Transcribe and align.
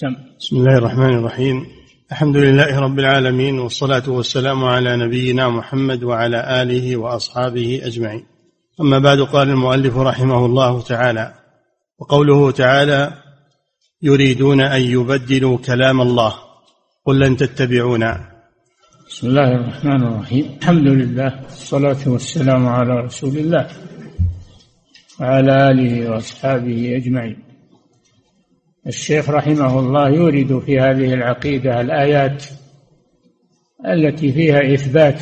سم. 0.00 0.14
بسم 0.40 0.56
الله 0.56 0.78
الرحمن 0.78 1.14
الرحيم. 1.14 1.66
الحمد 2.12 2.36
لله 2.36 2.80
رب 2.80 2.98
العالمين 2.98 3.58
والصلاة 3.58 4.02
والسلام 4.08 4.64
على 4.64 4.96
نبينا 4.96 5.48
محمد 5.48 6.04
وعلى 6.04 6.62
آله 6.62 6.96
وأصحابه 6.96 7.80
أجمعين. 7.84 8.26
أما 8.80 8.98
بعد 8.98 9.20
قال 9.20 9.50
المؤلف 9.50 9.96
رحمه 9.96 10.46
الله 10.46 10.82
تعالى 10.82 11.34
وقوله 11.98 12.50
تعالى 12.50 13.12
يريدون 14.02 14.60
أن 14.60 14.82
يبدلوا 14.82 15.58
كلام 15.58 16.00
الله. 16.00 16.34
قل 17.06 17.20
لن 17.20 17.36
تتبعونا. 17.36 18.20
بسم 19.08 19.26
الله 19.26 19.54
الرحمن 19.54 20.02
الرحيم. 20.02 20.58
الحمد 20.58 20.88
لله 20.88 21.42
والصلاة 21.42 22.02
والسلام 22.06 22.66
على 22.66 23.00
رسول 23.00 23.36
الله 23.36 23.68
وعلى 25.20 25.70
آله 25.70 26.10
وأصحابه 26.10 26.96
أجمعين. 26.96 27.43
الشيخ 28.86 29.30
رحمه 29.30 29.78
الله 29.78 30.08
يورد 30.08 30.58
في 30.58 30.80
هذه 30.80 31.14
العقيدة 31.14 31.80
الآيات 31.80 32.44
التي 33.86 34.32
فيها 34.32 34.74
إثبات 34.74 35.20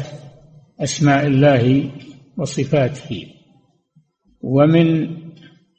أسماء 0.80 1.26
الله 1.26 1.90
وصفاته. 2.36 3.26
ومن 4.40 5.16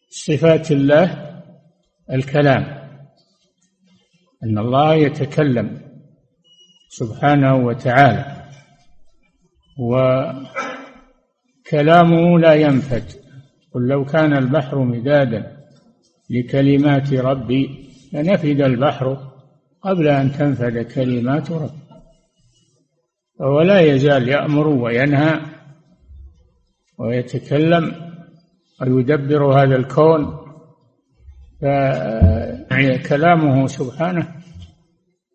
صفات 0.10 0.72
الله 0.72 1.34
الكلام 2.12 2.64
أن 4.44 4.58
الله 4.58 4.96
يتكلم 4.96 5.82
سبحانه 6.90 7.56
وتعالى 7.56 8.44
وكلامه 11.70 12.40
لا 12.40 12.54
ينفد. 12.54 13.04
قل 13.74 13.88
لو 13.88 14.06
كان 14.06 14.38
البحر 14.38 14.80
مدادا 14.80 15.63
لكلمات 16.30 17.14
ربي 17.14 17.90
لنفد 18.14 18.62
البحر 18.62 19.18
قبل 19.82 20.08
أن 20.08 20.32
تنفد 20.32 20.78
كلمات 20.78 21.52
ربي 21.52 21.84
وهو 23.40 23.62
لا 23.62 23.80
يزال 23.80 24.30
يأمر 24.30 24.68
وينهى 24.68 25.42
ويتكلم 26.98 28.14
ويدبر 28.82 29.62
هذا 29.62 29.76
الكون. 29.76 30.44
فكلامه 32.70 33.68
سبحانه 33.68 34.36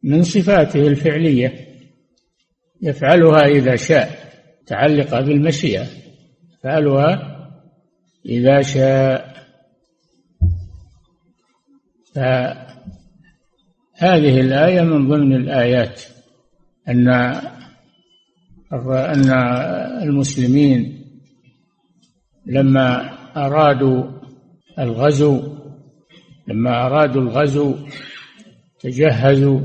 من 0.02 0.22
صفاته 0.22 0.86
الفعلية. 0.86 1.52
يفعلها 2.82 3.41
إذا 3.41 3.76
شاء 3.76 4.08
متعلقة 4.62 5.20
بالمشيئة. 5.20 5.86
يفعلها 6.58 7.38
إذا 8.26 8.62
شاء. 8.62 9.38
فهذه 12.14 12.64
الآية 14.40 14.82
من 14.82 15.08
ضمن 15.08 15.36
الآيات 15.36 16.02
أن 16.88 17.08
أن 18.92 19.30
المسلمين 20.02 21.04
لما 22.46 23.18
أرادوا 23.36 24.04
الغزو 24.78 25.58
لما 26.48 26.86
أرادوا 26.86 27.22
الغزو 27.22 27.74
تجهزوا 28.80 29.60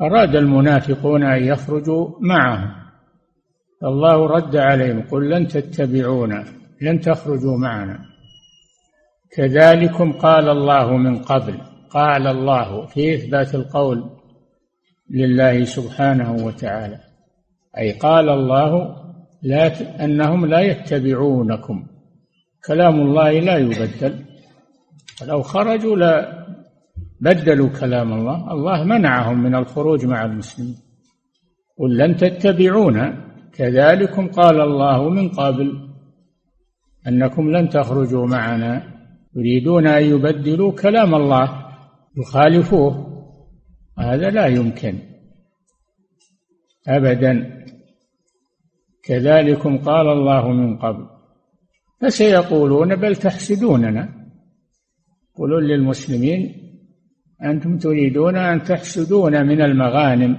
أراد 0.00 0.36
المنافقون 0.36 1.22
أن 1.24 1.44
يخرجوا 1.44 2.10
معهم. 2.20 2.74
فالله 3.80 4.26
رد 4.26 4.56
عليهم 4.56 5.02
قل 5.02 5.30
لن 5.30 5.46
تتبعونا 5.46 6.44
لن 6.80 7.00
تخرجوا 7.00 7.58
معنا. 7.58 7.98
كذلكم 9.36 10.12
قال 10.12 10.48
الله 10.48 10.96
من 10.96 11.18
قبل. 11.18 11.60
قال 11.90 12.26
الله 12.26 12.86
في 12.86 13.14
إثبات 13.14 13.54
القول 13.54 14.10
لله 15.10 15.64
سبحانه 15.64 16.32
وتعالى. 16.32 17.00
أي 17.78 17.92
قال 17.92 18.28
الله 18.28 18.96
لا 19.42 20.04
أنهم 20.04 20.46
لا 20.46 20.60
يتبعونكم. 20.60 21.86
كلام 22.66 23.00
الله 23.00 23.40
لا 23.40 23.56
يبدل. 23.56 24.24
لو 25.26 25.42
خرجوا 25.42 25.96
لا 25.96 26.46
بدلوا 27.20 27.68
كلام 27.68 28.12
الله. 28.12 28.52
الله 28.52 28.84
منعهم 28.84 29.42
من 29.42 29.54
الخروج 29.54 30.04
مع 30.04 30.24
المسلمين. 30.24 30.76
قل 31.78 31.96
لن 31.96 32.16
تتبعونا 32.16 33.24
كذلكم 33.52 34.28
قال 34.28 34.60
الله 34.60 35.08
من 35.08 35.28
قبل 35.28 35.88
أنكم 37.08 37.50
لن 37.50 37.68
تخرجوا 37.68 38.26
معنا. 38.26 38.97
يريدون 39.38 39.86
أن 39.86 40.02
يبدلوا 40.02 40.72
كلام 40.72 41.14
الله 41.14 41.66
يخالفوه. 42.16 43.08
هذا 43.98 44.30
لا 44.30 44.46
يمكن. 44.46 44.98
أبدا. 46.88 47.64
كذلكم 49.04 49.78
قال 49.78 50.08
الله 50.08 50.52
من 50.52 50.76
قبل. 50.76 51.06
فسيقولون 52.00 52.96
بل 52.96 53.16
تحسدوننا. 53.16 54.08
قولوا 55.34 55.60
للمسلمين 55.60 56.54
أنتم 57.44 57.78
تريدون 57.78 58.36
أن 58.36 58.62
تحسدون 58.62 59.46
من 59.46 59.62
المغانم 59.62 60.38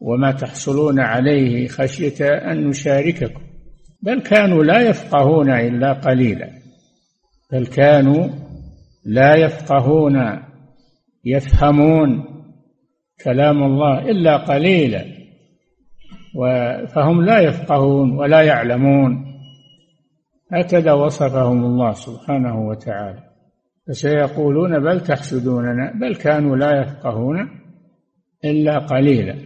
وما 0.00 0.32
تحصلون 0.32 1.00
عليه 1.00 1.68
خشية 1.68 2.26
أن 2.26 2.68
نشارككم. 2.68 3.40
بل 4.02 4.20
كانوا 4.20 4.64
لا 4.64 4.88
يفقهون 4.88 5.50
إلا 5.50 5.92
قليلا. 5.92 6.57
بل 7.52 7.66
كانوا 7.66 8.28
لا 9.04 9.36
يفقهون 9.36 10.42
يفهمون 11.24 12.24
كلام 13.24 13.62
الله 13.62 14.10
إلا 14.10 14.36
قليلا 14.36 15.04
فهم 16.94 17.24
لا 17.24 17.40
يفقهون 17.40 18.18
ولا 18.18 18.42
يعلمون. 18.42 19.24
هكذا 20.52 20.92
وصفهم 20.92 21.64
الله 21.64 21.92
سبحانه 21.92 22.68
وتعالى. 22.68 23.24
فسيقولون 23.88 24.78
بل 24.80 25.00
تحسدوننا 25.00 25.92
بل 26.00 26.14
كانوا 26.14 26.56
لا 26.56 26.82
يفقهون 26.82 27.48
إلا 28.44 28.78
قليلا. 28.78 29.36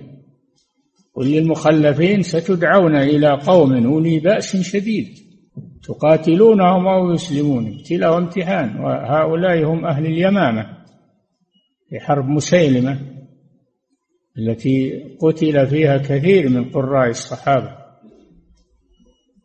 قل 1.14 1.26
للمخلفين 1.26 2.22
ستدعون 2.22 2.96
إلى 2.96 3.30
قوم 3.30 3.86
أولي 3.86 4.18
بأس 4.18 4.56
شديد. 4.56 5.21
تقاتلونهم 5.82 6.86
أو 6.86 7.12
يسلمون. 7.12 7.66
ابتلاء 7.66 8.14
وامتحان. 8.14 8.80
وهؤلاء 8.80 9.64
هم 9.64 9.84
أهل 9.84 10.06
اليمامة 10.06 10.76
في 11.88 12.00
حرب 12.00 12.28
مسيلمة 12.28 12.98
التي 14.38 15.02
قتل 15.20 15.66
فيها 15.66 15.98
كثير 15.98 16.48
من 16.48 16.70
قراء 16.70 17.08
الصحابة 17.08 17.76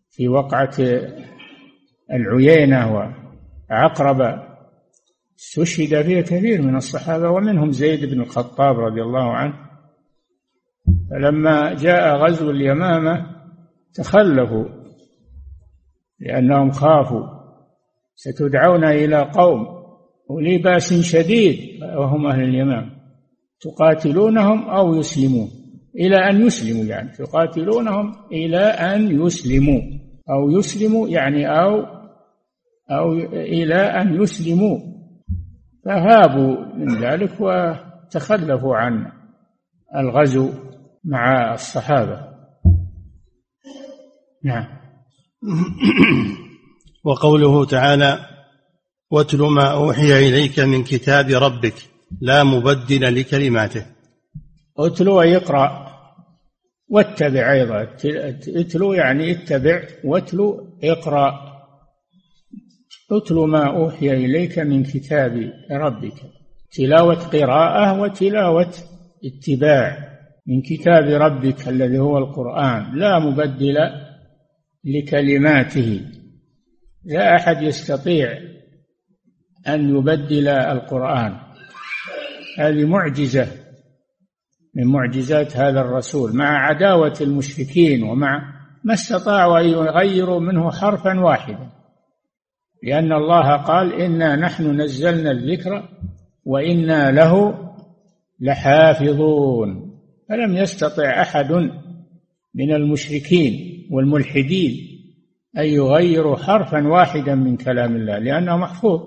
في 0.10 0.28
وقعة 0.28 0.74
العيينة 2.14 2.94
وعقرب. 3.70 4.48
استشهد 5.40 6.02
فيها 6.02 6.22
كثير 6.22 6.62
من 6.62 6.76
الصحابة 6.76 7.30
ومنهم 7.30 7.72
زيد 7.72 8.06
بن 8.06 8.22
الخطاب 8.22 8.80
رضي 8.80 9.02
الله 9.02 9.34
عنه. 9.34 9.54
فلما 11.12 11.74
جاء 11.74 12.16
غزو 12.16 12.50
اليمامة 12.50 13.26
تخلفوا 13.94 14.77
لأنهم 16.20 16.72
خافوا. 16.72 17.38
ستدعون 18.16 18.84
إلى 18.84 19.22
قوم 19.22 19.68
أولي 20.30 20.58
بأس 20.58 20.94
شديد 20.94 21.84
وهم 21.84 22.28
أهل 22.28 22.44
اليمامة 22.44 22.92
تقاتلونهم 23.62 24.70
أو 24.70 24.96
يسلمون؟ 24.96 25.50
إلى 25.96 26.30
أن 26.30 26.46
يسلموا 26.46 26.86
يعني. 26.86 27.10
تقاتلونهم 27.12 28.16
إلى 28.32 28.60
أن 28.60 29.26
يسلموا. 29.26 29.82
أو 30.30 30.50
يسلموا 30.50 31.08
يعني 31.08 31.48
أو 31.48 31.86
أو 32.92 33.14
إلى 33.34 33.76
أن 33.76 34.22
يسلموا. 34.22 34.80
فهابوا 35.86 36.76
من 36.76 36.98
ذلك 37.02 37.32
وتخلفوا 37.42 38.76
عن 38.76 39.12
الغزو 39.96 40.50
مع 41.04 41.54
الصحابة. 41.54 42.28
نعم. 44.44 44.77
وقوله 47.06 47.66
تعالى 47.66 48.20
واتل 49.12 49.42
ما 49.42 49.68
أوحي 49.68 50.30
إليك 50.30 50.60
من 50.60 50.84
كتاب 50.84 51.30
ربك 51.30 51.74
لا 52.22 52.44
مبدل 52.44 53.16
لكلماته. 53.16 53.86
اتلو 54.80 55.22
أي 55.22 55.36
اقرأ 55.36 55.88
واتبع 56.90 57.54
أيضا. 57.54 57.88
اتلو 58.48 58.94
يعني 58.94 59.32
اتبع 59.32 59.82
واتلو 60.04 60.78
اقرأ. 60.84 61.48
اتل 63.12 63.36
ما 63.36 63.78
أوحي 63.78 64.14
إليك 64.14 64.60
من 64.60 64.84
كتاب 64.84 65.52
ربك. 65.72 66.22
تلاوة 66.72 67.16
قراءة 67.16 68.02
وتلاوة 68.02 68.74
اتباع. 69.26 70.08
من 70.48 70.62
كتاب 70.62 71.04
ربك 71.04 71.68
الذي 71.68 72.00
هو 72.00 72.18
القرآن. 72.18 72.96
لا 72.96 73.20
مبدل 73.20 73.78
لكلماته. 74.88 76.02
لا 77.06 77.36
أحد 77.36 77.62
يستطيع 77.62 78.38
أن 79.68 79.98
يبدل 79.98 80.48
القرآن. 80.48 81.38
هذه 82.60 82.86
معجزة 82.86 83.48
من 84.76 84.88
معجزات 84.88 85.58
هذا 85.58 85.82
الرسول. 85.82 86.36
مع 86.36 86.68
عداوة 86.68 87.18
المشركين 87.22 88.04
ومع 88.04 88.54
ما 88.84 88.94
استطاعوا 88.94 89.60
أن 89.60 89.66
يغيروا 89.70 90.40
منه 90.40 90.72
حرفا 90.72 91.20
واحدا. 91.20 91.70
لأن 92.84 93.14
الله 93.14 93.58
قال 93.58 93.94
إنا 94.02 94.36
نحن 94.36 94.82
نزلنا 94.82 95.32
الذكر 95.32 95.90
وإنا 96.46 97.12
له 97.12 97.64
لحافظون. 98.40 100.00
فلم 100.30 100.58
يستطع 100.58 101.22
أحد 101.22 101.52
من 102.56 102.72
المشركين 102.76 103.77
والملحدين 103.98 104.74
أن 105.58 105.66
يغيروا 105.66 106.38
حرفا 106.38 106.88
واحدا 106.88 107.36
من 107.36 107.58
كلام 107.58 107.96
الله 107.96 108.20
لأنه 108.20 108.58
محفوظ 108.58 109.02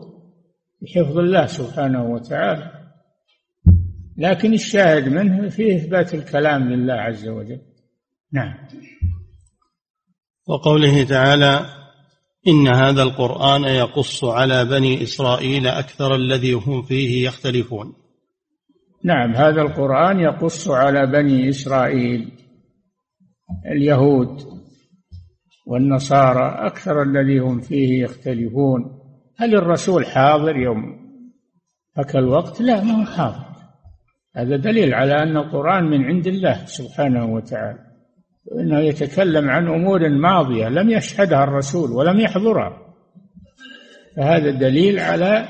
بحفظ 0.82 1.19
الله 1.19 1.46
سبحانه 1.46 2.04
وتعالى. 2.04 2.70
لكن 4.19 4.52
الشاهد 4.52 5.08
منه 5.08 5.48
فيه 5.48 5.76
إثبات 5.76 6.14
الكلام 6.14 6.72
لله 6.72 6.94
عز 6.94 7.28
وجل. 7.28 7.60
نعم. 8.32 8.54
وقوله 10.48 11.04
تعالى 11.04 11.66
إن 12.48 12.69
هذا 12.69 13.02
القرآن 13.02 13.64
يقص 13.64 14.25
على 14.25 14.64
بني 14.64 15.02
إسرائيل 15.02 15.66
أكثر 15.66 16.14
الذي 16.14 16.52
هم 16.52 16.82
فيه 16.82 17.26
يختلفون. 17.26 17.94
نعم 19.04 19.32
هذا 19.32 19.62
القرآن 19.62 20.20
يقص 20.20 20.69
على 20.69 21.06
بني 21.06 21.48
إسرائيل 21.48 22.32
اليهود 23.66 24.60
والنصارى 25.67 26.67
أكثر 26.67 27.03
الذي 27.03 27.39
هم 27.39 27.61
فيه 27.61 28.03
يختلفون. 28.03 29.01
هل 29.37 29.55
الرسول 29.55 30.07
حاضر 30.07 30.57
يوم 30.57 31.01
فك 31.97 32.17
الوقت؟ 32.17 32.61
لا 32.61 32.85
ما 32.85 33.01
هو 33.01 33.05
حاضر. 33.05 33.51
هذا 34.37 34.57
دليل 34.57 34.95
على 34.95 35.23
أن 35.23 35.37
القرآن 35.37 35.85
من 35.85 36.05
عند 36.05 36.27
الله 36.27 36.65
سبحانه 36.65 37.25
وتعالى 37.25 37.79
إنه 38.61 38.79
يتكلم 38.79 39.51
عن 39.51 39.69
أمور 39.69 40.09
ماضية 40.09 40.69
لم 40.69 40.91
يشهدها 40.91 41.45
الرسول 41.45 41.91
ولم 41.91 42.21
يحضرها. 42.21 42.79
فهذا 44.17 44.51
دليل 44.51 44.99
على 44.99 45.49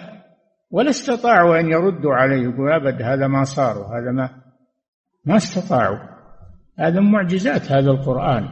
ولا 0.70 0.90
استطاعوا 0.90 1.60
أن 1.60 1.70
يردوا 1.70 2.14
عليه 2.14 2.42
يقول 2.42 2.72
أبد 2.72 3.02
هذا 3.02 3.26
ما 3.26 3.44
صار 3.44 3.78
وهذا 3.78 4.12
ما 4.12 4.30
ما 5.24 5.36
استطاعوا. 5.36 5.98
هذا 6.78 7.00
معجزات 7.00 7.72
هذا 7.72 7.90
القرآن. 7.90 8.48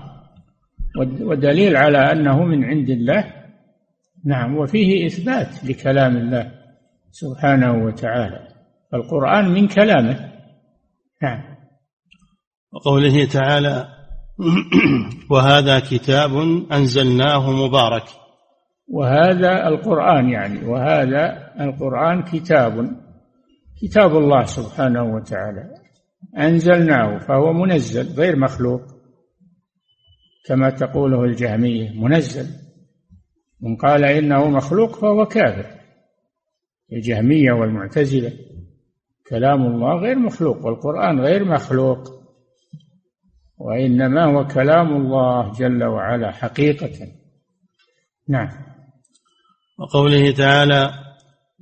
ودليل 0.99 1.77
على 1.77 1.99
أنه 2.13 2.45
من 2.45 2.65
عند 2.65 2.91
الله 2.91 3.25
نعم 4.25 4.57
وفيه 4.57 5.07
إثبات 5.07 5.65
لكلام 5.65 6.17
الله 6.17 6.53
سبحانه 7.11 7.85
وتعالى. 7.85 8.49
القرآن 8.95 9.49
من 9.49 9.69
كلامه. 9.69 10.33
نعم. 11.23 11.41
وقوله 12.73 13.25
تعالى 13.25 13.89
وهذا 15.31 15.81
كتاب 15.81 16.31
أنزلناه 16.73 17.51
مبارك. 17.51 18.05
وهذا 18.89 19.69
القرآن 19.69 20.29
يعني 20.29 20.65
وهذا 20.65 21.53
القرآن 21.61 22.23
كتاب 22.23 22.91
كتاب 23.83 24.17
الله 24.17 24.43
سبحانه 24.45 25.15
وتعالى. 25.15 25.65
أنزلناه 26.39 27.19
فهو 27.19 27.53
منزل 27.53 28.15
غير 28.21 28.37
مخلوق. 28.37 28.81
كما 30.49 30.71
تقوله 30.71 31.25
الجهمية 31.25 31.91
منزل. 31.91 32.47
من 33.61 33.77
قال 33.77 34.05
إنه 34.05 34.49
مخلوق 34.49 34.97
فهو 34.97 35.27
كافر. 35.27 35.79
الجهمية 36.93 37.53
والمعتزلة 37.53 38.33
كلام 39.29 39.67
الله 39.67 39.95
غير 39.95 40.19
مخلوق 40.19 40.67
والقرآن 40.67 41.21
غير 41.21 41.45
مخلوق 41.45 41.99
وإنما 43.59 44.25
هو 44.25 44.47
كلام 44.47 44.97
الله 44.97 45.53
جل 45.53 45.85
وعلا 45.85 46.31
حقيقة. 46.33 47.07
نعم. 48.29 48.49
وقوله 49.79 50.31
تعالى 50.31 50.91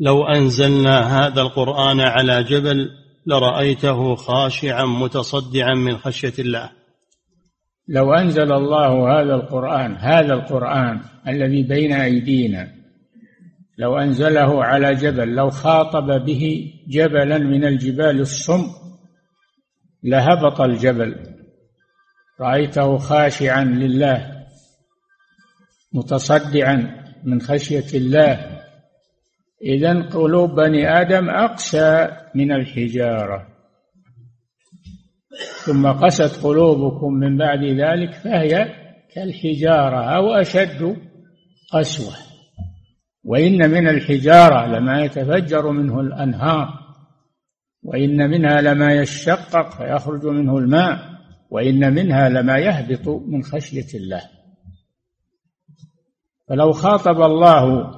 لو 0.00 0.24
أنزلنا 0.24 1.26
هذا 1.26 1.42
القرآن 1.42 2.00
على 2.00 2.42
جبل 2.42 2.90
لرأيته 3.26 4.14
خاشعا 4.14 4.84
متصدعا 4.84 5.74
من 5.74 5.96
خشية 5.96 6.34
الله. 6.38 6.85
لو 7.88 8.14
أنزل 8.14 8.52
الله 8.52 9.20
هذا 9.20 9.34
القرآن 9.34 9.96
هذا 9.96 10.34
القرآن 10.34 11.00
الذي 11.28 11.62
بين 11.62 11.92
أيدينا 11.92 12.76
لو 13.78 13.98
أنزله 13.98 14.64
على 14.64 14.94
جبل 14.94 15.34
لو 15.34 15.50
خاطب 15.50 16.24
به 16.24 16.72
جبلا 16.88 17.38
من 17.38 17.64
الجبال 17.64 18.20
الصم 18.20 18.66
لهبط 20.02 20.60
الجبل. 20.60 21.16
رأيته 22.40 22.98
خاشعا 22.98 23.64
لله 23.64 24.46
متصدعا 25.92 27.04
من 27.24 27.40
خشية 27.40 27.98
الله. 27.98 28.60
إذا 29.62 30.02
قلوب 30.02 30.54
بني 30.54 31.00
آدم 31.00 31.30
أقسى 31.30 32.08
من 32.34 32.52
الحجارة. 32.52 33.55
ثم 35.64 35.86
قست 35.86 36.44
قلوبكم 36.44 37.12
من 37.12 37.36
بعد 37.36 37.64
ذلك 37.64 38.14
فهي 38.14 38.68
كالحجارة 39.14 40.16
أو 40.16 40.34
أشد 40.34 40.96
قسوة. 41.72 42.14
وإن 43.24 43.70
من 43.70 43.88
الحجارة 43.88 44.66
لما 44.66 45.00
يتفجر 45.00 45.70
منه 45.70 46.00
الأنهار 46.00 46.68
وإن 47.82 48.30
منها 48.30 48.60
لما 48.60 48.92
يشقق 48.92 49.70
فيخرج 49.70 50.26
منه 50.26 50.58
الماء 50.58 50.98
وإن 51.50 51.94
منها 51.94 52.28
لما 52.28 52.58
يهبط 52.58 53.08
من 53.08 53.42
خشية 53.42 53.98
الله. 53.98 54.22
فلو 56.48 56.72
خاطب 56.72 57.22
الله 57.22 57.90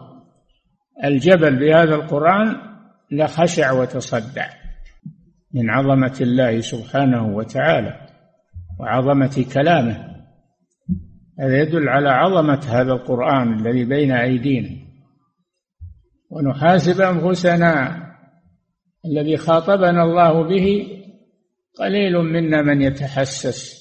الجبل 1.05 1.59
بهذا 1.59 1.95
القرآن 1.95 2.57
لخشع 3.13 3.73
وتصدع. 3.73 4.49
من 5.55 5.71
عظمة 5.71 6.17
الله 6.21 6.61
سبحانه 6.61 7.37
وتعالى 7.37 8.09
وعظمة 8.81 9.47
كلامه. 9.55 10.09
هذا 11.41 11.63
يدل 11.63 11.89
على 11.89 12.09
عظمة 12.09 12.61
هذا 12.69 12.93
القرآن 12.93 13.59
الذي 13.61 13.85
بين 13.85 14.13
أيدينا. 14.13 14.71
ونحاسب 16.31 17.01
أنفسنا 17.01 18.03
الذي 19.07 19.37
خاطبنا 19.37 20.03
الله 20.03 20.43
به 20.43 20.87
قليل 21.79 22.19
منا 22.19 22.63
من 22.63 22.83
يتحسس. 22.83 23.79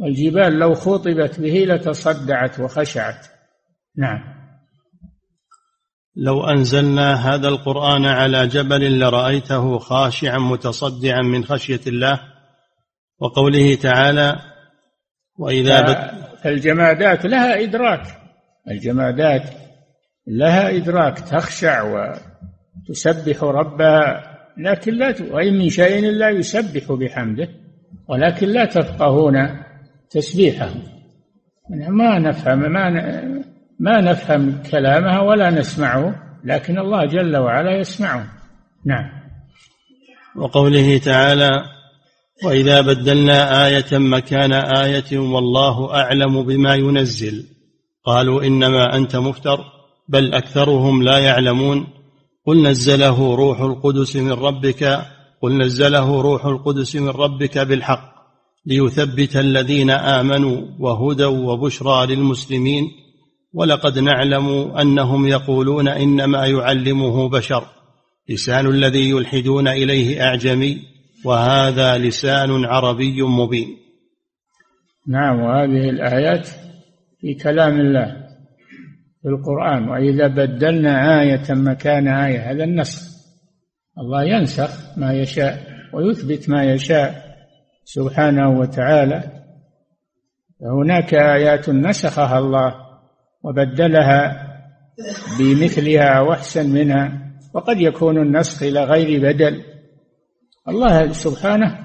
والجبال 0.00 0.58
لو 0.58 0.74
خطبت 0.74 1.40
به 1.40 1.64
لتصدعت 1.68 2.60
وخشعت. 2.60 3.26
نعم. 3.96 4.37
لو 6.20 6.44
أنزلنا 6.44 7.34
هذا 7.34 7.48
القرآن 7.48 8.04
على 8.04 8.46
جبل 8.46 8.98
لرأيته 9.00 9.78
خاشعا 9.78 10.38
متصدعا 10.38 11.22
من 11.22 11.44
خشية 11.44 11.80
الله 11.86 12.20
وقوله 13.18 13.74
تعالى 13.74 14.36
وإذا 15.38 16.10
فالجمادات 16.44 17.24
لها 17.24 17.62
إدراك. 17.62 18.02
الجمادات 18.70 19.42
لها 20.26 20.76
إدراك 20.76 21.18
تخشع 21.18 21.82
وتسبح 22.88 23.42
ربها 23.42 24.24
لكن 24.58 24.94
لا 24.94 25.14
وإن 25.30 25.58
من 25.58 25.68
شيء 25.68 25.98
إلا 25.98 26.30
يسبح 26.30 26.92
بحمده 26.92 27.48
ولكن 28.08 28.48
لا 28.48 28.64
تفقهون 28.64 29.34
تسبيحه. 30.10 30.70
ما 31.88 32.18
نفهم 32.18 32.72
ما 32.72 32.90
ما 33.78 34.00
نفهم 34.00 34.62
كلامها 34.70 35.20
ولا 35.20 35.50
نسمعه 35.50 36.14
لكن 36.44 36.78
الله 36.78 37.04
جل 37.04 37.36
وعلا 37.36 37.78
يسمعه. 37.78 38.26
نعم. 38.86 39.10
وقوله 40.36 40.98
تعالى 40.98 41.62
وإذا 42.44 42.80
بدلنا 42.80 43.66
آية 43.66 43.98
مكان 43.98 44.52
آية 44.52 45.18
والله 45.18 45.94
أعلم 45.94 46.42
بما 46.42 46.74
ينزل. 46.74 47.46
قالوا 48.04 48.42
إنما 48.42 48.96
أنت 48.96 49.16
مفتر 49.16 49.60
بل 50.08 50.34
أكثرهم 50.34 51.02
لا 51.02 51.18
يعلمون. 51.18 51.86
قل 52.46 52.62
نزله 52.62 53.34
روح 53.34 53.60
القدس 53.60 54.16
من 54.16 54.32
ربك 54.32 55.06
قل 55.42 55.58
نزله 55.58 56.20
روح 56.20 56.46
القدس 56.46 56.96
من 56.96 57.08
ربك 57.08 57.58
بالحق 57.58 58.14
ليثبت 58.66 59.36
الذين 59.36 59.90
آمنوا 59.90 60.62
وهدى 60.78 61.24
وبشرى 61.24 62.06
للمسلمين. 62.06 63.07
ولقد 63.54 63.98
نعلم 63.98 64.76
أنهم 64.76 65.26
يقولون 65.26 65.88
إنما 65.88 66.46
يعلمه 66.46 67.28
بشر 67.28 67.64
لسان 68.28 68.66
الذي 68.66 69.10
يلحدون 69.10 69.68
إليه 69.68 70.22
أعجمي 70.22 70.78
وهذا 71.24 71.98
لسان 71.98 72.64
عربي 72.64 73.22
مبين. 73.22 73.76
نعم 75.08 75.40
وهذه 75.40 75.90
الآيات 75.90 76.48
في 77.20 77.34
كلام 77.34 77.80
الله 77.80 78.06
في 79.22 79.28
القرآن 79.28 79.88
وإذا 79.88 80.26
بدلنا 80.26 81.20
آية 81.22 81.44
مكان 81.50 82.08
آية 82.08 82.50
هذا 82.50 82.64
النسخ 82.64 83.02
الله 83.98 84.24
ينسخ 84.24 84.98
ما 84.98 85.12
يشاء 85.12 85.66
ويثبت 85.94 86.50
ما 86.50 86.64
يشاء 86.64 87.28
سبحانه 87.84 88.58
وتعالى. 88.60 89.32
هناك 90.62 91.14
آيات 91.14 91.70
نسخها 91.70 92.38
الله 92.38 92.87
وبدلها 93.44 94.48
بمثلها 95.38 96.20
وأحسن 96.20 96.70
منها 96.70 97.12
وقد 97.54 97.80
يكون 97.80 98.18
النسخ 98.18 98.62
إلى 98.62 98.84
غير 98.84 99.22
بدل. 99.22 99.62
الله 100.68 101.12
سبحانه 101.12 101.78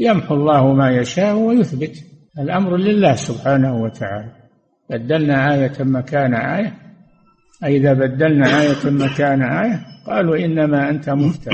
يمحو 0.00 0.34
الله 0.34 0.72
ما 0.74 0.90
يشاء 0.90 1.34
ويثبت. 1.36 2.04
الأمر 2.38 2.76
لله 2.76 3.14
سبحانه 3.14 3.82
وتعالى. 3.82 4.32
بدلنا 4.90 5.54
آية 5.54 5.72
مكان 5.80 6.34
أي 6.34 6.72
إذا 7.76 7.92
بدلنا 7.92 8.60
آية 8.60 8.90
مكان 8.90 9.42
آية 9.42 9.80
قالوا 10.06 10.36
إنما 10.36 10.90
أنت 10.90 11.10
مفتر. 11.10 11.52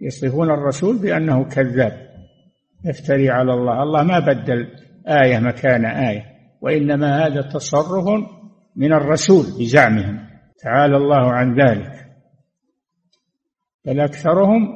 يصفون 0.00 0.50
الرسول 0.50 0.98
بأنه 0.98 1.44
كذاب. 1.44 1.92
يفتري 2.84 3.30
على 3.30 3.54
الله. 3.54 3.82
الله 3.82 4.02
ما 4.02 4.18
بدل 4.18 4.66
آية 5.08 5.38
مكان 5.38 5.84
آية. 5.84 6.31
وإنما 6.62 7.26
هذا 7.26 7.42
تصرف 7.42 8.04
من 8.76 8.92
الرسول 8.92 9.44
بزعمهم. 9.58 10.28
تعالى 10.62 10.96
الله 10.96 11.32
عن 11.32 11.60
ذلك. 11.60 11.92
بل 13.84 14.00
أكثرهم 14.00 14.68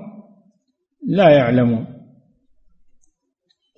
لا 1.07 1.31
يعلمون. 1.31 1.87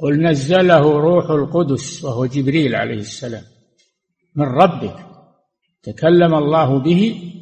قل 0.00 0.22
نزله 0.22 1.00
روح 1.00 1.30
القدس 1.30 2.04
وهو 2.04 2.26
جبريل 2.26 2.74
عليه 2.74 3.00
السلام 3.00 3.42
من 4.34 4.44
ربك. 4.44 4.96
تكلم 5.82 6.34
الله 6.34 6.78
به 6.78 7.32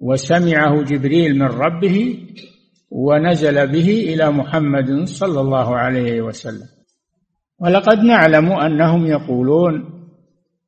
وسمعه 0.00 0.82
جبريل 0.82 1.38
من 1.38 1.46
ربه 1.46 2.28
ونزل 2.90 3.66
به 3.66 3.90
إلى 4.14 4.30
محمد 4.30 5.04
صلى 5.04 5.40
الله 5.40 5.76
عليه 5.76 6.20
وسلم. 6.20 6.77
ولقد 7.60 7.98
نعلم 7.98 8.52
أنهم 8.52 9.06
يقولون 9.06 9.98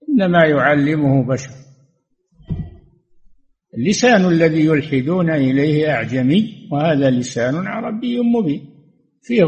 إنما 0.08 0.44
يعلمه 0.44 1.26
بشر. 1.26 1.50
اللسان 3.78 4.24
الذي 4.24 4.64
يلحدون 4.66 5.30
إليه 5.30 5.90
أعجمي 5.90 6.68
وهذا 6.72 7.10
لسان 7.10 7.66
عربي 7.66 8.20
مبين. 8.20 8.70
فيه 9.22 9.44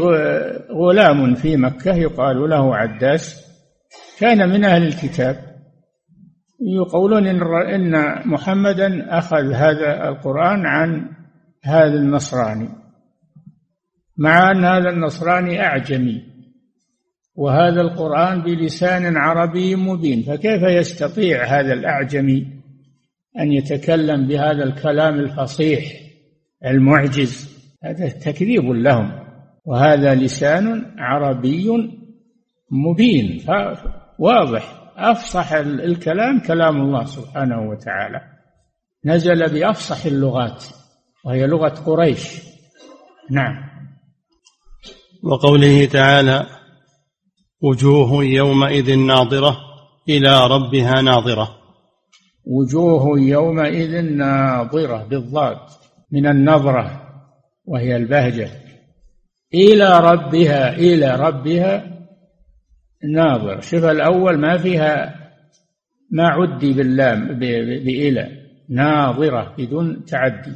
غلام 0.71 1.35
في 1.35 1.57
مكة 1.57 1.95
يقال 1.95 2.49
له 2.49 2.75
عداس 2.75 3.43
كان 4.19 4.49
من 4.49 4.65
أهل 4.65 4.87
الكتاب. 4.87 5.53
يقولون 6.61 7.27
إن 7.27 8.21
محمدا 8.25 9.17
أخذ 9.17 9.51
هذا 9.51 10.09
القرآن 10.09 10.65
عن 10.65 11.09
هذا 11.63 11.95
النصراني 11.95 12.69
مع 14.17 14.51
أن 14.51 14.65
هذا 14.65 14.89
النصراني 14.89 15.61
أعجمي. 15.61 16.32
وهذا 17.35 17.81
القرآن 17.81 18.41
بلسان 18.41 19.17
عربي 19.17 19.75
مبين 19.75 20.21
فكيف 20.21 20.61
يستطيع 20.63 21.43
هذا 21.45 21.73
الأعجمي 21.73 22.47
أن 23.39 23.51
يتكلم 23.51 24.27
بهذا 24.27 24.63
الكلام 24.63 25.19
الفصيح 25.19 25.83
المعجز؟ 26.65 27.53
هذا 27.83 28.09
تكذيب 28.09 28.63
لهم 28.63 29.11
وهذا 29.65 30.15
لسان 30.15 30.95
عربي 30.97 31.69
مبين 32.71 33.45
واضح 34.19 34.91
أفصح 34.97 35.53
الكلام 35.53 36.39
كلام 36.39 36.81
الله 36.81 37.05
سبحانه 37.05 37.69
وتعالى. 37.69 38.21
نزل 39.05 39.53
بأفصح 39.53 40.05
اللغات 40.05 40.63
وهي 41.25 41.47
لغة 41.47 41.69
قريش. 41.85 42.41
نعم. 43.31 43.53
وقوله 45.23 45.85
تعالى 45.85 46.45
وجوه 47.63 48.23
يومئذ 48.23 48.95
ناظرة 48.95 49.57
إلى 50.09 50.47
ربها 50.47 51.01
ناظرة. 51.01 51.55
وجوه 52.45 53.19
يومئذ 53.19 54.01
ناظرة 54.01 55.03
بالضاد 55.03 55.57
من 56.11 56.27
النظرة 56.27 57.01
وهي 57.65 57.95
البهجة. 57.95 58.49
إلى 59.53 59.99
ربها 59.99 60.75
إلى 60.75 61.15
ربها 61.15 61.99
ناظر. 63.13 63.61
شوف 63.61 63.83
الأول 63.83 64.37
ما 64.37 64.57
فيها 64.57 65.15
ما 66.11 66.27
عدي 66.27 66.73
باللام 66.73 67.39
بإلى 67.39 68.27
ناظرة 68.69 69.55
بدون 69.57 70.05
تعدي. 70.05 70.55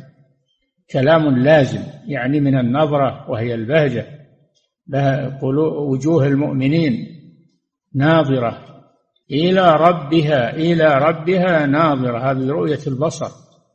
كلام 0.91 1.37
لازم 1.37 1.81
يعني 2.07 2.39
من 2.39 2.59
النظرة 2.59 3.29
وهي 3.29 3.53
البهجة. 3.53 4.16
وجوه 5.91 6.27
المؤمنين 6.27 7.07
ناظرة. 7.95 8.57
إلى 9.31 9.75
ربها 9.75 10.55
إلى 10.55 10.97
ربها 10.97 11.65
ناظرة. 11.65 12.31
هذه 12.31 12.49
رؤية 12.49 12.79
البصر. 12.87 13.29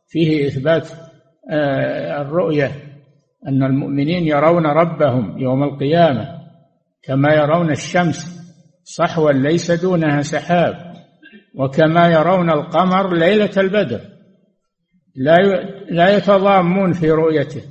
فيه 0.08 0.46
إثبات 0.46 0.88
آه، 1.50 2.22
الرؤية 2.22 2.72
أن 3.48 3.62
المؤمنين 3.62 4.26
يرون 4.26 4.66
ربهم 4.66 5.38
يوم 5.38 5.62
القيامة 5.62 6.28
كما 7.02 7.34
يرون 7.34 7.70
الشمس 7.70 8.42
صحوا 8.84 9.32
ليس 9.32 9.70
دونها 9.70 10.22
سحاب 10.22 10.74
وكما 11.54 12.08
يرون 12.08 12.50
القمر 12.50 13.14
ليلة 13.14 13.50
البدر. 13.56 14.00
لا 15.16 15.36
لا 15.90 16.16
يتضامون 16.16 16.92
في 16.92 17.10
رؤيته. 17.10 17.62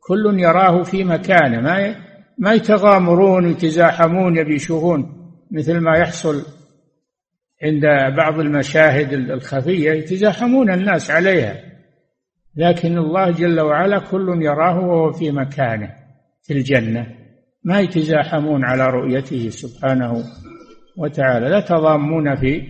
كل 0.00 0.40
يراه 0.40 0.82
في 0.82 1.04
مكانه. 1.04 1.60
ما 1.60 1.94
ما 2.38 2.52
يتغامرون 2.52 3.46
ويتزاحمون 3.46 4.36
يبي 4.36 4.54
يشوفون 4.54 5.32
مثل 5.50 5.78
ما 5.78 5.98
يحصل 5.98 6.42
عند 7.62 7.82
بعض 8.16 8.40
المشاهد 8.40 9.12
الخفية 9.12 9.90
يتزاحمون 9.90 10.70
الناس 10.70 11.10
عليها. 11.10 11.62
لكن 12.56 12.98
الله 12.98 13.30
جل 13.30 13.60
وعلا 13.60 13.98
كل 13.98 14.42
يراه 14.42 14.78
وهو 14.78 15.12
في 15.12 15.30
مكانه 15.30 15.94
في 16.42 16.52
الجنة. 16.52 17.16
ما 17.64 17.80
يتزاحمون 17.80 18.64
على 18.64 18.86
رؤيته 18.86 19.48
سبحانه 19.48 20.24
وتعالى. 20.96 21.48
لا 21.48 21.60
تضامون 21.60 22.34
في 22.34 22.62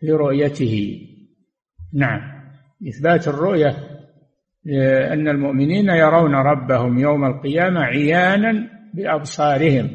في 0.00 0.10
رؤيته. 0.10 1.00
نعم. 1.94 2.20
إثبات 2.88 3.28
الرؤية 3.28 3.95
أن 5.12 5.28
المؤمنين 5.28 5.88
يرون 5.88 6.34
ربهم 6.34 6.98
يوم 6.98 7.24
القيامة 7.24 7.80
عيانا 7.80 8.68
بأبصارهم. 8.94 9.90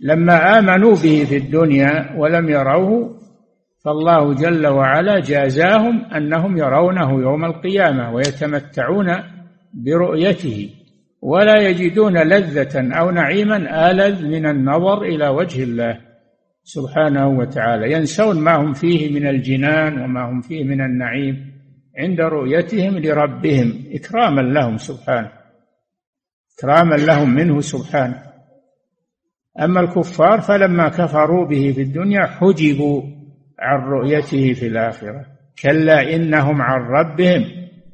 لما 0.00 0.58
آمنوا 0.58 0.90
به 0.90 1.24
في 1.28 1.36
الدنيا 1.36 2.16
ولم 2.16 2.48
يروه 2.48 3.20
فالله 3.84 4.34
جل 4.34 4.66
وعلا 4.66 5.20
جازاهم 5.20 6.04
أنهم 6.04 6.56
يرونه 6.56 7.20
يوم 7.20 7.44
القيامة 7.44 8.14
ويتمتعون 8.14 9.14
برؤيته 9.74 10.70
ولا 11.22 11.56
يجدون 11.68 12.18
لذة 12.18 12.94
أو 12.98 13.10
نعيما 13.10 13.90
آلذ 13.90 14.26
من 14.26 14.46
النظر 14.46 15.02
إلى 15.02 15.28
وجه 15.28 15.62
الله 15.62 15.98
سبحانه 16.62 17.28
وتعالى. 17.28 17.92
ينسون 17.92 18.40
ما 18.40 18.56
هم 18.56 18.72
فيه 18.72 19.20
من 19.20 19.26
الجنان 19.26 20.00
وما 20.00 20.30
هم 20.30 20.40
فيه 20.40 20.64
من 20.64 20.80
النعيم. 20.80 21.49
عند 22.00 22.20
رؤيتهم 22.20 22.98
لربهم 22.98 23.84
إكراما 23.92 24.40
لهم 24.40 24.76
سبحانه 24.76 25.40
إكراما 26.60 26.94
لهم 26.94 27.34
منه 27.34 27.60
سبحانه. 27.60 28.22
أما 29.60 29.80
الكفار 29.80 30.40
فلما 30.40 30.88
كفروا 30.88 31.46
به 31.46 31.72
في 31.72 31.82
الدنيا 31.82 32.26
حجبوا 32.26 33.02
عن 33.58 33.80
رؤيته 33.80 34.52
في 34.52 34.66
الآخرة. 34.66 35.26
كلا 35.62 36.14
إنهم 36.14 36.62
عن 36.62 36.80
ربهم 36.80 37.44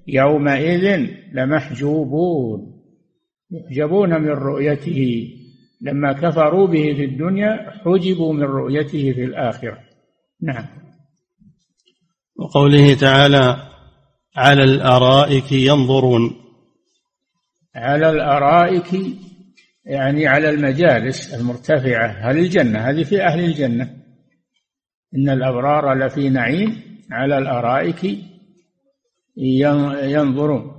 يومئذ 0.07 1.07
لمحجوبون. 1.33 2.83
يحجبون 3.51 4.23
من 4.23 4.31
رؤيته. 4.31 5.29
لما 5.81 6.13
كفروا 6.13 6.67
به 6.67 6.95
في 6.97 7.05
الدنيا 7.05 7.71
حجبوا 7.71 8.33
من 8.33 8.43
رؤيته 8.43 9.13
في 9.13 9.25
الآخرة. 9.25 9.79
نعم. 10.43 10.67
وقوله 12.37 12.95
تعالى 12.95 13.57
على 14.37 14.65
الأرائك 14.65 15.53
ينظرون. 15.53 16.37
على 17.75 18.11
الأرائك 18.11 19.01
يعني 19.85 20.27
على 20.27 20.51
المجالس 20.51 21.35
المرتفعة 21.35 22.07
أهل 22.07 22.39
الجنة؟ 22.39 22.79
هذه 22.79 23.03
في 23.03 23.23
أهل 23.23 23.45
الجنة. 23.45 23.97
إن 25.15 25.29
الأبرار 25.29 25.95
لفي 25.95 26.29
نعيم 26.29 26.83
على 27.11 27.39
الأرائك 27.39 28.19
ينظرون. 30.03 30.73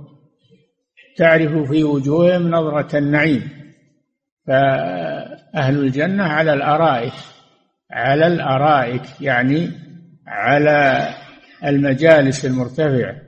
تعرف 1.16 1.70
في 1.70 1.84
وجوههم 1.84 2.50
نظرة 2.50 2.98
النعيم. 2.98 3.50
فأهل 4.46 5.78
الجنة 5.78 6.24
على 6.24 6.52
الأرائك 6.52 7.12
على 7.90 8.26
الأرائك 8.26 9.02
يعني 9.20 9.70
على 10.26 11.08
المجالس 11.64 12.44
المرتفعة. 12.44 13.27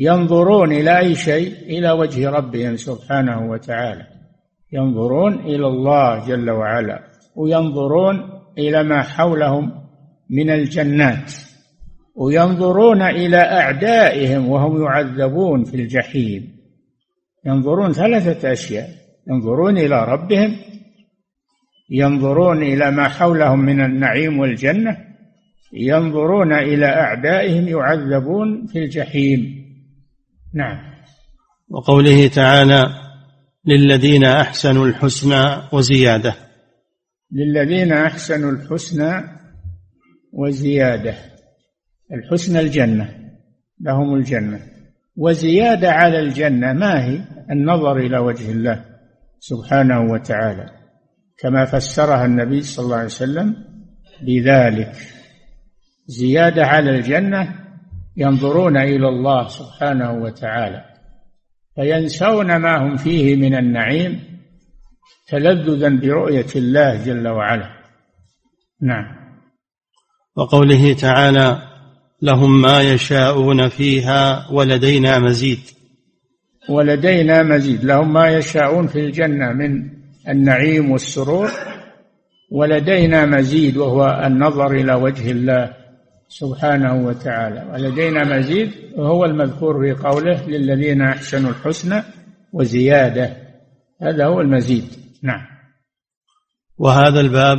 ينظرون 0.00 0.72
إلى 0.72 0.98
أي 0.98 1.14
شيء؟ 1.14 1.52
إلى 1.52 1.90
وجه 1.90 2.30
ربهم 2.30 2.76
سبحانه 2.76 3.50
وتعالى. 3.50 4.06
ينظرون 4.72 5.34
إلى 5.34 5.66
الله 5.66 6.26
جل 6.28 6.50
وعلا 6.50 7.02
وينظرون 7.36 8.30
إلى 8.58 8.82
ما 8.82 9.02
حولهم 9.02 9.72
من 10.30 10.50
الجنات 10.50 11.32
وينظرون 12.16 13.02
إلى 13.02 13.36
أعدائهم 13.36 14.48
وهم 14.48 14.82
يعذبون 14.82 15.64
في 15.64 15.74
الجحيم. 15.74 16.56
ينظرون 17.46 17.92
ثلاثة 17.92 18.52
أشياء 18.52 18.88
ينظرون 19.30 19.78
إلى 19.78 20.04
ربهم 20.04 20.56
ينظرون 21.90 22.62
إلى 22.62 22.90
ما 22.90 23.08
حولهم 23.08 23.58
من 23.58 23.80
النعيم 23.80 24.38
والجنة 24.38 24.96
ينظرون 25.72 26.52
إلى 26.52 26.86
أعدائهم 26.86 27.68
يعذبون 27.68 28.66
في 28.66 28.78
الجحيم. 28.78 29.59
نعم. 30.54 30.78
وقوله 31.68 32.28
تعالى 32.28 32.86
للذين 33.66 34.24
أحسنوا 34.24 34.86
الحسنى 34.86 35.68
وزيادة. 35.72 36.34
للذين 37.32 37.92
أحسنوا 37.92 38.50
الحسنى 38.50 39.22
وزيادة. 40.32 41.14
الحسنى 42.12 42.60
الجنة 42.60 43.14
لهم 43.80 44.14
الجنة. 44.14 44.60
وزيادة 45.16 45.90
على 45.90 46.20
الجنة 46.20 46.72
ما 46.72 47.04
هي؟ 47.04 47.20
النظر 47.50 47.96
إلى 47.96 48.18
وجه 48.18 48.50
الله 48.50 48.84
سبحانه 49.38 50.00
وتعالى. 50.00 50.70
كما 51.38 51.64
فسرها 51.64 52.24
النبي 52.24 52.62
صلى 52.62 52.84
الله 52.84 52.96
عليه 52.96 53.06
وسلم 53.06 53.56
بذلك. 54.22 54.92
زيادة 56.06 56.66
على 56.66 56.90
الجنة 56.90 57.54
ينظرون 58.16 58.76
إلى 58.76 59.08
الله 59.08 59.48
سبحانه 59.48 60.12
وتعالى 60.12 60.84
فينسون 61.74 62.56
ما 62.56 62.76
هم 62.76 62.96
فيه 62.96 63.36
من 63.36 63.54
النعيم 63.54 64.20
تلذذا 65.28 65.88
برؤية 65.88 66.46
الله 66.56 67.04
جل 67.04 67.28
وعلا. 67.28 67.70
نعم. 68.82 69.04
وقوله 70.36 70.92
تعالى 70.92 71.62
لهم 72.22 72.62
ما 72.62 72.80
يشاءون 72.80 73.68
فيها 73.68 74.50
ولدينا 74.52 75.18
مزيد. 75.18 75.60
ولدينا 76.68 77.42
مزيد. 77.42 77.84
لهم 77.84 78.12
ما 78.12 78.28
يشاءون 78.28 78.86
في 78.86 78.98
الجنة 78.98 79.52
من 79.52 79.90
النعيم 80.28 80.90
والسرور 80.90 81.50
ولدينا 82.50 83.26
مزيد 83.26 83.76
وهو 83.76 84.22
النظر 84.26 84.72
إلى 84.72 84.94
وجه 84.94 85.30
الله 85.30 85.79
سبحانه 86.30 87.06
وتعالى. 87.06 87.62
ولدينا 87.72 88.24
مزيد 88.24 88.70
وهو 88.96 89.24
المذكور 89.24 89.80
في 89.80 90.02
قوله 90.02 90.46
للذين 90.48 91.02
أحسنوا 91.02 91.50
الحسنى 91.50 92.02
وزيادة. 92.52 93.36
هذا 94.02 94.26
هو 94.26 94.40
المزيد. 94.40 94.84
نعم. 95.22 95.46
وهذا 96.78 97.20
الباب 97.20 97.58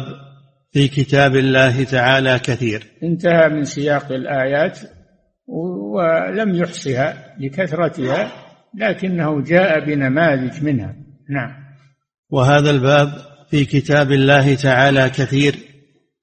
في 0.71 0.87
كتاب 0.87 1.35
الله 1.35 1.83
تعالى 1.83 2.39
كثير. 2.39 2.87
انتهى 3.03 3.49
من 3.49 3.63
سياق 3.63 4.11
الآيات 4.11 4.79
ولم 5.47 6.55
يحصها 6.55 7.35
لكثرتها 7.39 8.31
لكنه 8.77 9.41
جاء 9.41 9.85
بنماذج 9.85 10.63
منها. 10.63 10.95
نعم. 11.29 11.51
وهذا 12.29 12.69
الباب 12.69 13.09
في 13.49 13.65
كتاب 13.65 14.11
الله 14.11 14.55
تعالى 14.55 15.09
كثير. 15.09 15.55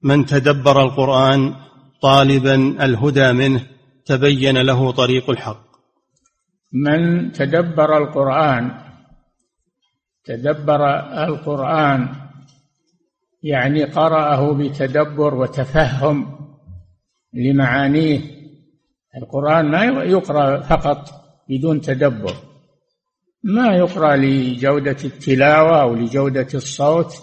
من 0.03 0.25
تدبر 0.25 0.81
القرآن 0.81 1.53
طالبا 2.01 2.55
الهدى 2.85 3.31
منه 3.31 3.65
تبين 4.05 4.57
له 4.57 4.91
طريق 4.91 5.29
الحق. 5.29 5.69
من 6.73 7.31
تدبر 7.31 7.97
القرآن 7.97 8.71
تدبر 10.25 10.89
القرآن 11.23 12.15
يعني 13.43 13.83
قرأه 13.83 14.53
بتدبر 14.53 15.35
وتفهم 15.35 16.39
لمعانيه. 17.33 18.21
القرآن 19.17 19.71
ما 19.71 19.83
يقرأ 20.03 20.61
فقط 20.61 21.09
بدون 21.49 21.81
تدبر 21.81 22.33
ما 23.43 23.75
يقرأ 23.75 24.15
لجودة 24.15 24.97
التلاوة 25.03 25.81
أو 25.81 25.95
لجودة 25.95 26.47
الصوت 26.53 27.13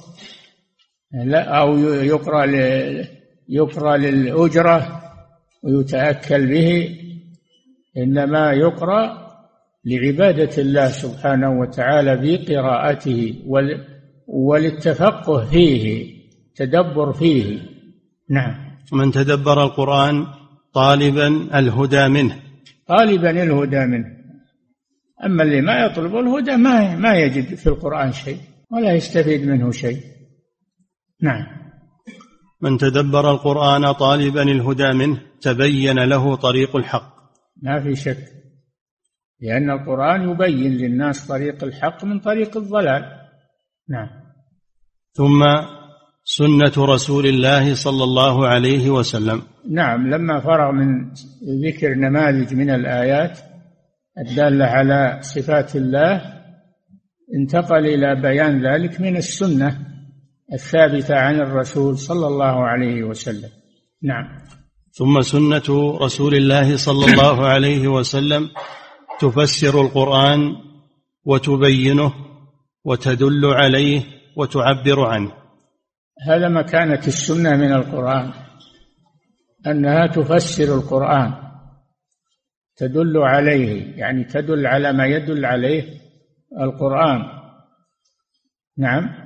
لا 1.12 1.60
أو 1.60 1.78
يقرأ 1.78 2.46
يقرأ 3.48 3.96
للأجرة 3.96 5.02
ويتأكل 5.62 6.46
به 6.46 6.98
إنما 7.96 8.52
يقرأ 8.52 9.26
لعبادة 9.84 10.62
الله 10.62 10.88
سبحانه 10.88 11.60
وتعالى 11.60 12.16
بقراءته 12.16 13.42
وللتفقه 14.28 15.44
فيه 15.44 16.16
تدبر 16.56 17.12
فيه. 17.12 17.58
نعم. 18.30 18.54
من 18.92 19.10
تدبر 19.12 19.64
القرآن 19.64 20.26
طالبا 20.72 21.58
الهدى 21.58 22.08
منه. 22.08 22.36
طالبا 22.86 23.30
الهدى 23.30 23.86
منه. 23.86 24.16
أما 25.24 25.42
اللي 25.42 25.60
ما 25.60 25.84
يطلب 25.84 26.16
الهدى 26.16 26.56
ما 26.56 26.96
ما 26.96 27.14
يجد 27.14 27.54
في 27.54 27.66
القرآن 27.66 28.12
شيء 28.12 28.38
ولا 28.70 28.92
يستفيد 28.92 29.46
منه 29.46 29.70
شيء. 29.70 30.00
نعم. 31.22 31.65
من 32.60 32.78
تدبر 32.78 33.30
القرآن 33.30 33.92
طالبا 33.92 34.42
الهدى 34.42 34.92
منه 34.92 35.20
تبين 35.40 35.98
له 35.98 36.36
طريق 36.36 36.76
الحق. 36.76 37.16
ما 37.62 37.80
في 37.80 37.96
شك 37.96 38.36
لأن 39.40 39.70
القرآن 39.70 40.30
يبين 40.30 40.72
للناس 40.72 41.26
طريق 41.26 41.64
الحق 41.64 42.04
من 42.04 42.20
طريق 42.20 42.56
الضلال. 42.56 43.02
نعم. 43.88 44.08
ثم 45.12 45.44
سنة 46.24 46.86
رسول 46.94 47.26
الله 47.26 47.74
صلى 47.74 48.04
الله 48.04 48.46
عليه 48.46 48.90
وسلم. 48.90 49.42
نعم 49.70 50.10
لما 50.10 50.40
فرغ 50.40 50.72
من 50.72 51.12
ذكر 51.66 51.94
نماذج 51.94 52.54
من 52.54 52.70
الآيات 52.70 53.38
الدالة 54.18 54.64
على 54.64 55.18
صفات 55.20 55.76
الله 55.76 56.22
انتقل 57.34 57.86
إلى 57.86 58.20
بيان 58.22 58.66
ذلك 58.66 59.00
من 59.00 59.16
السنة. 59.16 59.85
الثابتة 60.52 61.14
عن 61.14 61.40
الرسول 61.40 61.98
صلى 61.98 62.26
الله 62.26 62.66
عليه 62.66 63.02
وسلم. 63.02 63.50
نعم. 64.02 64.38
ثم 64.92 65.20
سنة 65.20 65.98
رسول 66.02 66.34
الله 66.34 66.76
صلى 66.76 67.04
الله 67.04 67.46
عليه 67.46 67.88
وسلم 67.88 68.50
تفسر 69.20 69.80
القرآن 69.80 70.56
وتبينه 71.24 72.12
وتدل 72.84 73.44
عليه 73.44 74.02
وتعبر 74.36 75.04
عنه. 75.04 75.32
هذا 76.28 76.48
مكانة 76.48 77.06
السنة 77.06 77.56
من 77.56 77.72
القرآن 77.72 78.32
أنها 79.66 80.06
تفسر 80.06 80.74
القرآن 80.74 81.34
تدل 82.76 83.18
عليه 83.18 83.96
يعني 83.96 84.24
تدل 84.24 84.66
على 84.66 84.92
ما 84.92 85.06
يدل 85.06 85.44
عليه 85.44 86.00
القرآن. 86.60 87.22
نعم. 88.78 89.25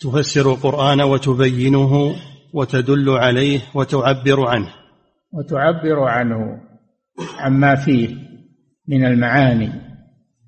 تفسر 0.00 0.52
القرآن 0.52 1.00
وتبينه 1.00 2.16
وتدل 2.52 3.10
عليه 3.10 3.60
وتعبر 3.74 4.48
عنه. 4.48 4.68
وتعبر 5.32 6.02
عنه 6.02 6.60
عما 7.38 7.74
فيه 7.74 8.16
من 8.88 9.04
المعاني. 9.04 9.72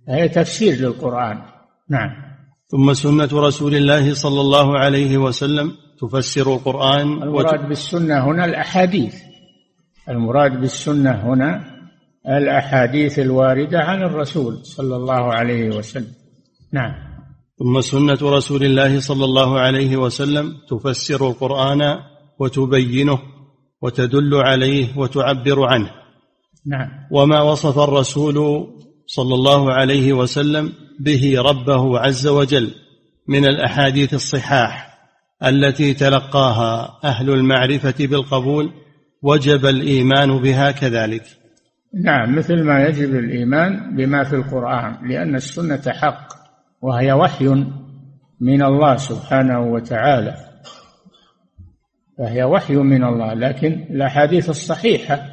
هي 0.08 0.28
تفسير 0.28 0.74
للقرآن. 0.74 1.42
نعم. 1.90 2.10
ثم 2.68 2.92
سنة 2.92 3.28
رسول 3.32 3.74
الله 3.74 4.14
صلى 4.14 4.40
الله 4.40 4.78
عليه 4.78 5.18
وسلم 5.18 5.72
تفسر 6.00 6.54
القرآن 6.54 7.22
المراد 7.22 7.68
بالسنة 7.68 8.26
هنا 8.26 8.44
الأحاديث. 8.44 9.14
المراد 10.08 10.60
بالسنة 10.60 11.10
هنا 11.10 11.64
الأحاديث 12.28 13.18
الواردة 13.18 13.78
عن 13.78 14.02
الرسول 14.02 14.66
صلى 14.66 14.96
الله 14.96 15.34
عليه 15.34 15.76
وسلم. 15.76 16.12
نعم. 16.72 17.11
ثم 17.58 17.80
سنة 17.80 18.18
رسول 18.22 18.64
الله 18.64 19.00
صلى 19.00 19.24
الله 19.24 19.60
عليه 19.60 19.96
وسلم 19.96 20.52
تفسر 20.70 21.28
القرآن 21.28 21.98
وتبينه 22.38 23.18
وتدل 23.82 24.34
عليه 24.34 24.98
وتعبر 24.98 25.64
عنه. 25.64 25.90
نعم. 26.66 26.88
وما 27.10 27.42
وصف 27.42 27.78
الرسول 27.78 28.66
صلى 29.06 29.34
الله 29.34 29.72
عليه 29.72 30.12
وسلم 30.12 30.72
به 31.00 31.34
ربه 31.38 31.98
عز 31.98 32.26
وجل 32.26 32.74
من 33.28 33.44
الأحاديث 33.44 34.14
الصحاح 34.14 34.98
التي 35.44 35.94
تلقاها 35.94 36.98
أهل 37.04 37.30
المعرفة 37.30 37.94
بالقبول 38.06 38.70
وجب 39.22 39.66
الإيمان 39.66 40.38
بها 40.38 40.70
كذلك. 40.70 41.22
نعم 42.04 42.36
مثل 42.36 42.62
ما 42.62 42.86
يجب 42.86 43.14
الإيمان 43.14 43.96
بما 43.96 44.24
في 44.24 44.36
القرآن 44.36 45.08
لأن 45.08 45.34
السنة 45.34 45.82
حق. 45.86 46.41
وهي 46.82 47.12
وحي 47.12 47.48
من 48.40 48.62
الله 48.62 48.96
سبحانه 48.96 49.60
وتعالى. 49.60 50.52
فهي 52.18 52.44
وحي 52.44 52.74
من 52.74 53.04
الله 53.04 53.34
لكن 53.34 53.72
الأحاديث 53.90 54.50
الصحيحة 54.50 55.26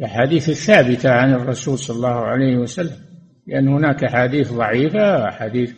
الأحاديث 0.00 0.48
الثابتة 0.48 1.10
عن 1.10 1.34
الرسول 1.34 1.78
صلى 1.78 1.96
الله 1.96 2.14
عليه 2.14 2.56
وسلم 2.56 2.96
لأن 3.46 3.68
هناك 3.68 4.04
أحاديث 4.04 4.52
ضعيفة 4.52 5.28
أحاديث 5.28 5.74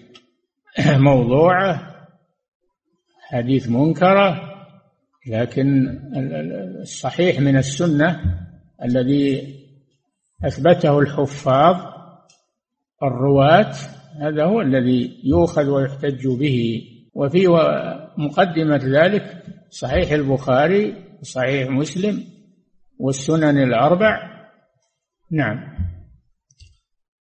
موضوعة 1.10 1.94
أحاديث 3.24 3.68
منكرة 3.68 4.52
لكن 5.26 5.98
الصحيح 6.82 7.40
من 7.40 7.56
السنة 7.56 8.20
الذي 8.84 9.54
أثبته 10.44 10.98
الحفاظ 10.98 11.76
الرواة 13.02 13.74
هذا 14.20 14.44
هو 14.44 14.60
الذي 14.60 15.20
يؤخذ 15.24 15.68
ويحتج 15.68 16.26
به. 16.26 16.82
وفي 17.14 17.48
مقدمة 18.18 18.80
ذلك 18.84 19.42
صحيح 19.70 20.12
البخاري 20.12 20.94
وصحيح 21.20 21.70
مسلم 21.70 22.24
والسنن 22.98 23.58
الأربع. 23.62 24.32
نعم. 25.30 25.58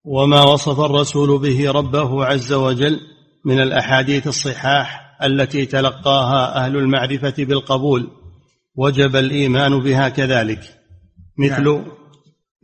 وما 0.04 0.42
وصف 0.42 0.80
الرسول 0.80 1.40
به 1.40 1.70
ربه 1.70 2.24
عز 2.24 2.52
وجل 2.52 3.00
من 3.44 3.60
الأحاديث 3.60 4.26
الصحاح 4.26 5.16
التي 5.22 5.66
تلقاها 5.66 6.64
أهل 6.64 6.76
المعرفة 6.76 7.34
بالقبول 7.38 8.10
وجب 8.74 9.16
الإيمان 9.16 9.80
بها 9.80 10.08
كذلك. 10.08 10.60
مثل 11.38 11.64
نعم. 11.64 11.84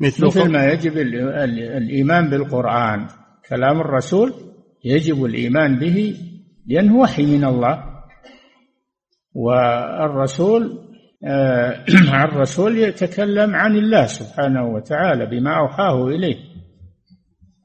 مثل, 0.01 0.27
مثل 0.27 0.49
ما 0.49 0.73
يجب 0.73 0.97
الإيمان 0.97 2.31
بالقرآن. 2.31 3.09
كلام 3.49 3.81
الرسول 3.81 4.35
يجب 4.85 5.25
الإيمان 5.25 5.79
به 5.79 6.17
لأنه 6.67 6.97
وحي 6.97 7.27
من 7.27 7.45
الله. 7.45 7.85
والرسول 9.35 10.87
آه، 11.25 11.85
الرسول 12.25 12.79
يتكلم 12.79 13.55
عن 13.55 13.77
الله 13.77 14.07
سبحانه 14.07 14.67
وتعالى 14.67 15.27
بما 15.27 15.59
أوحاه 15.59 16.07
إليه. 16.09 16.37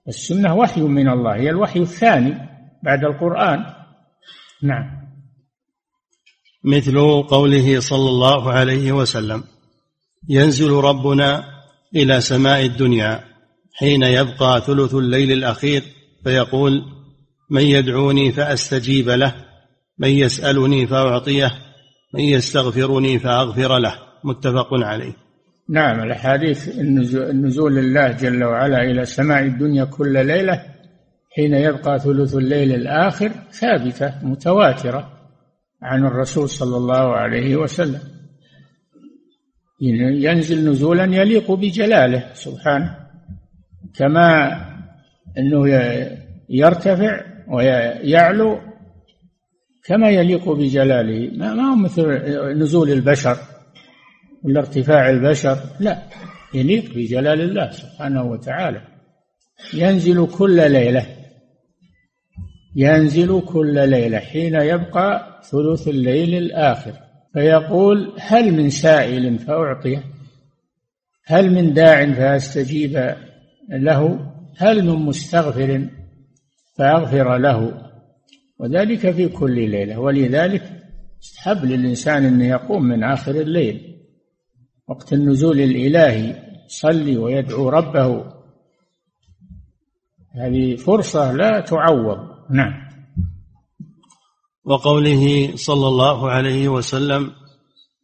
السنة 0.08 0.56
وحي 0.56 0.82
من 0.82 1.10
الله 1.10 1.36
هي 1.36 1.50
الوحي 1.50 1.80
الثاني 1.80 2.34
بعد 2.84 3.04
القرآن. 3.04 3.66
نعم. 4.64 5.02
مثل 6.64 7.24
قوله 7.24 7.80
صلى 7.80 8.10
الله 8.10 8.52
عليه 8.52 8.92
وسلم 8.92 9.44
ينزل 10.30 10.72
ربنا 10.72 11.44
إلى 11.96 12.22
سماء 12.22 12.66
الدنيا 12.66 13.31
حين 13.82 14.04
يبقى 14.04 14.62
ثلث 14.62 14.96
الليل 14.96 15.32
الأخير 15.32 15.84
فيقول 16.24 16.82
من 17.50 17.62
يدعوني 17.62 18.32
فأستجيب 18.32 19.10
له 19.10 19.36
من 20.00 20.10
يسألني 20.10 20.88
فأعطيه 20.88 21.52
من 22.14 22.22
يستغفرني 22.22 23.20
فأغفر 23.20 23.78
له. 23.78 23.96
متفق 24.24 24.74
عليه. 24.74 25.14
نعم 25.70 26.04
الأحاديث 26.04 26.80
النزول 27.10 27.78
الله 27.78 28.12
جل 28.12 28.44
وعلا 28.44 28.82
إلى 28.82 29.06
سماء 29.06 29.42
الدنيا 29.44 29.84
كل 29.84 30.26
ليلة 30.26 30.64
حين 31.36 31.54
يبقى 31.54 32.00
ثلث 32.00 32.36
الليل 32.36 32.76
الآخر 32.76 33.32
ثابتة 33.52 34.14
متواترة 34.24 35.10
عن 35.82 36.06
الرسول 36.06 36.50
صلى 36.50 36.78
الله 36.78 37.16
عليه 37.16 37.56
وسلم. 37.56 38.02
ينزل 40.22 40.70
نزولا 40.70 41.04
يليق 41.04 41.52
بجلاله 41.52 42.34
سبحانه. 42.34 43.01
كما 43.96 44.52
أنه 45.38 45.68
يرتفع 46.50 47.22
ويعلو 47.48 48.60
كما 49.86 50.10
يليق 50.10 50.50
بجلاله. 50.50 51.38
ما 51.38 51.72
هو 51.72 51.76
مثل 51.76 52.08
نزول 52.58 52.92
البشر 52.92 53.38
ولا 54.44 54.60
ارتفاع 54.60 55.10
البشر 55.10 55.58
لا 55.80 56.04
يليق 56.54 56.94
بجلال 56.96 57.42
الله 57.42 57.72
سبحانه 57.72 58.24
وتعالى. 58.24 58.82
ينزل 59.74 60.28
كل 60.28 60.72
ليلة 60.72 61.06
ينزل 62.76 63.42
كل 63.42 63.90
ليلة 63.90 64.20
حين 64.20 64.56
يبقى 64.62 65.42
ثلث 65.52 65.88
الليل 65.88 66.36
الآخر. 66.36 66.94
فيقول 67.34 68.14
هل 68.20 68.52
من 68.52 68.70
سائل 68.70 69.40
فأعطيه 69.40 70.04
هل 71.26 71.52
من 71.52 71.74
داع 71.74 72.14
فأستجيب 72.14 73.16
له 73.72 74.32
هل 74.58 74.86
من 74.86 74.96
مستغفر 74.96 75.90
فأغفر 76.78 77.38
له؟ 77.38 77.92
وذلك 78.60 79.12
في 79.12 79.28
كل 79.28 79.70
ليلة. 79.70 80.00
ولذلك 80.00 80.64
استحب 81.24 81.66
للإنسان 81.66 82.26
أن 82.26 82.42
يقوم 82.42 82.84
من 82.84 83.04
آخر 83.04 83.32
الليل. 83.32 83.98
وقت 84.88 85.14
النزول 85.14 85.60
الإلهي 85.60 86.36
يصلي 86.66 87.18
ويدعو 87.18 87.70
ربه. 87.70 88.26
هذه 90.36 90.76
فرصة 90.76 91.32
لا 91.32 91.60
تعوض. 91.60 92.18
نعم. 92.50 92.92
وقوله 94.66 95.56
صلى 95.56 95.88
الله 95.88 96.32
عليه 96.32 96.70
وسلم 96.70 97.32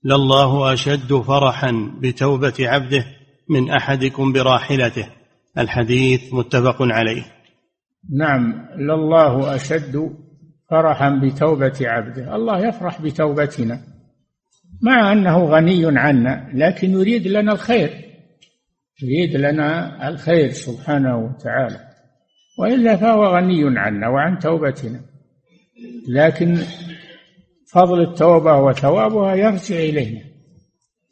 لله 0.04 0.74
أشد 0.74 1.14
فرحا 1.14 1.92
بتوبة 2.02 2.54
عبده 2.60 3.06
من 3.50 3.70
أحدكم 3.70 4.34
براحلته 4.34 5.17
الحديث 5.58 6.34
متفق 6.34 6.78
عليه. 6.80 7.24
نعم 8.18 8.68
لله 8.78 9.56
أشد 9.56 10.10
فرحا 10.70 11.22
بتوبة 11.24 11.78
عبده. 11.82 12.36
الله 12.36 12.68
يفرح 12.68 13.02
بتوبتنا 13.02 13.82
مع 14.82 15.12
أنه 15.12 15.46
غني 15.46 16.00
عنا 16.00 16.52
لكن 16.54 16.92
يريد 16.92 17.28
لنا 17.28 17.52
الخير 17.52 17.90
يريد 19.04 19.36
لنا 19.36 20.08
الخير 20.10 20.50
سبحانه 20.50 21.18
وتعالى. 21.18 21.80
وإلا 22.60 22.96
فهو 22.96 23.26
غني 23.26 23.80
عنا 23.80 24.08
وعن 24.08 24.40
توبتنا. 24.40 25.02
لكن 26.10 26.58
فضل 27.72 28.02
التوبة 28.02 28.58
وثوابها 28.58 29.36
يرجع 29.36 29.76
إلينا. 29.76 30.22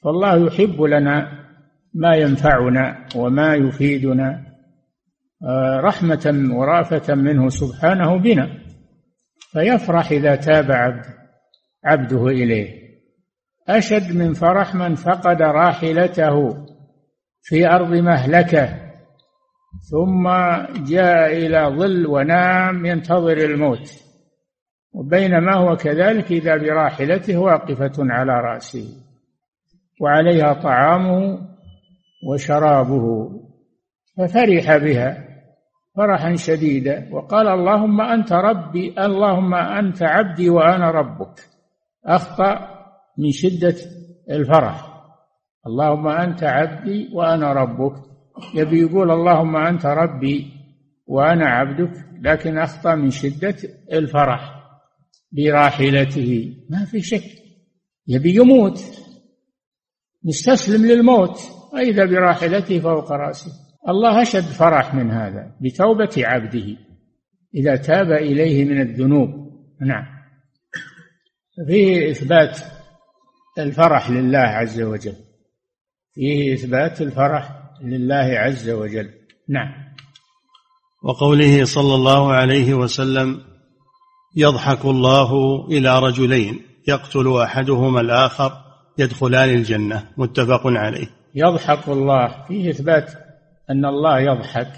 فالله 0.04 0.48
يحب 0.48 0.82
لنا 0.82 1.45
ما 1.96 2.16
ينفعنا 2.16 3.08
وما 3.16 3.56
يفيدنا 3.56 4.46
آه، 5.44 5.80
رحمة 5.80 6.50
ورافة 6.52 7.16
منه 7.16 7.50
سبحانه 7.50 8.18
بنا 8.18 8.50
فيفرح 9.52 10.12
إذا 10.12 10.36
تاب 10.36 10.72
عبد 10.72 11.06
عبده 11.86 12.28
إليه. 12.28 12.86
أشد 13.70 14.16
من 14.16 14.34
فرح 14.34 14.76
من 14.76 14.96
فقد 14.96 15.42
راحلته 15.42 16.66
في 17.42 17.68
أرض 17.68 17.90
مهلكة 17.90 18.70
ثم 19.92 20.30
جاء 20.86 21.38
إلى 21.38 21.76
ظل 21.78 22.08
ونام 22.08 22.86
ينتظر 22.86 23.38
الموت. 23.38 23.92
وبينما 24.94 25.56
هو 25.56 25.76
كذلك 25.76 26.32
إذا 26.32 26.58
براحلته 26.58 27.38
واقفة 27.38 27.94
على 28.00 28.34
رأسه 28.34 28.88
وعليها 30.02 30.54
طعامه 30.54 31.55
وشرابه 32.24 33.30
ففرح 34.18 34.78
بها 34.78 35.36
فرحا 35.98 36.36
شديدا 36.36 37.10
وقال 37.12 37.48
اللهم 37.48 38.02
أنت 38.02 38.34
ربي 38.34 38.94
اللهم 39.00 39.54
أنت 39.56 40.04
عبدي 40.04 40.50
وأنا 40.50 40.92
ربك. 40.92 41.40
أخطأ 42.06 42.70
من 43.18 43.32
شدة 43.32 43.76
الفرح. 44.32 44.96
اللهم 45.68 46.08
أنت 46.08 46.44
عبدي 46.44 47.10
وأنا 47.14 47.54
ربك. 47.54 47.96
يبي 48.56 48.80
يقول 48.82 49.12
اللهم 49.12 49.56
أنت 49.56 49.86
ربي 49.86 50.52
وأنا 51.08 51.46
عبدك. 51.46 52.06
لكن 52.22 52.58
أخطأ 52.58 52.96
من 52.96 53.10
شدة 53.10 53.56
الفرح 53.94 54.56
براحلته. 55.32 56.56
ما 56.70 56.86
في 56.86 57.02
شك 57.02 57.24
يبي 58.08 58.36
يموت 58.36 58.84
مستسلم 60.24 60.86
للموت. 60.86 61.55
وإذا 61.76 62.06
براحلته 62.06 62.80
فوق 62.80 63.12
رأسه. 63.12 63.52
الله 63.90 64.22
أشد 64.22 64.44
فرح 64.44 64.94
من 64.94 65.12
هذا 65.12 65.52
بتوبة 65.62 66.14
عبده. 66.18 66.78
إذا 67.56 67.76
تاب 67.76 68.12
إليه 68.12 68.66
من 68.66 68.82
الذنوب. 68.82 69.30
نعم. 69.82 70.06
فيه 71.68 72.12
إثبات 72.12 72.60
الفرح 73.60 74.10
لله 74.10 74.40
عز 74.40 74.82
وجل. 74.82 75.16
فيه 76.14 76.54
إثبات 76.54 77.02
الفرح 77.02 77.50
لله 77.82 78.40
عز 78.40 78.70
وجل. 78.70 79.10
نعم. 79.50 79.72
وقوله 81.04 81.66
صلى 81.66 81.96
الله 81.96 82.34
عليه 82.34 82.74
وسلم 82.74 83.42
يضحك 84.36 84.86
الله 84.86 85.32
إلى 85.68 86.00
رجلين 86.00 86.62
يقتل 86.88 87.42
أحدهما 87.42 88.02
الآخر 88.02 88.52
يدخلان 88.98 89.50
الجنة. 89.50 90.10
متفق 90.18 90.62
عليه. 90.66 91.15
يضحك 91.36 91.88
الله 91.88 92.44
فيه 92.48 92.70
إثبات 92.70 93.12
أن 93.70 93.86
الله 93.86 94.20
يضحك. 94.20 94.72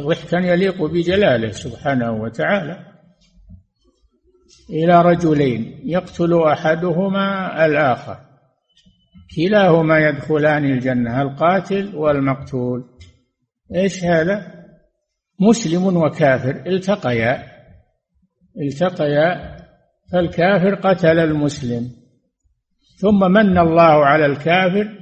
ضحكا 0.00 0.36
يليق 0.36 0.84
بجلاله 0.84 1.50
سبحانه 1.50 2.12
وتعالى. 2.12 2.86
إلى 4.70 5.02
رجلين 5.02 5.80
يقتل 5.84 6.42
أحدهما 6.42 7.66
الآخر. 7.66 8.18
كلاهما 9.36 9.98
يدخلان 9.98 10.64
الجنة 10.64 11.22
القاتل 11.22 11.96
والمقتول. 11.96 12.84
إيش 13.74 14.04
هذا؟ 14.04 14.64
مسلم 15.40 15.96
وكافر. 15.96 16.62
التقيا 16.66 17.46
التقيا 18.62 19.56
فالكافر 20.12 20.74
قتل 20.74 21.18
المسلم. 21.18 21.99
ثم 23.00 23.32
من 23.32 23.58
الله 23.58 24.06
على 24.06 24.26
الكافر 24.26 25.00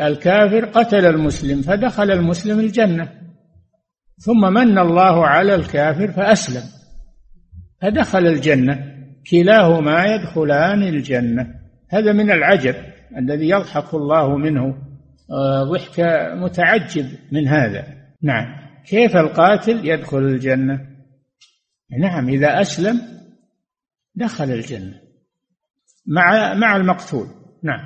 الكافر 0.00 0.64
قتل 0.64 1.06
المسلم 1.06 1.62
فدخل 1.62 2.10
المسلم 2.10 2.60
الجنة. 2.60 3.08
ثم 4.18 4.52
من 4.52 4.78
الله 4.78 5.26
على 5.26 5.54
الكافر 5.54 6.12
فأسلم 6.12 6.62
فدخل 7.82 8.26
الجنة. 8.26 8.94
كلاهما 9.30 10.04
يدخلان 10.04 10.82
الجنة. 10.82 11.54
هذا 11.90 12.12
من 12.12 12.30
العجب 12.30 12.74
الذي 13.16 13.48
يضحك 13.48 13.94
الله 13.94 14.36
منه 14.36 14.74
آه، 15.30 15.64
ضحك 15.64 16.00
متعجب 16.34 17.06
من 17.32 17.48
هذا. 17.48 17.84
نعم. 18.22 18.46
كيف 18.86 19.16
القاتل 19.16 19.88
يدخل 19.88 20.18
الجنة؟ 20.18 20.86
نعم 22.00 22.28
إذا 22.28 22.60
أسلم 22.60 23.00
دخل 24.14 24.50
الجنة. 24.50 25.07
مع 26.08 26.54
مع 26.54 26.76
المقتول. 26.76 27.26
نعم. 27.62 27.80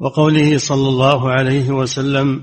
وقوله 0.00 0.58
صلى 0.58 0.88
الله 0.88 1.30
عليه 1.30 1.70
وسلم 1.70 2.42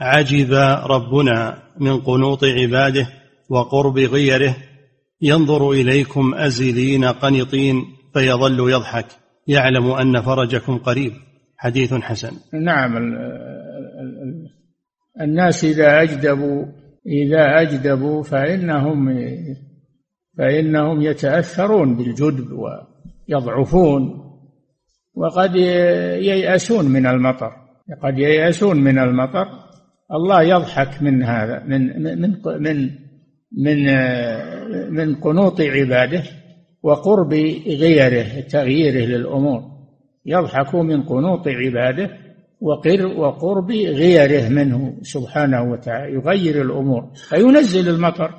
عجب 0.00 0.52
ربنا 0.90 1.62
من 1.80 2.00
قنوط 2.00 2.44
عباده 2.44 3.06
وقرب 3.50 3.98
غيره 3.98 4.56
ينظر 5.20 5.70
إليكم 5.70 6.34
أزلين 6.34 7.04
قنطين 7.04 7.84
فيظل 8.14 8.70
يضحك 8.70 9.06
يعلم 9.46 9.90
أن 9.90 10.22
فرجكم 10.22 10.78
قريب. 10.78 11.12
حديث 11.58 11.94
حسن. 11.94 12.32
نعم. 12.52 12.96
الناس 15.20 15.64
إذا 15.64 16.02
أجدبوا 16.02 16.66
إذا 17.06 17.60
أجدبوا 17.60 18.22
فإنهم 18.22 19.08
فإنهم 20.38 21.02
يتأثرون 21.02 21.96
بالجدب 21.96 22.52
ويضعفون 23.28 24.22
وقد 25.14 25.56
ييأسون 25.56 26.84
من 26.84 27.06
المطر 27.06 27.52
قد 28.02 28.18
ييأسون 28.18 28.76
من 28.76 28.98
المطر. 28.98 29.46
الله 30.12 30.42
يضحك 30.42 31.02
من 31.02 31.22
هذا 31.22 31.62
من 31.66 32.02
من 32.02 32.36
من 32.60 32.90
من 33.52 33.78
من 34.90 35.14
قنوط 35.14 35.60
عباده 35.60 36.22
وقرب 36.82 37.32
غيره 37.66 38.40
تغييره 38.40 39.06
للأمور. 39.06 39.62
يضحك 40.26 40.74
من 40.74 41.02
قنوط 41.02 41.48
عباده 41.48 42.10
وقر 42.60 43.06
وقرب 43.06 43.70
غيره 43.72 44.48
منه 44.48 44.98
سبحانه 45.02 45.62
وتعالى 45.62 46.14
يغير 46.14 46.62
الأمور 46.62 47.10
فينزل 47.28 47.88
المطر. 47.88 48.30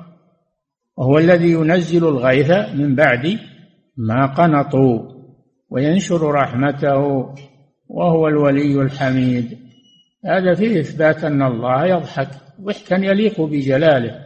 وهو 0.96 1.18
الذي 1.18 1.52
ينزل 1.52 2.08
الغيث 2.08 2.50
من 2.74 2.94
بعد 2.94 3.38
ما 3.98 4.26
قنطوا 4.26 5.18
وينشر 5.70 6.30
رحمته 6.30 6.98
وهو 7.88 8.28
الولي 8.28 8.82
الحميد. 8.82 9.58
هذا 10.24 10.54
فيه 10.54 10.80
إثبات 10.80 11.24
أن 11.24 11.42
الله 11.42 11.86
يضحك 11.86 12.28
ضحكا 12.60 12.94
يليق 12.94 13.40
بجلاله 13.40 14.18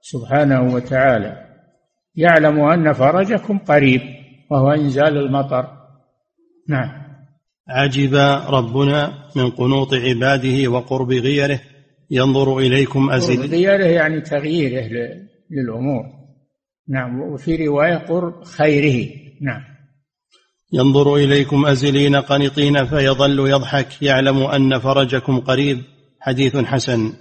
سبحانه 0.00 0.74
وتعالى. 0.74 1.44
يعلم 2.16 2.60
أن 2.60 2.92
فرجكم 2.92 3.58
قريب 3.58 4.00
وهو 4.50 4.70
إنزال 4.70 5.16
المطر. 5.16 5.66
نعم. 6.68 7.04
عجب 7.68 8.14
ربنا 8.48 9.12
من 9.36 9.50
قنوط 9.50 9.94
عباده 9.94 10.70
وقرب 10.70 11.12
غيره. 11.12 11.60
ينظر 12.10 12.58
إليكم 12.58 13.10
أزل. 13.10 13.42
قرب 13.42 13.50
غيره 13.50 13.86
يعني 13.86 14.20
تغييره 14.20 14.88
للأمور. 15.50 16.23
نعم 16.88 17.20
وفي 17.20 17.66
رواية 17.66 17.96
قرب 17.96 18.44
خيره. 18.44 19.10
نعم. 19.42 19.62
ينظر 20.72 21.14
إليكم 21.16 21.66
أزلين 21.66 22.16
قنطين 22.16 22.86
فيظل 22.86 23.50
يضحك 23.50 24.02
يعلم 24.02 24.42
أن 24.42 24.78
فرجكم 24.78 25.40
قريب. 25.40 25.82
حديث 26.20 26.56
حسن. 26.56 27.12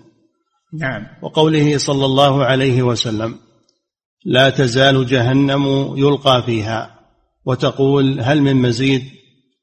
نعم. 0.80 1.08
وقوله 1.22 1.78
صلى 1.78 2.06
الله 2.06 2.46
عليه 2.46 2.82
وسلم 2.82 3.36
لا 4.26 4.50
تزال 4.50 5.06
جهنم 5.06 5.94
يلقى 5.98 6.44
فيها. 6.44 7.00
وتقول 7.46 8.22
هل 8.22 8.42
من 8.42 8.56
مزيد؟ 8.56 9.04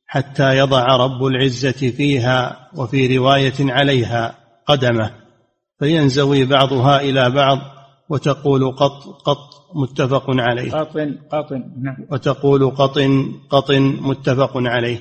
حتى 0.06 0.56
يضع 0.56 0.96
رب 0.96 1.24
العزة 1.24 1.90
فيها 1.90 2.70
وفي 2.76 3.16
رواية 3.18 3.54
عليها 3.60 4.34
قدمه. 4.66 5.10
فينزوي 5.78 6.44
بعضها 6.44 7.00
إلى 7.00 7.30
بعض. 7.30 7.80
وتقول 8.11 8.73
قط 8.73 9.23
قط 9.25 9.38
متفق 9.75 10.25
عليه. 10.29 10.70
قطن 10.70 11.18
قطن 11.33 11.62
نعم. 11.83 12.07
وتقول 12.11 12.70
قطن 12.70 13.33
قطن 13.51 13.99
متفق 14.01 14.53
عليه. 14.57 14.99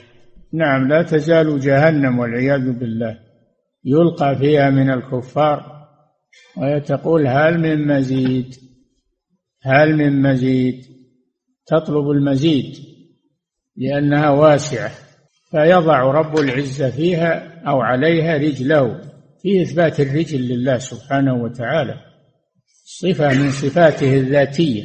نعم 0.53 0.87
لا 0.87 1.03
تزال 1.03 1.59
جهنم 1.59 2.19
والعياذ 2.19 2.71
بالله. 2.71 3.19
يلقى 3.85 4.35
فيها 4.35 4.69
من 4.69 4.89
الكفار 4.89 5.87
وهي 6.57 6.79
تقول 6.79 7.27
هل 7.27 7.59
من 7.59 7.87
مزيد؟ 7.87 8.55
هل 9.63 9.95
من 9.95 10.21
مزيد؟ 10.21 10.83
تطلب 11.65 12.09
المزيد 12.09 12.75
لأنها 13.77 14.29
واسعة. 14.29 14.91
فيضع 15.51 16.01
رب 16.01 16.39
العزة 16.39 16.89
فيها 16.89 17.61
أو 17.67 17.81
عليها 17.81 18.37
رجله 18.37 19.01
في 19.41 19.61
إثبات 19.61 19.99
الرجل 19.99 20.41
لله 20.41 20.77
سبحانه 20.77 21.43
وتعالى. 21.43 22.08
صفة 22.97 23.33
من 23.33 23.51
صفاته 23.51 24.13
الذاتية. 24.17 24.83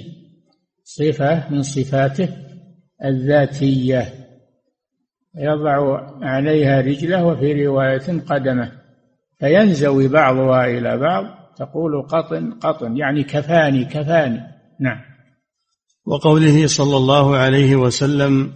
صفة 0.84 1.50
من 1.50 1.62
صفاته 1.62 2.28
الذاتية. 3.04 4.14
يضع 5.36 6.00
عليها 6.22 6.80
رجله 6.80 7.24
وفي 7.24 7.66
رواية 7.66 8.20
قدمه. 8.20 8.72
فينزوي 9.40 10.08
بعضها 10.08 10.66
إلى 10.66 10.98
بعض. 10.98 11.24
تقول 11.56 12.02
قطن 12.02 12.52
قطن 12.52 12.96
يعني 12.96 13.22
كفاني 13.24 13.84
كفاني. 13.84 14.40
نعم. 14.80 15.00
وقوله 16.06 16.66
صلى 16.66 16.96
الله 16.96 17.36
عليه 17.36 17.76
وسلم 17.76 18.52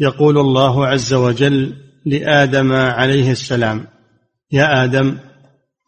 يقول 0.00 0.38
الله 0.38 0.86
عز 0.86 1.14
وجل 1.14 1.76
لآدم 2.06 2.72
عليه 2.72 3.30
السلام 3.30 3.86
يا 4.52 4.84
آدم 4.84 5.18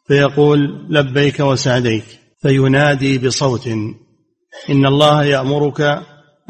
فيقول 0.06 0.86
لبيك 0.90 1.40
وسعديك 1.40 2.23
فينادي 2.46 3.18
بصوت 3.18 3.66
إن 4.70 4.86
الله 4.86 5.24
يأمرك 5.24 5.80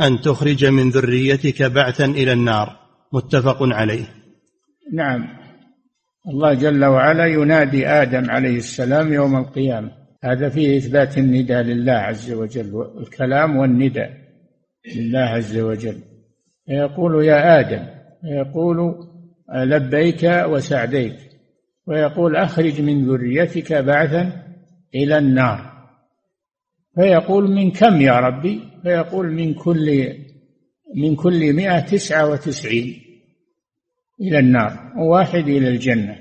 أن 0.01 0.21
تخرج 0.21 0.65
من 0.65 0.91
ذريتك 0.91 1.63
بعثا 1.63 2.05
إلى 2.05 2.33
النار. 2.33 2.77
متفق 3.13 3.59
عليه. 3.61 4.05
نعم. 4.93 5.29
الله 6.29 6.55
جل 6.55 6.85
وعلا 6.85 7.27
ينادي 7.27 7.87
آدم 7.87 8.31
عليه 8.31 8.57
السلام 8.57 9.13
يوم 9.13 9.37
القيامة. 9.37 9.91
هذا 10.25 10.49
فيه 10.49 10.77
إثبات 10.79 11.19
النداء 11.19 11.63
لله 11.63 11.93
عز 11.93 12.33
وجل 12.33 12.93
الكلام 13.01 13.57
والنداء 13.57 14.11
لله 14.97 15.21
عز 15.21 15.59
وجل. 15.59 15.99
يقول 16.69 17.25
يا 17.25 17.61
آدم 17.61 17.87
يقول 18.25 18.95
لبيك 19.55 20.25
وسعديك 20.25 21.17
ويقول 21.87 22.37
أخرج 22.37 22.81
من 22.81 23.05
ذريتك 23.05 23.73
بعثا 23.73 24.43
إلى 24.95 25.19
النار. 25.19 25.74
فيقول 26.95 27.51
من 27.51 27.71
كم 27.71 28.01
يا 28.01 28.21
ربي؟ 28.21 28.61
فيقول 28.83 29.33
من 29.33 29.55
كل 29.55 30.15
من 30.97 31.17
كل 31.17 31.53
مئة 31.53 31.81
تسعة 31.81 32.31
وتسعين 32.31 33.01
إلى 34.21 34.39
النار 34.39 34.93
وواحد 34.97 35.49
إلى 35.49 35.69
الجنة. 35.69 36.17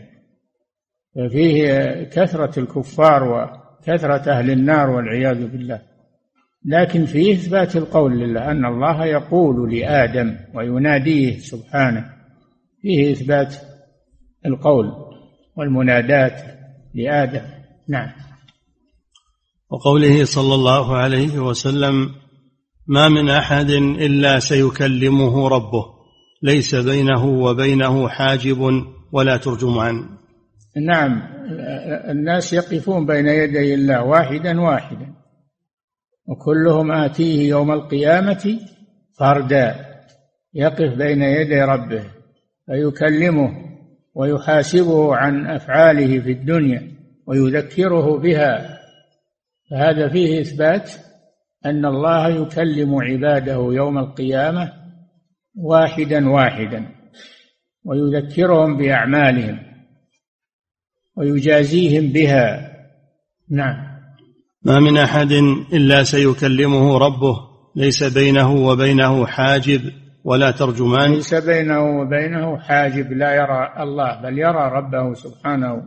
ففيه 1.16 2.04
كثرة 2.04 2.60
الكفار 2.60 3.24
وكثرة 3.24 4.32
أهل 4.32 4.52
النار 4.52 4.90
والعياذ 4.90 5.48
بالله. 5.48 5.82
لكن 6.66 7.06
فيه 7.06 7.34
إثبات 7.34 7.76
القول 7.76 8.20
لله 8.20 8.52
أن 8.52 8.66
الله 8.66 9.06
يقول 9.06 9.76
لآدم 9.76 10.36
ويناديه 10.54 11.38
سبحانه 11.38 12.10
فيه 12.82 13.12
إثبات 13.12 13.56
القول 14.46 14.92
والمنادات 15.56 16.42
لآدم. 16.94 17.42
نعم. 17.88 18.10
وقوله 19.74 20.26
صلى 20.26 20.56
الله 20.56 20.98
عليه 20.98 21.40
وسلم 21.40 22.10
ما 22.88 23.10
من 23.10 23.30
أحد 23.30 23.70
إلا 23.70 24.40
سيكلمه 24.40 25.48
ربه 25.48 25.86
ليس 26.44 26.76
بينه 26.76 27.26
وبينه 27.26 28.08
حاجب 28.08 28.84
ولا 29.12 29.38
ترجمان 29.38 30.10
نعم 30.88 31.22
الناس 32.10 32.54
يقفون 32.54 33.06
بين 33.06 33.28
يدي 33.28 33.74
الله 33.74 34.04
واحدا 34.04 34.62
واحدا 34.62 35.14
وكلهم 36.28 36.92
آتيه 36.92 37.50
يوم 37.50 37.72
القيامة 37.72 38.60
فردا 39.20 39.76
يقف 40.54 40.98
بين 40.98 41.22
يدي 41.22 41.62
ربه 41.62 42.04
فيكلمه 42.66 43.52
ويحاسبه 44.16 45.16
عن 45.16 45.46
أفعاله 45.46 46.20
في 46.20 46.32
الدنيا 46.32 46.92
ويذكره 47.28 48.18
بها 48.18 48.73
فهذا 49.74 50.10
فيه 50.10 50.42
إثبات 50.42 50.92
أن 51.66 51.86
الله 51.86 52.28
يكلم 52.28 52.96
عباده 52.96 53.70
يوم 53.72 53.98
القيامة 53.98 54.74
واحدا 55.56 56.30
واحدا 56.30 56.86
ويذكرهم 57.86 58.78
بأعمالهم 58.78 59.60
ويجازيهم 61.18 62.14
بها. 62.14 62.74
نعم. 63.52 63.76
ما 64.64 64.80
من 64.80 64.98
أحد 64.98 65.32
إلا 65.74 66.04
سيكلمه 66.04 66.98
ربه 66.98 67.36
ليس 67.76 68.04
بينه 68.04 68.56
وبينه 68.56 69.26
حاجب 69.26 69.82
ولا 70.24 70.52
ترجمان. 70.52 71.12
ليس 71.14 71.34
بينه 71.34 72.00
وبينه 72.00 72.58
حاجب 72.58 73.12
لا 73.12 73.36
يرى 73.36 73.74
الله 73.84 74.22
بل 74.22 74.40
يرى 74.40 74.72
ربه 74.72 75.14
سبحانه 75.14 75.84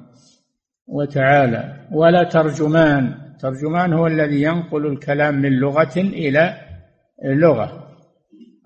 وتعالى 0.87 1.87
ولا 1.93 2.25
ترجمان. 2.25 3.26
ترجمان 3.41 3.93
هو 3.93 4.07
الذي 4.07 4.43
ينقل 4.43 4.87
الكلام 4.87 5.35
من 5.35 5.53
لغة 5.53 5.97
إلى 5.97 6.57
لغة. 7.25 7.87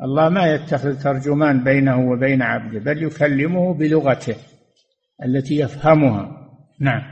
الله 0.03 0.29
ما 0.29 0.55
يتخذ 0.55 1.03
ترجمان 1.03 1.65
بينه 1.65 2.11
وبين 2.11 2.43
عبده 2.43 2.79
بل 2.79 3.03
يكلمه 3.03 3.75
بلغته 3.75 4.37
التي 5.25 5.59
يفهمها. 5.59 6.31
نعم. 6.81 7.03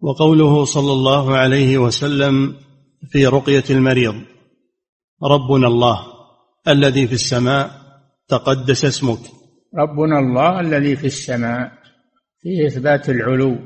وقوله 0.00 0.64
صلى 0.64 0.92
الله 0.92 1.36
عليه 1.36 1.78
وسلم 1.78 2.54
في 3.08 3.26
رقية 3.26 3.64
المريض 3.70 4.14
ربنا 5.22 5.66
الله 5.66 5.98
الذي 6.68 7.06
في 7.06 7.12
السماء 7.14 7.70
تقدس 8.28 8.84
اسمك. 8.84 9.18
ربنا 9.74 10.18
الله 10.18 10.60
الذي 10.60 10.96
في 10.96 11.06
السماء 11.06 11.72
فيه 12.40 12.66
إثبات 12.66 13.08
العلو 13.08 13.58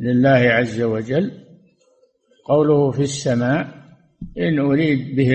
لله 0.00 0.52
عز 0.58 0.80
وجل 0.80 1.47
قوله 2.48 2.90
في 2.90 3.02
السماء 3.02 3.68
إن 4.38 4.58
أريد 4.58 5.16
به 5.16 5.34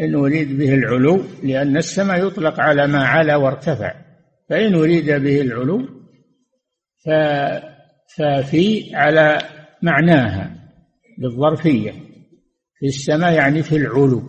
إن 0.00 0.14
أريد 0.14 0.58
به 0.58 0.74
العلو 0.74 1.22
لأن 1.42 1.76
السماء 1.76 2.26
يطلق 2.26 2.60
على 2.60 2.86
ما 2.86 3.04
علا 3.04 3.36
وارتفع. 3.36 3.94
فإن 4.50 4.74
أريد 4.74 5.10
به 5.10 5.40
العلو 5.40 5.88
ففي 8.16 8.96
على 8.96 9.38
معناها 9.82 10.56
بالظرفية. 11.18 11.92
في 12.78 12.86
السماء 12.86 13.32
يعني 13.32 13.62
في 13.62 13.76
العلو. 13.76 14.22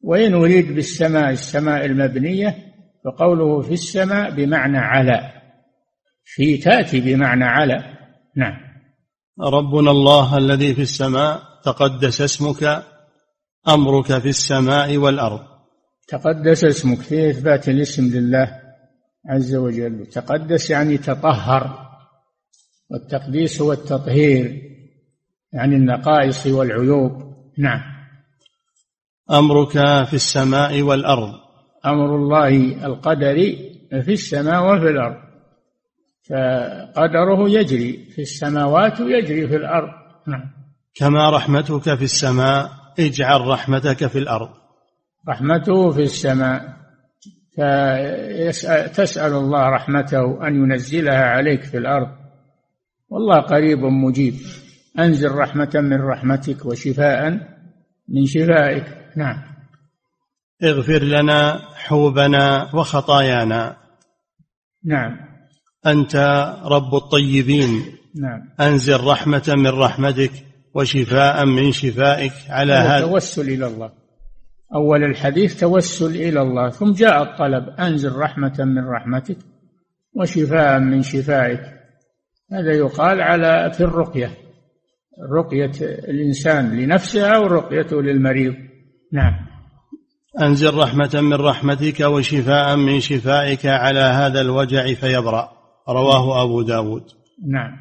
وإن 0.00 0.34
أريد 0.34 0.74
بالسماء 0.74 1.30
السماء 1.30 1.86
المبنية 1.86 2.56
فقوله 3.04 3.60
في 3.60 3.72
السماء 3.72 4.30
بمعنى 4.30 4.78
على 4.78 5.32
في 6.24 6.56
تأتي 6.56 7.00
بمعنى 7.00 7.44
على 7.44 7.84
نعم. 8.36 8.65
ربنا 9.40 9.90
الله 9.90 10.38
الذي 10.38 10.74
في 10.74 10.82
السماء 10.82 11.42
تقدس 11.64 12.20
اسمك 12.20 12.84
أمرك 13.68 14.18
في 14.18 14.28
السماء 14.28 14.96
والأرض. 14.96 15.40
تقدس 16.08 16.64
اسمك 16.64 16.98
في 16.98 17.30
إثبات 17.30 17.68
الاسم 17.68 18.04
لله 18.04 18.60
عز 19.28 19.54
وجل. 19.54 20.06
تقدس 20.06 20.70
يعني 20.70 20.98
تطهر 20.98 21.88
والتقديس 22.90 23.60
هو 23.60 23.72
التطهير 23.72 24.62
يعني 25.52 25.76
النقائص 25.76 26.46
والعيوب. 26.46 27.12
نعم. 27.58 27.80
أمرك 29.30 29.72
في 30.04 30.14
السماء 30.14 30.82
والأرض. 30.82 31.34
أمر 31.86 32.16
الله 32.16 32.48
القدري 32.86 33.72
في 34.04 34.12
السماء 34.12 34.76
وفي 34.76 34.90
الأرض. 34.90 35.25
فقدره 36.30 37.50
يجري 37.50 38.08
في 38.14 38.22
السماوات 38.22 39.00
ويجري 39.00 39.48
في 39.48 39.56
الأرض. 39.56 39.88
نعم. 40.26 40.50
كما 40.94 41.30
رحمتك 41.30 41.94
في 41.94 42.04
السماء 42.04 42.70
اجعل 42.98 43.40
رحمتك 43.40 44.06
في 44.06 44.18
الأرض. 44.18 44.48
رحمته 45.28 45.90
في 45.90 46.02
السماء. 46.02 46.76
تسأل 48.94 49.32
الله 49.32 49.68
رحمته 49.68 50.48
أن 50.48 50.54
ينزلها 50.54 51.24
عليك 51.24 51.62
في 51.62 51.76
الأرض. 51.76 52.08
والله 53.08 53.40
قريب 53.40 53.78
مجيب. 53.78 54.34
أنزل 54.98 55.30
رحمة 55.30 55.70
من 55.74 56.00
رحمتك 56.00 56.66
وشفاء 56.66 57.30
من 58.08 58.26
شفائك. 58.26 58.84
نعم. 59.16 59.42
اغفر 60.64 61.02
لنا 61.02 61.60
حوبنا 61.74 62.70
وخطايانا. 62.74 63.76
نعم. 64.84 65.25
أنت 65.86 66.16
رب 66.64 66.94
الطيبين. 66.94 67.82
نعم. 68.14 68.42
أنزل 68.60 69.04
رحمة 69.04 69.54
من 69.56 69.66
رحمتك 69.66 70.30
وشفاء 70.74 71.46
من 71.46 71.72
شفائك 71.72 72.32
على 72.48 72.72
هذا. 72.72 73.06
توسل 73.06 73.48
إلى 73.48 73.66
الله. 73.66 73.92
أول 74.74 75.04
الحديث 75.04 75.60
توسل 75.60 76.16
إلى 76.16 76.42
الله. 76.42 76.70
ثم 76.70 76.92
جاء 76.92 77.22
الطلب 77.22 77.68
أنزل 77.80 78.12
رحمة 78.12 78.56
من 78.58 78.88
رحمتك 78.88 79.38
وشفاء 80.14 80.78
من 80.78 81.02
شفائك. 81.02 81.60
هذا 82.52 82.72
يقال 82.72 83.20
على 83.20 83.72
في 83.72 83.80
الرقية. 83.80 84.30
رقية 85.32 85.72
الإنسان 86.08 86.76
لنفسه 86.76 87.26
أو 87.26 87.46
رقيته 87.46 88.02
للمريض. 88.02 88.54
نعم. 89.12 89.34
أنزل 90.40 90.74
رحمة 90.74 91.20
من 91.20 91.34
رحمتك 91.34 92.00
وشفاء 92.00 92.76
من 92.76 93.00
شفائك 93.00 93.66
على 93.66 94.00
هذا 94.00 94.40
الوجع 94.40 94.94
فيبرأ. 94.94 95.55
رواه 95.88 96.42
أبو 96.42 96.62
داود. 96.62 97.02
نعم. 97.48 97.72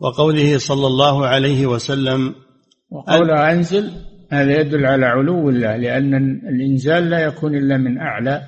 وقوله 0.00 0.58
صلى 0.58 0.86
الله 0.86 1.26
عليه 1.26 1.66
وسلم 1.66 2.34
وقوله 2.90 3.52
أنزل 3.52 3.90
هذا 4.32 4.60
يدل 4.60 4.86
على 4.86 5.06
علو 5.06 5.48
الله 5.48 5.76
لأن 5.76 6.14
الإنزال 6.48 7.10
لا 7.10 7.20
يكون 7.20 7.54
إلا 7.54 7.76
من 7.76 7.98
أعلى 7.98 8.42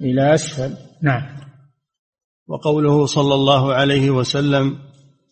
إلى 0.00 0.34
أسفل. 0.34 0.74
نعم. 1.02 1.22
وقوله 2.48 3.06
صلى 3.06 3.34
الله 3.34 3.74
عليه 3.74 4.10
وسلم 4.10 4.78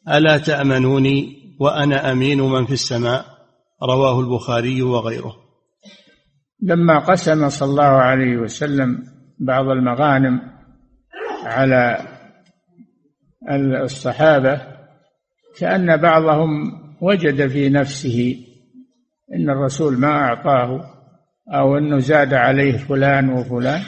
ألا 0.08 0.38
تأمنوني 0.38 1.38
وأنا 1.60 2.12
أمين 2.12 2.40
من 2.40 2.66
في 2.66 2.72
السماء؟ 2.72 3.24
رواه 3.82 4.20
البخاري 4.20 4.82
وغيره. 4.82 5.36
لما 6.62 6.98
قسم 6.98 7.48
صلى 7.48 7.70
الله 7.70 7.82
عليه 7.82 8.36
وسلم 8.36 9.02
بعض 9.40 9.64
المغانم 9.64 10.40
على 11.44 11.98
الصحابة 13.82 14.60
كأن 15.58 15.96
بعضهم 15.96 16.50
وجد 17.00 17.46
في 17.46 17.68
نفسه 17.68 18.36
إن 19.34 19.50
الرسول 19.50 19.98
ما 19.98 20.08
أعطاه 20.08 20.80
أو 21.54 21.78
أنه 21.78 21.98
زاد 21.98 22.34
عليه 22.34 22.76
فلان 22.76 23.30
وفلان. 23.30 23.82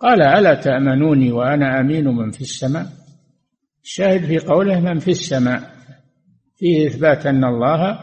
قال 0.00 0.22
ألا 0.22 0.54
تأمنوني 0.54 1.32
وأنا 1.32 1.80
أمين 1.80 2.08
من 2.08 2.30
في 2.30 2.40
السماء؟ 2.40 2.86
الشاهد 3.84 4.24
في 4.24 4.38
قوله 4.38 4.80
من 4.80 4.98
في 4.98 5.10
السماء 5.10 5.60
فيه 6.56 6.86
إثبات 6.86 7.26
أن 7.26 7.44
الله 7.44 7.98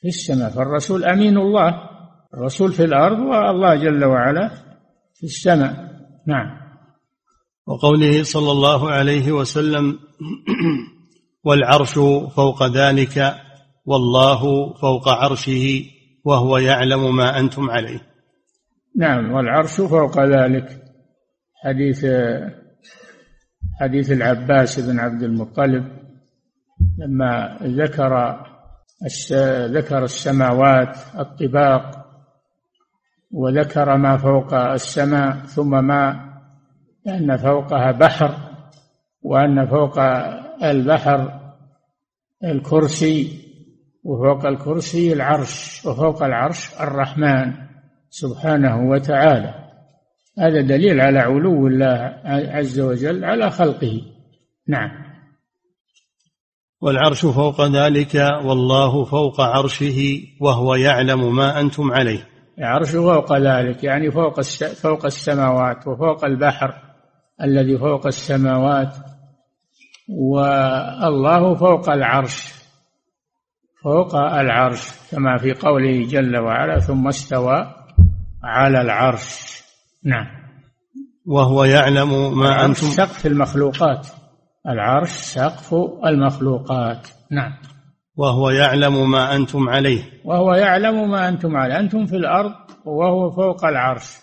في 0.00 0.08
السماء 0.08 0.50
فالرسول 0.50 1.04
أمين 1.04 1.36
الله 1.36 1.74
الرسول 2.34 2.72
في 2.72 2.84
الأرض 2.84 3.18
والله 3.18 3.74
جل 3.74 4.04
وعلا 4.04 4.48
في 5.14 5.24
السماء. 5.24 5.88
نعم. 6.26 6.67
وقوله 7.68 8.22
صلى 8.22 8.52
الله 8.52 8.90
عليه 8.90 9.32
وسلم 9.32 9.98
والعرش 11.46 11.94
فوق 12.36 12.66
ذلك 12.66 13.34
والله 13.86 14.72
فوق 14.72 15.08
عرشه 15.08 15.84
وهو 16.24 16.58
يعلم 16.58 17.16
ما 17.16 17.38
أنتم 17.40 17.70
عليه. 17.70 18.00
نعم 18.96 19.32
والعرش 19.32 19.80
فوق 19.80 20.20
ذلك. 20.20 20.82
حديث 21.64 22.06
حديث 23.80 24.12
العباس 24.12 24.80
بن 24.80 24.98
عبد 25.00 25.22
المطلب 25.22 25.84
لما 26.98 27.58
ذكر 27.62 28.44
ذكر 29.66 30.04
السماوات 30.04 30.96
الطباق 31.18 32.06
وذكر 33.30 33.96
ما 33.96 34.16
فوق 34.16 34.54
السماء 34.54 35.36
ثم 35.36 35.84
ما 35.84 36.27
أن 37.08 37.36
فوقها 37.36 37.92
بحر 37.92 38.34
وأن 39.22 39.66
فوق 39.66 39.98
البحر 40.62 41.40
الكرسي 42.44 43.48
وفوق 44.04 44.46
الكرسي 44.46 45.12
العرش 45.12 45.86
وفوق 45.86 46.22
العرش 46.22 46.80
الرحمن 46.80 47.52
سبحانه 48.10 48.90
وتعالى. 48.90 49.54
هذا 50.38 50.60
دليل 50.60 51.00
على 51.00 51.18
علو 51.18 51.66
الله 51.66 52.20
عز 52.24 52.80
وجل 52.80 53.24
على 53.24 53.50
خلقه. 53.50 54.02
نعم. 54.68 54.90
والعرش 56.80 57.26
فوق 57.26 57.66
ذلك 57.66 58.14
والله 58.44 59.04
فوق 59.04 59.40
عرشه 59.40 60.22
وهو 60.40 60.74
يعلم 60.74 61.36
ما 61.36 61.60
أنتم 61.60 61.92
عليه. 61.92 62.28
العرش 62.58 62.90
فوق 62.90 63.38
ذلك 63.38 63.84
يعني 63.84 64.10
فوق 64.10 64.40
فوق 64.82 65.04
السماوات 65.04 65.86
وفوق 65.86 66.24
البحر. 66.24 66.87
الذي 67.42 67.78
فوق 67.78 68.06
السماوات 68.06 68.94
والله 70.08 71.54
فوق 71.54 71.90
العرش 71.90 72.58
فوق 73.84 74.14
العرش 74.14 74.88
كما 75.10 75.38
في 75.38 75.52
قوله 75.52 76.06
جل 76.06 76.36
وعلا 76.36 76.78
ثم 76.78 77.08
استوى 77.08 77.74
على 78.44 78.80
العرش. 78.80 79.62
نعم. 80.04 80.26
وهو 81.26 81.64
يعلم 81.64 82.38
ما 82.38 82.64
أنتم 82.64 82.86
سقف 82.86 83.26
المخلوقات. 83.26 84.06
العرش 84.68 85.10
سقف 85.10 85.74
المخلوقات. 86.06 87.08
نعم. 87.30 87.52
وهو 88.16 88.50
يعلم 88.50 89.10
ما 89.10 89.36
أنتم 89.36 89.68
عليه. 89.68 90.02
وهو 90.24 90.54
يعلم 90.54 91.10
ما 91.10 91.28
أنتم 91.28 91.56
عليه. 91.56 91.80
أنتم 91.80 92.06
في 92.06 92.16
الأرض 92.16 92.52
وهو 92.84 93.30
فوق 93.30 93.64
العرش. 93.64 94.16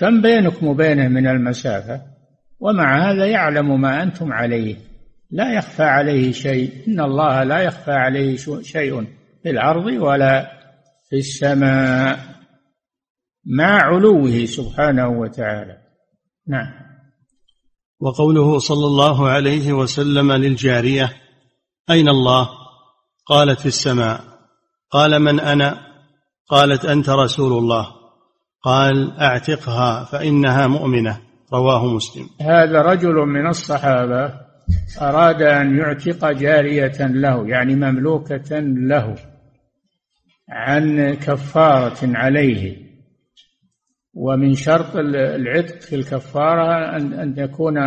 كم 0.00 0.22
بينكم 0.22 0.66
وبينه 0.66 1.08
من 1.08 1.26
المسافة؟ 1.26 2.15
ومع 2.60 3.10
هذا 3.10 3.26
يعلم 3.26 3.80
ما 3.80 4.02
أنتم 4.02 4.32
عليه. 4.32 4.76
لا 5.30 5.52
يخفى 5.54 5.82
عليه 5.82 6.32
شيء. 6.32 6.88
إن 6.88 7.00
الله 7.00 7.44
لا 7.44 7.58
يخفى 7.58 7.92
عليه 7.92 8.36
شيء 8.62 9.04
في 9.42 9.50
الأرض 9.50 9.86
ولا 9.86 10.52
في 11.10 11.16
السماء. 11.16 12.18
مع 13.46 13.82
علوه 13.82 14.44
سبحانه 14.44 15.08
وتعالى. 15.08 15.78
نعم. 16.48 16.72
وقوله 18.00 18.58
صلى 18.58 18.86
الله 18.86 19.28
عليه 19.28 19.72
وسلم 19.72 20.32
للجارية 20.32 21.12
أين 21.90 22.08
الله؟ 22.08 22.48
قالت 23.26 23.60
في 23.60 23.66
السماء. 23.66 24.20
قال 24.90 25.22
من 25.22 25.40
أنا؟ 25.40 25.86
قالت 26.48 26.84
أنت 26.84 27.08
رسول 27.08 27.52
الله. 27.52 27.86
قال 28.62 29.20
أعتقها 29.20 30.04
فإنها 30.04 30.66
مؤمنة. 30.66 31.25
رواه 31.52 31.94
مسلم. 31.94 32.28
هذا 32.40 32.82
رجل 32.82 33.14
من 33.14 33.46
الصحابة 33.46 34.46
أراد 35.02 35.42
أن 35.42 35.76
يعتق 35.76 36.30
جارية 36.30 37.06
له 37.06 37.48
يعني 37.48 37.74
مملوكة 37.74 38.58
له 38.60 39.14
عن 40.48 41.14
كفارة 41.14 41.98
عليه. 42.02 42.86
ومن 44.14 44.54
شرط 44.54 44.96
العتق 44.96 45.80
في 45.80 45.96
الكفارة 45.96 46.96
أن 46.96 47.34
يكون 47.36 47.78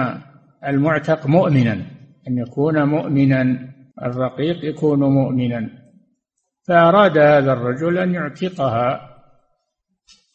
المعتق 0.68 1.28
مؤمنا 1.28 1.74
أن 2.28 2.38
يكون 2.38 2.84
مؤمنا 2.84 3.70
الرقيق 4.02 4.66
يكون 4.66 5.00
مؤمنا. 5.00 5.70
فأراد 6.68 7.18
هذا 7.18 7.54
الرجل 7.54 7.98
أن 7.98 8.14
يعتقها. 8.14 9.09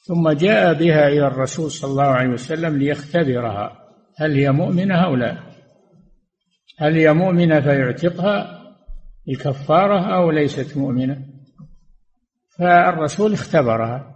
ثم 0.07 0.31
جاء 0.31 0.75
بها 0.75 1.09
إلى 1.09 1.27
الرسول 1.27 1.71
صلى 1.71 1.91
الله 1.91 2.05
عليه 2.05 2.29
وسلم 2.31 2.77
ليختبرها. 2.77 3.79
هل 4.17 4.33
هي 4.33 4.53
مؤمنة 4.53 4.95
أو 4.95 5.15
لا؟ 5.15 5.39
هل 6.79 6.97
هي 6.97 7.13
مؤمنة 7.13 7.61
فيعتقها 7.61 8.63
الكفارة 9.29 10.15
أو 10.17 10.31
ليست 10.31 10.77
مؤمنة؟ 10.77 11.27
فالرسول 12.59 13.33
اختبرها. 13.33 14.15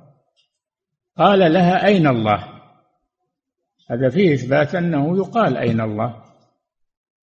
قال 1.18 1.52
لها 1.52 1.86
أين 1.86 2.06
الله؟ 2.06 2.44
هذا 3.90 4.08
فيه 4.08 4.34
إثبات 4.34 4.74
أنه 4.74 5.16
يقال 5.16 5.56
أين 5.56 5.80
الله 5.80 6.24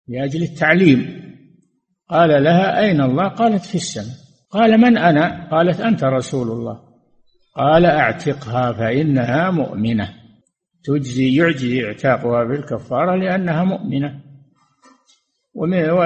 لأجل 0.07 0.43
التعليم. 0.43 1.29
قال 2.09 2.43
لها 2.43 2.79
أين 2.79 3.01
الله؟ 3.01 3.27
قالت 3.27 3.65
في 3.65 3.75
السماء. 3.75 4.15
قال 4.49 4.77
من 4.77 4.97
أنا؟ 4.97 5.49
قالت 5.51 5.79
أنت 5.79 6.03
رسول 6.03 6.51
الله. 6.51 6.88
قال 7.55 7.85
أعتقها 7.85 8.71
فإنها 8.71 9.51
مؤمنة. 9.51 10.13
تجزي 10.83 11.35
يعجي 11.35 11.85
اعتاقها 11.85 12.43
بالكفارة 12.43 13.15
لأنها 13.15 13.63
مؤمنة. 13.63 14.21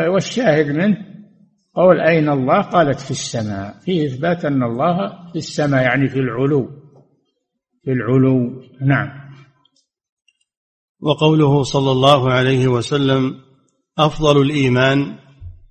والشاهد 0.07 0.67
منه 0.67 0.97
قول 1.75 2.01
أين 2.01 2.29
الله؟ 2.29 2.61
قالت 2.61 2.99
في 2.99 3.11
السماء. 3.11 3.79
فيه 3.79 4.07
إثبات 4.07 4.45
أن 4.45 4.63
الله 4.63 4.97
في 5.31 5.35
السماء 5.35 5.83
يعني 5.83 6.09
في 6.09 6.19
العلو. 6.19 6.69
في 7.83 7.91
العلو. 7.91 8.63
نعم. 8.81 9.09
وقوله 11.01 11.63
صلى 11.63 11.91
الله 11.91 12.31
عليه 12.31 12.67
وسلم 12.67 13.35
أفضل 13.97 14.41
الإيمان 14.41 15.15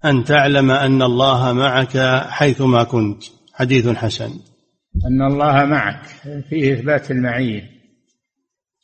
أن 0.05 0.25
تعلم 0.25 0.71
أن 0.71 1.03
الله 1.03 1.53
معك 1.53 1.99
حيثما 2.29 2.85
كنت. 2.85 3.23
حديث 3.55 3.89
حسن. 3.89 4.52
أن 4.97 5.23
الله 5.23 5.65
معك. 5.65 6.07
فيه 6.49 6.73
إثبات 6.73 7.11
المعية. 7.11 7.71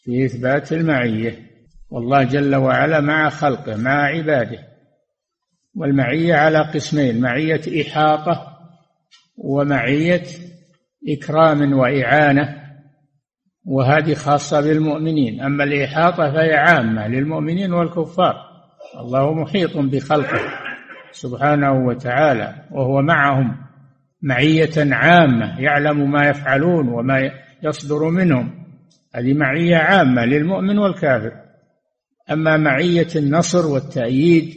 فيه 0.05 0.25
إثبات 0.25 0.73
المعية. 0.73 1.49
والله 1.91 2.23
جل 2.23 2.57
وعلا 2.57 3.01
مع 3.01 3.29
خلقه 3.29 3.77
مع 3.77 4.05
عباده. 4.05 4.59
والمعية 5.75 6.35
على 6.35 6.59
قسمين 6.59 7.21
معية 7.21 7.83
إحاطة 7.83 8.59
ومعية 9.37 10.25
إكرام 11.09 11.73
وإعانة. 11.73 12.63
وهذه 13.65 14.15
خاصة 14.15 14.61
بالمؤمنين. 14.61 15.41
أما 15.41 15.65
الإحاطة 15.65 16.33
فهي 16.33 16.55
عامة 16.55 17.09
للمؤمنين 17.09 17.73
والكفار. 17.73 18.35
الله 19.01 19.35
محيط 19.35 19.77
بخلقه 19.77 20.41
سبحانه 21.11 21.73
وتعالى 21.73 22.67
وهو 22.71 23.03
معهم. 23.03 23.68
معية 24.23 24.95
عامة 24.95 25.61
يعلم 25.61 26.11
ما 26.11 26.29
يفعلون 26.29 26.89
وما 26.89 27.31
يصدر 27.63 28.09
منهم. 28.09 28.65
هذه 29.15 29.35
معية 29.35 29.77
عامة 29.77 30.25
للمؤمن 30.25 30.79
والكافر. 30.79 31.33
أما 32.31 32.57
معية 32.57 33.09
النصر 33.17 33.67
والتأييد 33.67 34.55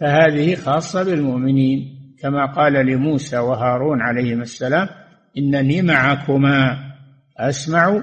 فهذه 0.00 0.54
خاصة 0.54 1.04
بالمؤمنين. 1.04 1.92
كما 2.22 2.46
قال 2.46 2.72
لموسى 2.72 3.38
وهارون 3.38 4.00
عليهما 4.00 4.42
السلام 4.42 4.88
إنني 5.38 5.82
معكما 5.82 6.78
أسمع 7.38 8.02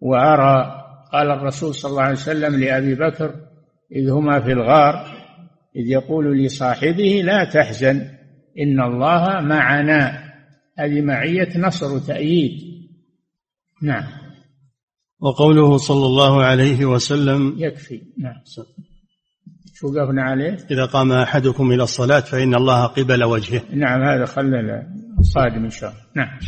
وأرى. 0.00 0.76
قال 1.12 1.30
الرسول 1.30 1.74
صلى 1.74 1.90
الله 1.90 2.02
عليه 2.02 2.12
وسلم 2.12 2.60
لأبي 2.60 2.94
بكر 2.94 3.34
إذ 3.92 4.10
هما 4.10 4.40
في 4.40 4.52
الغار 4.52 4.94
إذ 5.76 5.86
يقول 5.86 6.44
لصاحبه 6.44 7.22
لا 7.24 7.44
تحزن. 7.44 8.19
إن 8.58 8.80
الله 8.80 9.40
معنا. 9.40 10.30
هذه 10.78 11.00
معية 11.00 11.58
نصر 11.58 11.94
وتأييد. 11.94 12.52
نعم. 13.82 14.04
وقوله 15.20 15.76
صلى 15.76 16.06
الله 16.06 16.42
عليه 16.42 16.84
وسلم 16.84 17.54
يكفي. 17.58 18.02
نعم. 18.18 18.42
شو 19.74 19.86
وقفنا 19.88 20.22
عليه؟ 20.22 20.66
إذا 20.70 20.84
قام 20.84 21.12
أحدكم 21.12 21.72
إلى 21.72 21.82
الصلاة 21.82 22.20
فإن 22.20 22.54
الله 22.54 22.86
قبل 22.86 23.24
وجهه. 23.24 23.62
نعم 23.70 24.02
هذا 24.02 24.24
خلنا 24.26 24.86
الصادم 25.18 25.64
إن 25.64 25.70
شاء 25.70 25.90
الله. 25.90 26.02
نعم. 26.16 26.38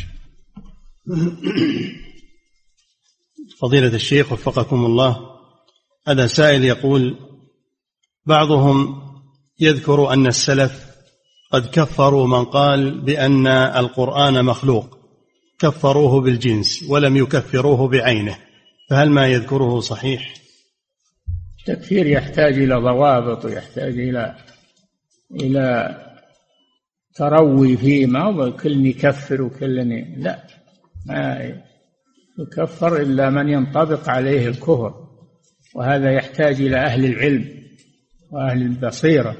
فضيلة 3.58 3.94
الشيخ 3.94 4.32
وفقكم 4.32 4.84
الله 4.84 5.16
هذا 6.08 6.26
سائل 6.26 6.64
يقول 6.64 7.18
بعضهم 8.26 9.02
يذكر 9.60 10.12
أن 10.12 10.26
السلف 10.26 10.91
قد 11.52 11.66
كفروا 11.72 12.26
من 12.26 12.44
قال 12.44 13.00
بأن 13.00 13.46
القرآن 13.46 14.44
مخلوق. 14.44 14.98
كفروه 15.58 16.20
بالجنس 16.20 16.82
ولم 16.88 17.16
يكفروه 17.16 17.88
بعينه. 17.88 18.38
فهل 18.90 19.10
ما 19.10 19.26
يذكره 19.26 19.80
صحيح؟ 19.80 20.34
التكفير 21.58 22.06
يحتاج 22.06 22.54
إلى 22.54 22.74
ضوابط 22.74 23.44
ويحتاج 23.44 23.98
إلى 23.98 24.36
إلى 25.40 25.96
تروي 27.14 27.76
فيه 27.76 28.06
ما 28.06 28.22
هو 28.22 28.52
كل 28.56 28.86
يكفر 28.86 29.42
وكل 29.42 29.74
لا 30.16 30.44
ما 31.06 31.52
يكفر 32.38 32.96
إلا 32.96 33.30
من 33.30 33.48
ينطبق 33.48 34.08
عليه 34.08 34.48
الكفر. 34.48 34.94
وهذا 35.74 36.12
يحتاج 36.12 36.60
إلى 36.60 36.76
أهل 36.76 37.04
العلم 37.04 37.48
وأهل 38.30 38.62
البصيرة. 38.62 39.36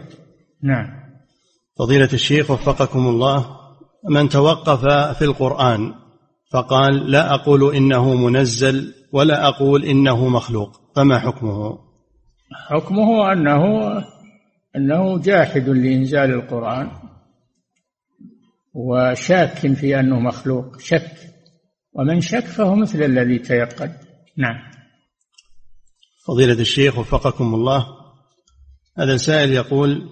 نعم. 0.63 1.02
فضيلة 1.79 2.09
الشيخ 2.13 2.51
وفقكم 2.51 3.09
الله 3.09 3.59
من 4.11 4.29
توقف 4.29 4.87
في 5.19 5.25
القرآن 5.25 5.95
فقال 6.53 7.11
لا 7.11 7.35
أقول 7.35 7.77
إنه 7.77 8.15
منزل 8.15 8.95
ولا 9.13 9.49
أقول 9.49 9.85
إنه 9.85 10.29
مخلوق. 10.29 10.81
فما 10.97 11.19
حكمه؟ 11.19 11.79
حكمه 12.69 13.33
أنه 13.33 13.63
أنه 14.77 15.19
جاحد 15.19 15.69
لإنزال 15.69 16.31
القرآن 16.31 16.91
وشاك 18.75 19.75
في 19.75 20.01
أنه 20.01 20.21
مخلوق 20.21 20.79
شك. 20.79 21.17
ومن 21.93 22.21
شك 22.21 22.45
فهو 22.45 22.75
مثل 22.75 23.03
الذي 23.03 23.39
تيقن. 23.39 23.93
نعم. 24.37 24.73
فضيلة 26.27 26.61
الشيخ 26.61 26.99
وفقكم 26.99 27.55
الله 27.55 27.87
هذا 28.99 29.17
سائل 29.17 29.53
يقول 29.53 30.09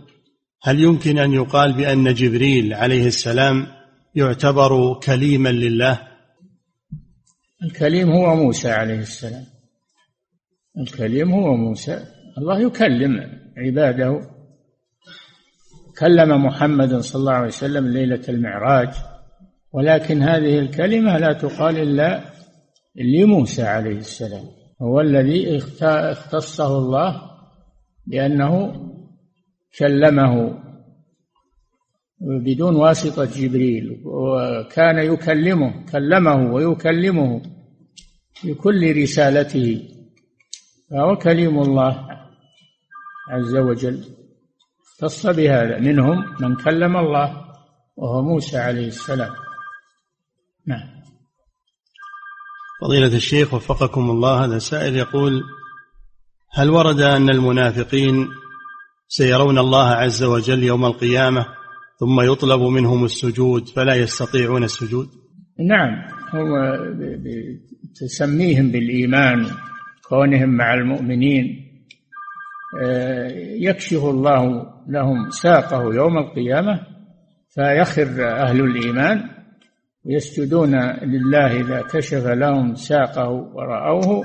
هل 0.63 0.81
يمكن 0.81 1.19
أن 1.19 1.33
يقال 1.33 1.73
بأن 1.73 2.15
جبريل 2.15 2.75
عليه 2.75 3.07
السلام 3.07 3.67
يعتبر 4.15 5.01
كليما 5.01 5.49
لله؟ 5.49 6.01
الكليم 7.63 8.11
هو 8.11 8.35
موسى 8.37 8.71
عليه 8.71 8.99
السلام. 8.99 9.45
الكليم 10.79 11.33
هو 11.33 11.57
موسى. 11.57 12.05
الله 12.39 12.61
يكلم 12.61 13.13
عباده. 13.57 14.21
كلم 15.99 16.45
محمد 16.47 16.97
صلى 16.97 17.21
الله 17.21 17.33
عليه 17.33 17.47
وسلم 17.47 17.89
ليلة 17.89 18.23
المعراج. 18.29 18.89
ولكن 19.73 20.23
هذه 20.23 20.59
الكلمة 20.59 21.19
لا 21.19 21.33
تقال 21.33 21.77
إلا 21.79 22.25
لموسى 22.97 23.63
عليه 23.63 23.97
السلام. 23.97 24.45
هو 24.83 25.01
الذي 25.01 25.57
اختصه 25.83 26.79
الله 26.79 27.23
بأنه 28.07 28.73
كلمه 29.79 30.63
بدون 32.21 32.77
واسطة 32.77 33.25
جبريل 33.25 34.03
وكان 34.05 34.99
يكلمه 34.99 35.85
كلمه 35.93 36.53
ويكلمه 36.53 37.43
بكل 38.45 39.03
رسالته 39.03 39.89
فهو 40.91 41.17
كليم 41.17 41.59
الله 41.63 42.09
عز 43.31 43.57
وجل. 43.57 44.05
اختص 44.87 45.27
بهذا 45.27 45.79
منهم 45.79 46.25
من 46.41 46.57
كلم 46.57 46.97
الله 46.97 47.45
وهو 47.97 48.23
موسى 48.23 48.59
عليه 48.59 48.87
السلام. 48.87 49.33
نعم. 50.67 51.01
فضيلة 52.83 53.17
الشيخ 53.17 53.55
وفقكم 53.55 54.11
الله 54.11 54.45
هذا 54.45 54.59
سائل 54.59 54.97
يقول 54.97 55.43
هل 56.53 56.71
ورد 56.71 57.01
أن 57.01 57.31
المنافقين 57.31 58.29
سيرون 59.13 59.59
الله 59.59 59.89
عز 59.89 60.23
وجل 60.23 60.63
يوم 60.63 60.85
القيامة 60.85 61.47
ثم 61.97 62.21
يطلب 62.21 62.61
منهم 62.61 63.05
السجود 63.05 63.69
فلا 63.69 63.95
يستطيعون 63.95 64.65
السجود. 64.65 65.09
نعم 65.59 65.91
هو 66.35 66.79
تسميهم 67.95 68.71
بالإيمان 68.71 69.47
كونهم 70.09 70.49
مع 70.49 70.75
المؤمنين. 70.75 71.67
آه، 72.83 73.29
يكشف 73.59 74.05
الله 74.05 74.67
لهم 74.89 75.31
ساقه 75.31 75.95
يوم 75.95 76.19
القيامة 76.19 76.81
فيخر 77.55 78.29
أهل 78.29 78.61
الإيمان 78.61 79.29
يسجدون 80.07 80.75
لله 81.03 81.61
إذا 81.61 81.83
كشف 81.83 82.27
لهم 82.27 82.75
ساقه 82.75 83.29
ورأوه 83.31 84.25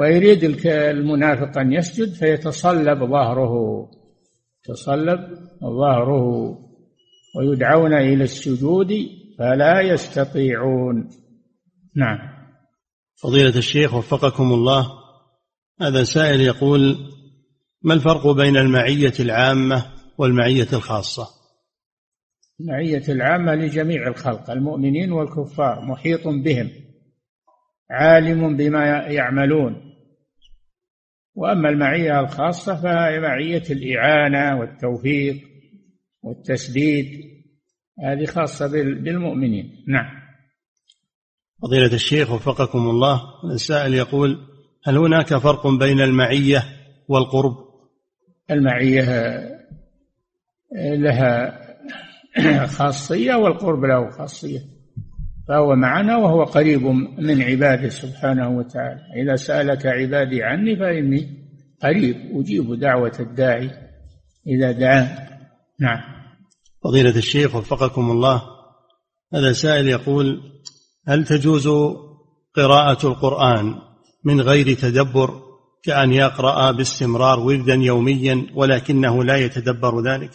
ويريد 0.00 0.66
المنافق 0.66 1.58
أن 1.58 1.72
يسجد 1.72 2.12
فيتصلب 2.12 2.98
ظهره. 2.98 3.54
تصلب 4.68 5.20
ظهره 5.62 6.58
ويدعون 7.36 7.94
إلى 7.94 8.24
السجود 8.24 8.92
فلا 9.38 9.80
يستطيعون. 9.80 11.08
نعم. 11.96 12.18
فضيلة 13.22 13.58
الشيخ 13.58 13.94
وفقكم 13.94 14.52
الله 14.52 14.86
هذا 15.80 16.04
سائل 16.04 16.40
يقول 16.40 16.96
ما 17.82 17.94
الفرق 17.94 18.30
بين 18.30 18.56
المعية 18.56 19.12
العامة 19.20 19.84
والمعية 20.18 20.68
الخاصة؟ 20.72 21.26
المعية 22.60 23.02
العامة 23.08 23.54
لجميع 23.54 24.08
الخلق 24.08 24.50
المؤمنين 24.50 25.12
والكفار 25.12 25.84
محيط 25.84 26.28
بهم 26.28 26.70
عالم 27.90 28.56
بما 28.56 28.86
يعملون. 28.86 29.87
وأما 31.38 31.68
المعية 31.68 32.20
الخاصة 32.20 32.74
فهي 32.74 33.20
معية 33.20 33.62
الإعانة 33.70 34.60
والتوفيق 34.60 35.36
والتسديد 36.22 37.06
هذه 38.04 38.24
خاصة 38.24 38.66
بالمؤمنين. 38.82 39.84
نعم. 39.88 40.06
فضيلة 41.62 41.94
الشيخ 41.94 42.30
وفقكم 42.30 42.78
الله 42.78 43.22
السائل 43.54 43.94
يقول 43.94 44.38
هل 44.84 44.96
هناك 44.96 45.34
فرق 45.34 45.66
بين 45.66 46.00
المعية 46.00 46.64
والقرب؟ 47.08 47.56
المعية 48.50 49.04
لها 50.76 51.58
خاصية 52.66 53.34
والقرب 53.34 53.84
له 53.84 54.10
خاصية. 54.10 54.77
فهو 55.48 55.74
معنا 55.76 56.16
وهو 56.16 56.44
قريب 56.44 56.82
من 57.18 57.42
عباده 57.42 57.88
سبحانه 57.88 58.48
وتعالى. 58.48 59.00
إذا 59.22 59.36
سألك 59.36 59.86
عبادي 59.86 60.42
عني 60.42 60.76
فإني 60.76 61.38
قريب 61.82 62.16
أجيب 62.34 62.80
دعوة 62.80 63.16
الداعي 63.20 63.70
إذا 64.46 64.72
دعان. 64.72 65.08
نعم. 65.80 66.00
فضيلة 66.84 67.16
الشيخ 67.16 67.54
وفقكم 67.54 68.10
الله. 68.10 68.42
هذا 69.34 69.52
سائل 69.52 69.88
يقول 69.88 70.40
هل 71.08 71.24
تجوز 71.24 71.68
قراءة 72.54 73.06
القرآن 73.06 73.74
من 74.24 74.40
غير 74.40 74.74
تدبر 74.74 75.42
كأن 75.82 76.12
يقرأ 76.12 76.70
باستمرار 76.70 77.40
وردا 77.40 77.74
يوميا 77.74 78.46
ولكنه 78.54 79.24
لا 79.24 79.36
يتدبر 79.36 80.02
ذلك؟ 80.02 80.30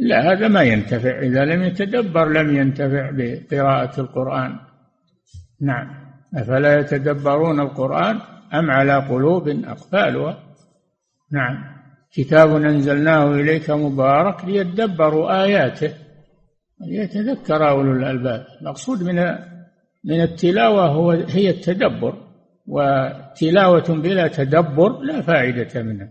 لا 0.00 0.32
هذا 0.32 0.48
ما 0.48 0.62
ينتفع. 0.62 1.18
إذا 1.18 1.44
لم 1.44 1.62
يتدبر 1.62 2.28
لم 2.28 2.56
ينتفع 2.56 3.10
بقراءة 3.12 4.00
القرآن. 4.00 4.56
نعم. 5.60 5.86
أفلا 6.34 6.80
يتدبرون 6.80 7.60
القرآن 7.60 8.20
أم 8.54 8.70
على 8.70 8.96
قلوب 8.96 9.48
أقفالها؟ 9.48 10.42
نعم. 11.32 11.56
كتاب 12.12 12.56
أنزلناه 12.56 13.34
إليك 13.34 13.70
مبارك 13.70 14.44
ليدبروا 14.44 15.44
آياته 15.44 15.94
ليتذكر 16.80 17.68
أولو 17.68 17.92
الألباب. 17.92 18.46
المقصود 18.60 19.02
من 19.02 19.16
من 20.04 20.20
التلاوة 20.22 20.86
هو 20.86 21.10
هي 21.10 21.50
التدبر 21.50 22.14
وتلاوة 22.66 23.88
بلا 23.88 24.28
تدبر 24.28 25.00
لا 25.00 25.20
فائدة 25.20 25.82
منها. 25.82 26.08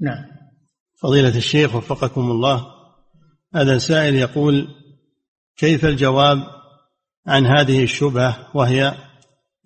نعم. 0.00 0.24
فضيلة 1.02 1.36
الشيخ 1.36 1.74
وفقكم 1.74 2.20
الله 2.20 2.71
هذا 3.54 3.78
سائل 3.78 4.14
يقول 4.14 4.68
كيف 5.56 5.84
الجواب 5.84 6.38
عن 7.26 7.46
هذه 7.46 7.82
الشبهة؟ 7.82 8.36
وهي 8.54 8.94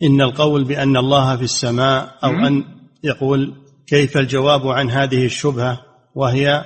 إن 0.03 0.21
القول 0.21 0.65
بأن 0.65 0.97
الله 0.97 1.37
في 1.37 1.43
السماء 1.43 2.19
أو 2.25 2.31
أن 2.31 2.65
يقول 3.05 3.55
كيف 3.87 4.17
الجواب 4.17 4.69
عن 4.69 4.91
هذه 4.91 5.25
الشبهة؟ 5.25 5.83
وهي 6.15 6.65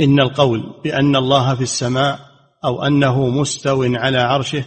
إن 0.00 0.20
القول 0.20 0.80
بأن 0.84 1.16
الله 1.16 1.54
في 1.54 1.62
السماء 1.62 2.18
أو 2.64 2.82
أنه 2.82 3.28
مستو 3.28 3.82
على 3.82 4.18
عرشه 4.18 4.64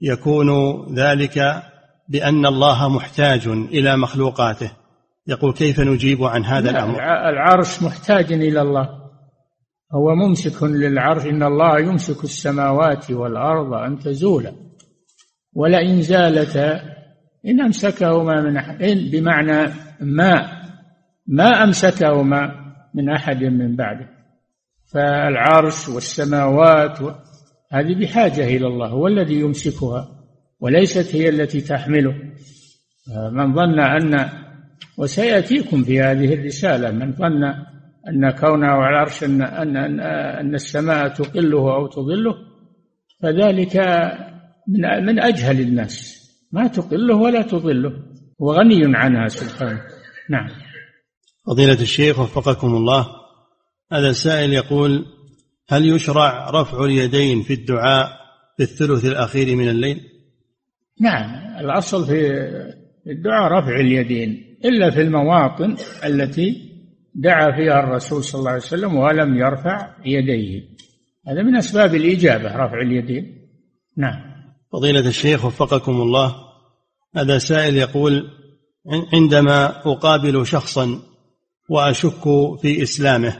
يكون 0.00 0.48
ذلك 0.94 1.62
بأن 2.08 2.46
الله 2.46 2.88
محتاج 2.88 3.46
إلى 3.48 3.96
مخلوقاته. 3.96 4.70
يقول 5.26 5.52
كيف 5.52 5.80
نجيب 5.80 6.24
عن 6.24 6.44
هذا 6.44 6.70
الأمر؟ 6.70 6.94
العرش 7.28 7.82
محتاج 7.82 8.32
إلى 8.32 8.62
الله. 8.62 8.97
هو 9.92 10.14
ممسك 10.14 10.62
للعرش 10.62 11.26
إن 11.26 11.42
الله 11.42 11.80
يمسك 11.80 12.24
السماوات 12.24 13.10
والأرض 13.10 13.72
أن 13.72 13.98
تزولا 13.98 14.52
ولئن 15.52 16.02
زالتا 16.02 16.80
إن 17.46 17.60
أمسكهما 17.60 18.42
من 18.42 18.56
أحد 18.56 18.82
بمعنى 19.12 19.72
ما 20.00 20.58
ما 21.26 21.64
أمسكهما 21.64 22.54
من 22.94 23.10
أحد 23.10 23.44
من 23.44 23.76
بعده. 23.76 24.08
فالعرش 24.92 25.88
والسماوات 25.88 26.98
هذه 27.72 27.94
بحاجة 28.00 28.44
إلى 28.44 28.66
الله 28.66 28.88
هو 28.88 29.06
الذي 29.06 29.34
يمسكها 29.34 30.08
وليست 30.60 31.16
هي 31.16 31.28
التي 31.28 31.60
تحمله. 31.60 32.14
من 33.32 33.54
ظن 33.54 33.80
أن 33.80 34.28
وسيأتيكم 34.98 35.82
في 35.82 36.00
هذه 36.00 36.34
الرسالة 36.34 36.90
من 36.90 37.12
ظن 37.12 37.54
أن 38.08 38.30
كونه 38.30 38.66
على 38.66 38.88
العرش 38.88 39.24
أن, 39.24 39.42
أن, 39.42 40.00
أن 40.40 40.54
السماء 40.54 41.08
تقله 41.08 41.74
أو 41.74 41.86
تظله 41.86 42.34
فذلك 43.22 43.76
من, 44.68 45.04
من 45.06 45.20
أجهل 45.20 45.60
الناس. 45.60 46.18
ما 46.52 46.66
تقله 46.66 47.16
ولا 47.16 47.42
تظله. 47.42 47.92
وغني 48.38 48.96
عنها 48.96 49.28
سبحانه. 49.28 49.82
نعم. 50.30 50.48
فضيلة 51.46 51.80
الشيخ 51.82 52.18
وفقكم 52.18 52.74
الله. 52.74 53.06
هذا 53.92 54.10
السائل 54.10 54.52
يقول 54.52 55.06
هل 55.68 55.94
يشرع 55.94 56.50
رفع 56.50 56.84
اليدين 56.84 57.42
في 57.42 57.54
الدعاء 57.54 58.08
في 58.56 58.62
الثلث 58.62 59.04
الأخير 59.04 59.56
من 59.56 59.68
الليل؟ 59.68 60.00
نعم. 61.00 61.56
الأصل 61.60 62.06
في 62.06 62.42
الدعاء 63.06 63.52
رفع 63.52 63.80
اليدين 63.80 64.58
إلا 64.64 64.90
في 64.90 65.00
المواطن 65.00 65.76
التي 66.04 66.67
دعا 67.18 67.56
فيها 67.56 67.80
الرسول 67.80 68.24
صلى 68.24 68.38
الله 68.38 68.50
عليه 68.50 68.62
وسلم 68.62 68.96
ولم 68.96 69.36
يرفع 69.36 69.96
يديه. 70.04 70.62
هذا 71.28 71.42
من 71.42 71.56
أسباب 71.56 71.94
الإجابة 71.94 72.56
رفع 72.56 72.80
اليدين. 72.80 73.48
نعم. 73.96 74.28
فضيلة 74.72 75.08
الشيخ 75.08 75.44
وفقكم 75.44 75.92
الله 75.92 76.34
هذا 77.16 77.38
سائل 77.38 77.76
يقول 77.76 78.30
عندما 79.12 79.66
أقابل 79.66 80.46
شخصا 80.46 81.00
وأشك 81.70 82.22
في 82.62 82.82
إسلامه 82.82 83.36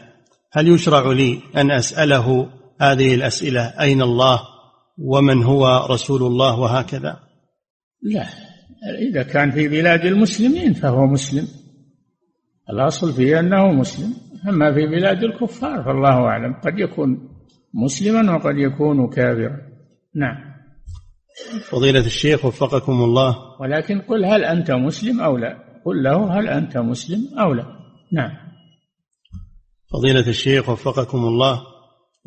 هل 0.52 0.68
يشرع 0.68 1.12
لي 1.12 1.40
أن 1.56 1.70
أسأله 1.70 2.48
هذه 2.80 3.14
الأسئلة 3.14 3.60
أين 3.60 4.02
الله 4.02 4.40
ومن 4.98 5.42
هو 5.42 5.86
رسول 5.90 6.22
الله 6.22 6.58
وهكذا؟ 6.58 7.20
لا. 8.02 8.26
إذا 9.10 9.22
كان 9.22 9.50
في 9.50 9.68
بلاد 9.68 10.04
المسلمين 10.04 10.72
فهو 10.72 11.06
مسلم. 11.06 11.48
الأصل 12.70 13.12
فيه 13.12 13.40
أنه 13.40 13.72
مسلم. 13.72 14.14
أما 14.48 14.72
في 14.72 14.86
بلاد 14.86 15.24
الكفار 15.24 15.82
فالله 15.82 16.26
أعلم. 16.26 16.54
قد 16.54 16.78
يكون 16.78 17.28
مسلما 17.74 18.34
وقد 18.34 18.58
يكون 18.58 19.08
كافرا. 19.10 19.56
نعم. 20.16 20.36
فضيلة 21.70 22.06
الشيخ 22.06 22.44
وفقكم 22.44 22.92
الله. 22.92 23.36
ولكن 23.60 24.00
قل 24.00 24.24
هل 24.24 24.44
أنت 24.44 24.70
مسلم 24.70 25.20
أو 25.20 25.36
لا. 25.36 25.58
قل 25.84 26.02
له 26.02 26.38
هل 26.38 26.48
أنت 26.48 26.78
مسلم 26.78 27.38
أو 27.38 27.52
لا. 27.52 27.64
نعم. 28.12 28.30
فضيلة 29.92 30.28
الشيخ 30.28 30.68
وفقكم 30.68 31.18
الله. 31.18 31.62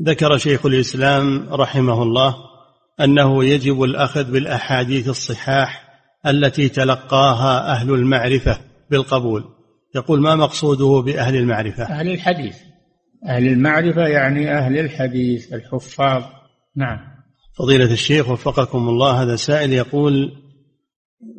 ذكر 0.01 0.37
شيخ 0.37 0.65
الإسلام 0.65 1.47
رحمه 1.51 2.03
الله 2.03 2.35
أنه 2.99 3.45
يجب 3.45 3.83
الأخذ 3.83 4.31
بالأحاديث 4.31 5.09
الصحاح 5.09 5.87
التي 6.27 6.69
تلقاها 6.69 7.71
أهل 7.71 7.93
المعرفة 7.93 8.57
بالقبول. 8.91 9.60
يقول 9.95 10.21
ما 10.21 10.35
مقصوده 10.35 11.01
بأهل 11.01 11.35
المعرفة؟ 11.35 11.83
أهل 11.83 12.11
الحديث. 12.11 12.57
أهل 13.27 13.47
المعرفة 13.47 14.07
يعني 14.07 14.57
أهل 14.57 14.77
الحديث 14.77 15.53
الحفاظ. 15.53 16.23
نعم. 16.75 16.99
فضيلة 17.57 17.93
الشيخ 17.93 18.29
وفقكم 18.29 18.89
الله 18.89 19.23
هذا 19.23 19.35
سائل 19.35 19.73
يقول 19.73 20.31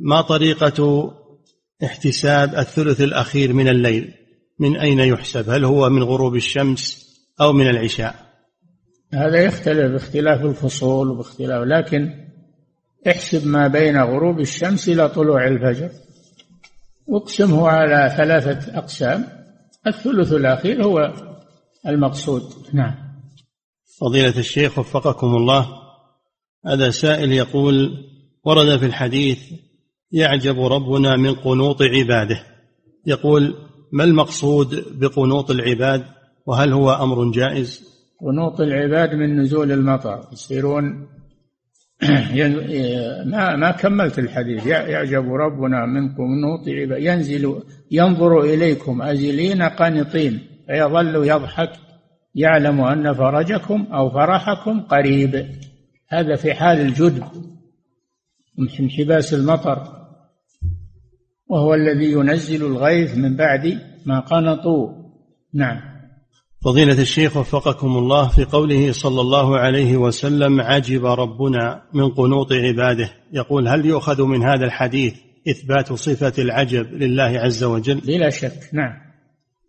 ما 0.00 0.20
طريقة 0.20 1.10
احتساب 1.84 2.54
الثلث 2.54 3.00
الأخير 3.00 3.52
من 3.52 3.68
الليل؟ 3.68 4.14
من 4.58 4.76
أين 4.76 4.98
يحسب؟ 4.98 5.50
هل 5.50 5.64
هو 5.64 5.90
من 5.90 6.02
غروب 6.02 6.36
الشمس 6.36 7.12
أو 7.40 7.52
من 7.52 7.68
العشاء؟ 7.68 8.14
هذا 9.14 9.44
يختلف 9.44 9.92
باختلاف 9.92 10.44
الفصول 10.44 11.08
وباختلاف 11.08 11.62
لكن 11.66 12.10
احسب 13.08 13.46
ما 13.46 13.68
بين 13.68 13.96
غروب 13.96 14.40
الشمس 14.40 14.88
إلى 14.88 15.08
طلوع 15.08 15.48
الفجر. 15.48 15.90
واقسمه 17.06 17.68
على 17.68 18.14
ثلاثة 18.16 18.78
أقسام. 18.78 19.24
الثلث 19.86 20.32
الأخير 20.32 20.84
هو 20.84 21.12
المقصود. 21.86 22.42
نعم. 22.72 22.94
فضيلة 24.00 24.38
الشيخ 24.38 24.78
وفقكم 24.78 25.26
الله 25.26 25.66
هذا 26.66 26.90
سائل 26.90 27.32
يقول 27.32 28.04
ورد 28.44 28.78
في 28.78 28.86
الحديث 28.86 29.38
يعجب 30.12 30.60
ربنا 30.60 31.16
من 31.16 31.34
قنوط 31.34 31.82
عباده. 31.82 32.40
يقول 33.06 33.54
ما 33.92 34.04
المقصود 34.04 34.98
بقنوط 34.98 35.50
العباد؟ 35.50 36.04
وهل 36.46 36.72
هو 36.72 36.90
أمر 36.90 37.30
جائز؟ 37.30 37.84
قنوط 38.20 38.60
العباد 38.60 39.14
من 39.14 39.40
نزول 39.40 39.72
المطر. 39.72 40.28
يصيرون 40.32 41.08
ما 43.32 43.56
ما 43.56 43.70
كملت 43.70 44.18
الحديث. 44.18 44.66
يعجب 44.66 45.32
ربنا 45.32 45.86
من 45.86 46.14
قنوط 46.14 46.68
عباد 46.68 47.02
ينزل 47.02 47.62
ينظر 47.90 48.40
إليكم 48.40 49.02
أزلين 49.02 49.62
قانطين 49.62 50.40
فيظل 50.66 51.28
يضحك 51.28 51.72
يعلم 52.34 52.80
أن 52.80 53.12
فرجكم 53.12 53.86
أو 53.92 54.10
فرحكم 54.10 54.80
قريب. 54.80 55.46
هذا 56.08 56.36
في 56.36 56.54
حال 56.54 56.80
الجدب 56.80 57.24
انحباس 58.80 59.34
المطر. 59.34 60.02
وهو 61.48 61.74
الذي 61.74 62.12
ينزل 62.12 62.66
الغيث 62.66 63.16
من 63.16 63.36
بعد 63.36 63.78
ما 64.06 64.20
قنطوا. 64.20 64.88
نعم. 65.54 65.91
فضيلة 66.64 67.02
الشيخ 67.02 67.36
وفقكم 67.36 67.98
الله 67.98 68.28
في 68.28 68.44
قوله 68.44 68.92
صلى 68.92 69.20
الله 69.20 69.58
عليه 69.58 69.96
وسلم 69.96 70.60
عجب 70.60 71.06
ربنا 71.06 71.82
من 71.92 72.08
قنوط 72.08 72.52
عباده. 72.52 73.12
يقول 73.32 73.68
هل 73.68 73.86
يؤخذ 73.86 74.22
من 74.22 74.42
هذا 74.42 74.64
الحديث 74.64 75.14
إثبات 75.48 75.92
صفة 75.92 76.42
العجب 76.42 76.92
لله 76.92 77.22
عز 77.22 77.64
وجل؟ 77.64 78.00
بلا 78.00 78.30
شك 78.30 78.70
نعم. 78.72 78.92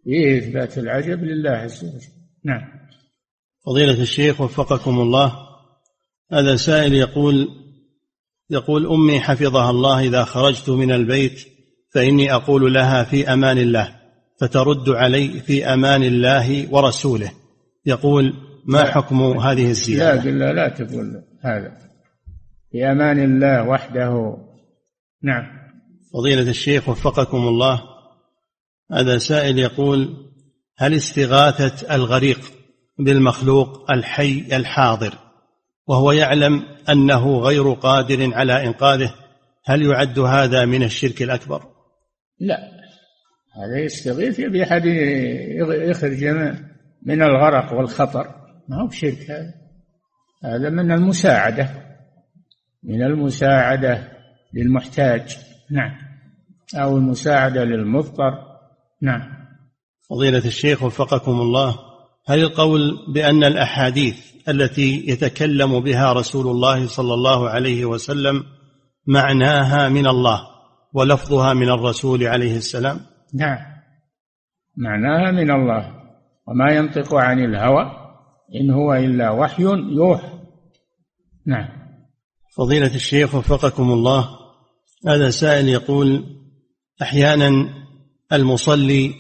فيه 0.04 0.38
إثبات 0.38 0.78
العجب 0.78 1.24
لله 1.24 1.50
عز 1.50 1.84
وجل؟ 1.84 2.14
نعم. 2.46 2.62
فضيلة 3.66 4.02
الشيخ 4.02 4.42
وفقكم 4.42 5.00
الله 5.00 5.34
هذا 6.32 6.56
سائل 6.56 6.94
يقول 6.94 7.50
يقول 8.50 8.88
أمي 8.88 9.20
حفظها 9.20 9.70
الله 9.70 10.00
إذا 10.00 10.24
خرجت 10.24 10.70
من 10.70 10.92
البيت 10.92 11.48
فإني 11.94 12.34
أقول 12.34 12.74
لها 12.74 13.04
في 13.04 13.34
أمان 13.34 13.58
الله. 13.58 14.03
فترد 14.44 14.90
علي 14.90 15.40
في 15.40 15.66
أمان 15.66 16.04
الله 16.04 16.74
ورسوله. 16.74 17.32
يقول 17.86 18.34
ما 18.66 18.92
حكم 18.92 19.22
هذه 19.22 19.70
الزيادة؟ 19.70 20.24
لا 20.24 20.30
لا 20.32 20.54
لا 20.54 20.70
تقول 20.70 21.24
هذا. 21.42 21.78
في 22.72 22.92
أمان 22.92 23.20
الله 23.20 23.70
وحده. 23.70 24.38
نعم. 25.24 25.44
فضيلة 26.14 26.50
الشيخ 26.50 26.90
وفقكم 26.90 27.38
الله. 27.38 27.84
هذا 28.92 29.18
سائل 29.18 29.60
يقول 29.60 30.16
هل 30.78 30.94
استغاثة 30.94 31.96
الغريق 31.96 32.40
بالمخلوق 33.00 33.92
الحي 33.92 34.46
الحاضر 34.54 35.14
وهو 35.88 36.12
يعلم 36.12 36.64
أنه 36.90 37.38
غير 37.38 37.74
قادر 37.74 38.34
على 38.34 38.68
إنقاذه 38.68 39.14
هل 39.66 39.82
يعد 39.82 40.20
هذا 40.20 40.66
من 40.66 40.84
الشرك 40.84 41.22
الأكبر؟ 41.22 41.64
لا. 42.40 42.73
هذا 43.56 43.80
يستغيث 43.80 44.40
يبي 44.40 44.64
أحد 44.64 44.86
يخرج 45.90 46.24
من 47.06 47.22
الغرق 47.22 47.74
والخطر. 47.74 48.28
ما 48.70 48.82
هو 48.82 48.88
بشرك 48.88 49.32
هذا. 49.32 49.54
هذا 50.44 50.70
من 50.70 50.92
المساعدة 50.92 51.70
من 52.84 53.04
المساعدة 53.04 54.12
للمحتاج. 54.54 55.38
نعم. 55.72 55.92
أو 56.76 56.98
المساعدة 56.98 57.64
للمضطر. 57.64 58.32
نعم. 59.02 59.22
فضيلة 60.10 60.46
الشيخ 60.46 60.84
وفقكم 60.84 61.32
الله 61.32 61.76
هل 62.28 62.40
القول 62.40 63.14
بأن 63.14 63.44
الأحاديث 63.44 64.34
التي 64.50 65.06
يتكلم 65.08 65.80
بها 65.80 66.14
رسول 66.14 66.48
الله 66.48 66.88
صلى 66.88 67.14
الله 67.14 67.50
عليه 67.50 67.86
وسلم 67.86 68.44
معناها 69.08 69.90
من 69.90 70.08
الله 70.08 70.42
ولفظها 70.94 71.54
من 71.54 71.70
الرسول 71.70 72.24
عليه 72.24 72.58
السلام؟ 72.58 73.13
نعم. 73.34 73.58
معناها 74.78 75.32
من 75.32 75.52
الله. 75.52 76.04
وما 76.48 76.72
ينطق 76.72 77.16
عن 77.16 77.40
الهوى 77.40 77.92
إن 78.56 78.72
هو 78.72 78.94
إلا 78.94 79.32
وحي 79.32 79.64
يوحى. 79.64 80.40
نعم. 81.46 81.70
فضيلة 82.58 82.96
الشيخ 82.96 83.36
وفقكم 83.36 83.92
الله 83.92 84.30
هذا 85.08 85.30
سائل 85.30 85.70
يقول 85.70 86.24
أحيانا 87.02 87.70
المصلي 88.34 89.16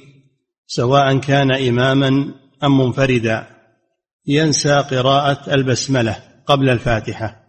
سواء 0.68 1.18
كان 1.18 1.52
إماما 1.52 2.34
أم 2.64 2.78
منفردا 2.78 3.48
ينسى 4.28 4.76
قراءة 4.76 5.54
البسملة 5.54 6.18
قبل 6.46 6.70
الفاتحة. 6.70 7.44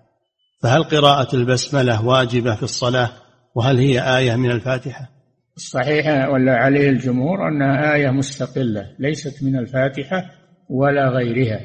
فهل 0.62 0.85
قراءة 0.85 1.37
البسملة 1.37 2.07
واجبة 2.07 2.55
في 2.55 2.62
الصلاة؟ 2.62 3.11
وهل 3.55 3.79
هي 3.79 4.19
آية 4.19 4.37
من 4.37 4.51
الفاتحة؟ 4.51 5.14
الصحيح 5.57 6.29
ولا 6.29 6.57
عليه 6.57 6.91
الجمهور 6.91 7.49
أنها 7.49 7.95
آية 7.95 8.11
مستقلة 8.11 8.95
ليست 8.99 9.43
من 9.43 9.57
الفاتحة 9.57 10.31
ولا 10.69 11.09
غيرها. 11.09 11.61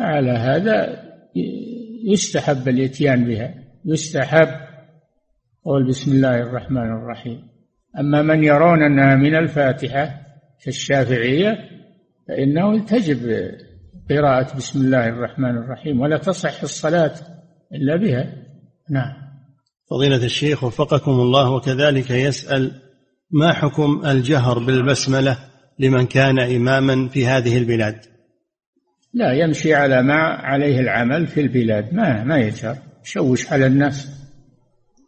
على 0.00 0.30
هذا 0.30 1.02
يستحب 2.12 2.68
الإتيان 2.68 3.24
بها 3.24 3.54
يستحب 3.84 4.48
قول 5.64 5.88
بسم 5.88 6.12
الله 6.12 6.40
الرحمن 6.40 6.90
الرحيم. 6.90 7.48
أما 7.98 8.22
من 8.22 8.44
يرون 8.44 8.82
أنها 8.82 9.16
من 9.16 9.34
الفاتحة 9.34 10.20
كالشافعية 10.64 11.58
فإنه 12.28 12.84
تجب 12.84 13.50
قراءة 14.10 14.56
بسم 14.56 14.80
الله 14.80 15.08
الرحمن 15.08 15.58
الرحيم 15.58 16.00
ولا 16.00 16.18
تصح 16.18 16.62
الصلاة 16.62 17.14
إلا 17.72 17.96
بها. 17.96 18.32
نعم. 18.90 19.27
فضيلة 19.90 20.24
الشيخ 20.24 20.64
وفقكم 20.64 21.10
الله 21.10 21.50
وكذلك 21.50 22.10
يسأل 22.10 22.72
ما 23.30 23.52
حكم 23.52 24.06
الجهر 24.06 24.58
بالبسملة 24.58 25.38
لمن 25.78 26.06
كان 26.06 26.38
إماما 26.38 27.08
في 27.08 27.26
هذه 27.26 27.58
البلاد؟ 27.58 28.00
لا 29.14 29.32
يمشي 29.32 29.74
على 29.74 30.02
ما 30.02 30.22
عليه 30.22 30.80
العمل 30.80 31.26
في 31.26 31.40
البلاد. 31.40 31.94
ما 31.94 32.24
ما 32.24 32.38
يجهر. 32.38 32.76
شوش 33.02 33.52
على 33.52 33.66
الناس. 33.66 34.08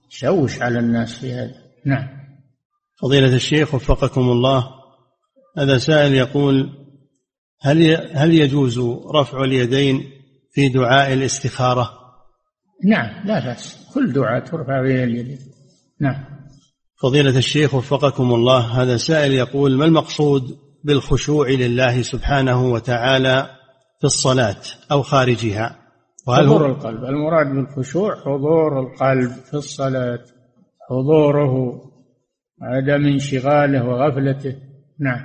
شوش 0.09 0.63
على 0.63 0.79
الناس 0.79 1.19
في 1.19 1.33
هذا. 1.33 1.55
نعم. 1.87 2.09
فضيلة 3.03 3.35
الشيخ 3.35 3.75
وفقكم 3.75 4.21
الله 4.21 4.71
هذا 5.59 5.79
سائل 5.79 6.15
يقول 6.15 6.71
هل 7.61 8.09
هل 8.13 8.35
يجوز 8.35 8.79
رفع 9.15 9.45
اليدين 9.45 10.05
في 10.53 10.69
دعاء 10.69 11.13
الاستخارة؟ 11.13 12.00
نعم 12.85 13.27
لا 13.27 13.47
بأس. 13.47 13.91
كل 13.95 14.13
دعاء 14.13 14.45
ترفع 14.45 14.83
بها 14.83 15.05
اليد. 15.05 15.39
نعم. 16.01 16.25
فضيلة 17.03 17.39
الشيخ 17.39 17.75
وفقكم 17.75 18.35
الله 18.35 18.83
هذا 18.83 18.97
سائل 18.97 19.33
يقول 19.33 19.77
ما 19.77 19.85
المقصود 19.85 20.59
بالخشوع 20.85 21.49
لله 21.49 22.03
سبحانه 22.03 22.73
وتعالى 22.73 23.51
في 24.01 24.05
الصلاة 24.05 24.63
أو 24.93 25.03
خارجها؟ 25.03 25.77
وهل 26.27 26.47
حضور 26.47 26.67
القلب. 26.67 27.05
المراد 27.05 27.47
بالخشوع 27.47 28.17
حضور 28.21 28.81
القلب 28.81 29.31
في 29.31 29.55
الصلاة 29.55 30.25
حضوره 30.91 31.81
عدم 32.63 33.07
انشغاله 33.07 33.85
وغفلته. 33.85 34.57
نعم. 35.01 35.21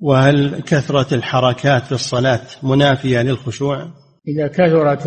وهل 0.00 0.60
كثرة 0.60 1.14
الحركات 1.14 1.82
في 1.82 1.92
الصلاة 1.92 2.46
منافية 2.62 3.22
للخشوع؟ 3.22 3.88
إذا 4.28 4.48
كثرت 4.48 5.06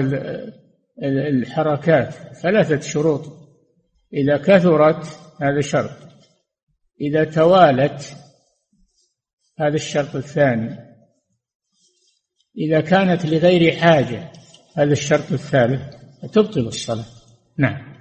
الحركات 1.02 2.14
ثلاثة 2.42 2.80
شروط. 2.80 3.42
إذا 4.14 4.38
كثرت 4.38 5.20
هذا 5.42 5.62
شرط 5.62 5.98
إذا 7.02 7.24
توالت 7.24 8.18
هذا 9.60 9.76
الشرط 9.76 10.16
الثاني. 10.16 10.78
إذا 12.58 12.82
كانت 12.82 13.26
لغير 13.26 13.76
حاجة 13.76 14.32
هذا 14.78 14.92
الشرط 14.92 15.32
الثالث 15.32 15.82
تبطل 16.34 16.68
الصلاة. 16.68 17.06
نعم. 17.58 17.92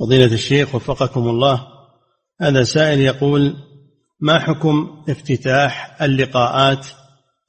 فضيلة 0.00 0.34
الشيخ 0.34 0.74
وفقكم 0.74 1.28
الله 1.28 1.66
هذا 2.40 2.62
سائل 2.62 3.00
يقول 3.00 3.56
ما 4.20 4.38
حكم 4.38 5.04
افتتاح 5.08 6.02
اللقاءات 6.02 6.86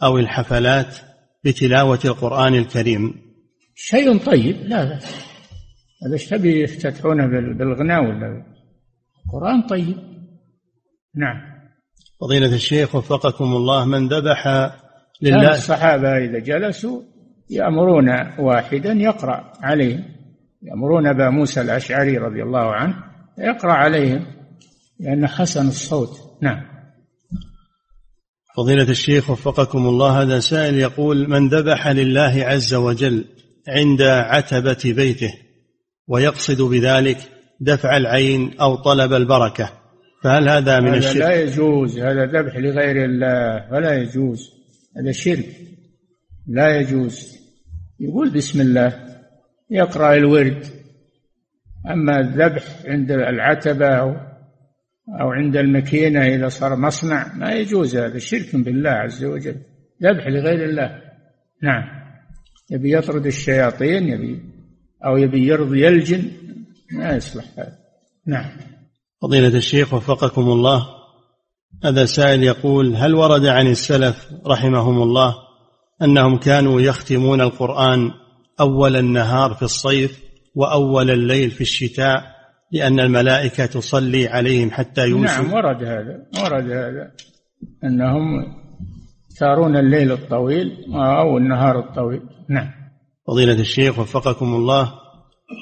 أو 0.04 0.18
الحفلات 0.18 0.96
بتلاوة 1.44 2.00
القرآن 2.06 2.56
الكريم؟ 2.56 3.23
شيء 3.76 4.18
طيب 4.18 4.56
لا 4.64 4.84
بأس 4.84 5.34
هذا 6.06 6.14
إيش 6.14 6.26
تبي 6.26 6.64
يفتتحونه 6.64 7.28
بالغناء 7.54 8.04
ولا؟ 8.04 8.44
القرآن 9.26 9.62
طيب. 9.62 9.98
نعم. 11.16 11.42
فضيلة 12.22 12.56
الشيخ 12.56 12.96
وفقكم 12.96 13.44
الله 13.44 13.86
من 13.86 14.08
ذبح 14.08 14.48
لله 15.22 15.52
الصحابة 15.52 16.18
إذا 16.18 16.40
جلسوا 16.40 17.02
يأمرون 17.50 18.10
واحدا 18.40 18.94
يقرأ 18.94 19.54
عليهم. 19.62 20.04
يأمرون 20.62 21.08
أبا 21.08 21.30
موسى 21.30 21.62
الأشعري 21.62 22.18
رضي 22.18 22.44
الله 22.44 22.74
عنه 22.74 22.96
يقرأ 23.38 23.74
عليهم 23.74 24.26
لأن 25.00 25.28
حسن 25.28 25.68
الصوت. 25.68 26.38
نعم. 26.42 26.74
فضيلة 28.58 28.90
الشيخ 28.90 29.30
وفقكم 29.30 29.88
الله 29.88 30.22
هذا 30.22 30.40
سائل 30.40 30.76
يقول 30.76 31.30
من 31.30 31.50
ذبح 31.50 31.88
لله 31.88 32.44
عز 32.46 32.74
وجل؟ 32.74 33.26
عند 33.68 34.02
عتبة 34.02 34.94
بيته 34.96 35.34
ويقصد 36.08 36.62
بذلك 36.62 37.18
دفع 37.60 37.98
العين 37.98 38.60
أو 38.62 38.76
طلب 38.76 39.14
البركة. 39.14 39.70
فهل 40.24 40.50
هذا 40.50 40.80
من 40.80 40.88
هذا 40.88 40.98
الشرك؟ 40.98 41.18
لا 41.18 41.42
يجوز 41.42 42.00
هذا 42.00 42.26
ذبح 42.26 42.58
لغير 42.58 43.06
الله 43.06 43.74
ولا 43.74 43.94
يجوز. 43.94 44.52
هذا 44.98 45.12
شرك. 45.12 45.46
لا 46.48 46.78
يجوز. 46.78 47.38
يقول 48.00 48.30
بسم 48.30 48.62
الله 48.62 48.94
يقرأ 49.70 50.16
الورد. 50.16 50.66
أما 51.92 52.20
الذبح 52.20 52.64
عند 52.86 53.12
العتبة 53.12 53.88
أو 53.88 54.16
أو 55.22 55.32
عند 55.32 55.58
المكينة 55.58 56.26
إذا 56.26 56.48
صار 56.48 56.76
مصنع 56.76 57.36
ما 57.36 57.52
يجوز 57.52 57.96
هذا. 57.96 58.18
شرك 58.18 58.56
بالله 58.56 58.90
عز 58.90 59.24
وجل. 59.26 59.56
ذبح 60.04 60.28
لغير 60.28 60.70
الله. 60.70 61.02
نعم. 61.64 62.03
يبي 62.72 62.98
يطرد 62.98 63.26
الشياطين 63.26 64.08
يبي 64.08 64.42
أو 65.06 65.18
يبي 65.18 65.48
يرضي 65.48 65.88
الجن 65.88 66.32
ما 66.92 67.16
يصلح 67.16 67.46
هذا. 67.58 67.78
نعم. 68.28 68.52
فضيلة 69.22 69.58
الشيخ 69.58 69.94
وفقكم 69.94 70.42
الله. 70.42 70.88
هذا 71.84 72.06
سائل 72.06 72.44
يقول 72.44 72.96
هل 72.96 73.16
ورد 73.16 73.46
عن 73.46 73.68
السلف 73.68 74.30
رحمهم 74.48 75.02
الله 75.02 75.36
أنهم 76.02 76.38
كانوا 76.38 76.82
يختمون 76.82 77.42
القرآن 77.42 78.12
أول 78.60 78.96
النهار 78.96 79.54
في 79.54 79.64
الصيف 79.64 80.24
وأول 80.56 81.12
الليل 81.12 81.52
في 81.52 81.62
الشتاء 81.62 82.34
لأن 82.72 83.00
الملائكة 83.00 83.66
تصلي 83.66 84.28
عليهم 84.28 84.72
حتى 84.72 85.08
يوسف؟ 85.08 85.40
نعم 85.40 85.54
ورد 85.54 85.84
هذا 85.84 86.26
ورد 86.44 86.72
هذا 86.72 87.12
أنهم 87.84 88.63
يختارون 89.34 89.78
الليل 89.78 90.12
الطويل 90.12 90.94
أو 90.94 91.38
النهار 91.38 91.80
الطويل. 91.80 92.22
نعم. 92.50 92.72
فضيلة 93.28 93.60
الشيخ 93.60 94.00
وفقكم 94.00 94.56
الله 94.56 94.86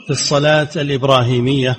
في 0.05 0.09
الصلاة 0.09 0.69
الإبراهيمية 0.75 1.77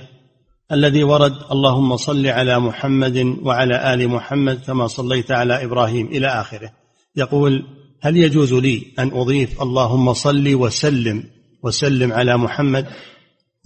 الذي 0.72 1.04
ورد 1.04 1.32
اللهم 1.52 1.96
صل 1.96 2.26
على 2.26 2.58
محمد 2.60 3.38
وعلى 3.42 3.94
آل 3.94 4.08
محمد 4.08 4.60
كما 4.66 4.86
صليت 4.86 5.32
على 5.32 5.64
إبراهيم 5.64 6.06
إلى 6.06 6.26
آخره. 6.26 6.70
يقول 7.16 7.62
هل 8.02 8.16
يجوز 8.16 8.52
لي 8.52 8.82
أن 8.98 9.10
أضيف 9.12 9.62
اللهم 9.62 10.12
صل 10.12 10.54
وسلم 10.54 11.24
وسلم 11.62 12.12
على 12.12 12.36
محمد؟ 12.36 12.86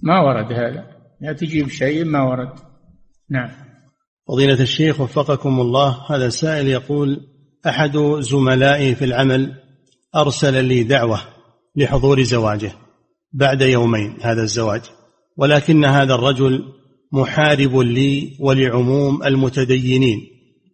ما 0.03 0.21
ورد 0.21 0.51
هذا. 0.51 0.83
لا 1.21 1.33
تجيب 1.33 1.69
شيء 1.69 2.05
ما 2.05 2.23
ورد. 2.23 2.53
نعم. 3.29 3.49
فضيلة 4.27 4.61
الشيخ 4.61 5.01
وفقكم 5.01 5.59
الله 5.59 6.05
هذا 6.09 6.29
سائل 6.29 6.67
يقول 6.67 7.36
أحد 7.67 7.97
زملائي 8.19 8.95
في 8.95 9.05
العمل 9.05 9.53
أرسل 10.15 10.65
لي 10.65 10.83
دعوة 10.83 11.19
لحضور 11.75 12.23
زواجه 12.23 12.71
بعد 13.33 13.61
يومين 13.61 14.17
هذا 14.21 14.41
الزواج 14.41 14.81
ولكن 15.37 15.85
هذا 15.85 16.15
الرجل 16.15 16.63
محارب 17.11 17.77
لي 17.77 18.37
ولعموم 18.39 19.23
المتدينين 19.23 20.19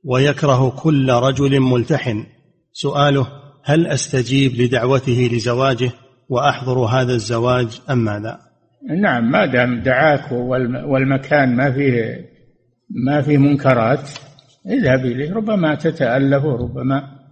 ويكره 0.03 0.69
كل 0.69 1.09
رجل 1.11 1.59
ملتحن 1.59 2.25
سؤاله 2.73 3.27
هل 3.63 3.87
أستجيب 3.87 4.61
لدعوته 4.61 5.29
لزواجه 5.33 5.91
وأحضر 6.29 6.79
هذا 6.79 7.13
الزواج 7.13 7.81
أم 7.89 7.97
ماذا؟ 7.97 8.39
نعم 9.01 9.31
ما 9.31 9.45
دام 9.45 9.79
دعاك 9.79 10.31
والمكان 10.87 11.55
ما 11.55 11.71
فيه 11.71 12.25
ما 12.89 13.21
فيه 13.21 13.37
منكرات 13.37 14.09
اذهب 14.69 15.05
إليه. 15.05 15.33
ربما 15.33 15.75
تتالف 15.75 16.45
وربما 16.45 17.23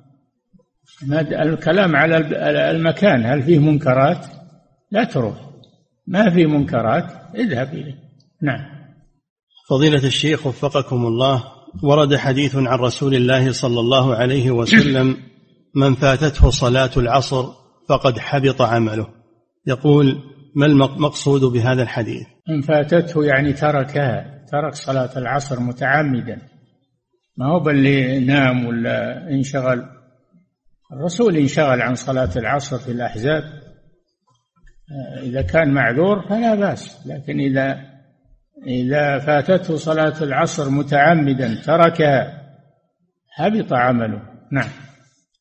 ما 1.08 1.22
الكلام 1.22 1.96
على 1.96 2.18
المكان 2.72 3.26
هل 3.26 3.44
فيه 3.44 3.60
منكرات؟ 3.60 4.26
لا 4.92 5.04
تروح. 5.04 5.50
ما 6.08 6.30
في 6.30 6.46
منكرات 6.46 7.06
اذهب 7.36 7.74
إليه. 7.74 7.96
نعم. 8.42 8.82
فضيلة 9.70 10.08
الشيخ 10.08 10.48
وفقكم 10.48 11.06
الله 11.06 11.44
ورد 11.84 12.16
حديث 12.16 12.56
عن 12.56 12.80
رسول 12.80 13.16
الله 13.16 13.52
صلى 13.52 13.80
الله 13.80 14.16
عليه 14.16 14.52
وسلم 14.52 15.18
من 15.82 15.96
فاتته 15.96 16.50
صلاة 16.50 16.92
العصر 16.98 17.46
فقد 17.90 18.20
حبط 18.20 18.62
عمله. 18.62 19.08
يقول 19.68 20.18
ما 20.56 20.66
المقصود 20.66 21.42
بهذا 21.42 21.84
الحديث؟ 21.84 22.28
إن 22.50 22.62
فاتته 22.62 23.24
يعني 23.24 23.54
تركها 23.54 24.46
ترك 24.52 24.74
صلاة 24.74 25.18
العصر 25.18 25.60
متعمدا. 25.60 26.51
ما 27.38 27.46
هو 27.46 27.60
باللي 27.60 28.20
نام 28.20 28.66
ولا 28.66 29.28
انشغل؟ 29.30 29.86
الرسول 30.94 31.38
انشغل 31.38 31.82
عن 31.82 31.96
صلاة 31.96 32.30
العصر 32.36 32.78
في 32.78 32.92
الأحزاب. 32.92 33.44
إذا 35.24 35.42
كان 35.42 35.74
معذور 35.74 36.28
فلا 36.30 36.56
بأس 36.56 37.08
لكن 37.08 37.40
إذا 37.40 37.92
إذا 38.68 39.20
فاتته 39.20 39.76
صلاة 39.76 40.24
العصر 40.24 40.70
متعمدا 40.70 41.62
تركها 41.66 42.42
حبط 43.30 43.74
عمله. 43.74 44.22
نعم. 44.52 44.70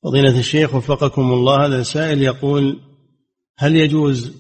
فضيلة 0.03 0.39
الشيخ 0.39 0.75
وفقكم 0.75 1.23
الله 1.23 1.67
هذا 1.67 1.81
السائل 1.81 2.23
يقول 2.23 2.81
هل 3.59 3.77
يجوز 3.77 4.33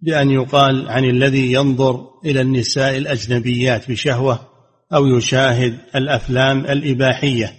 بأن 0.00 0.30
يقال 0.30 0.88
عن 0.88 1.04
الذي 1.04 1.52
ينظر 1.52 2.10
إلى 2.24 2.40
النساء 2.40 2.98
الأجنبيات 2.98 3.90
بشهوة؟ 3.90 4.53
أو 4.94 5.06
يشاهد 5.06 5.78
الأفلام 5.96 6.58
الإباحية. 6.58 7.52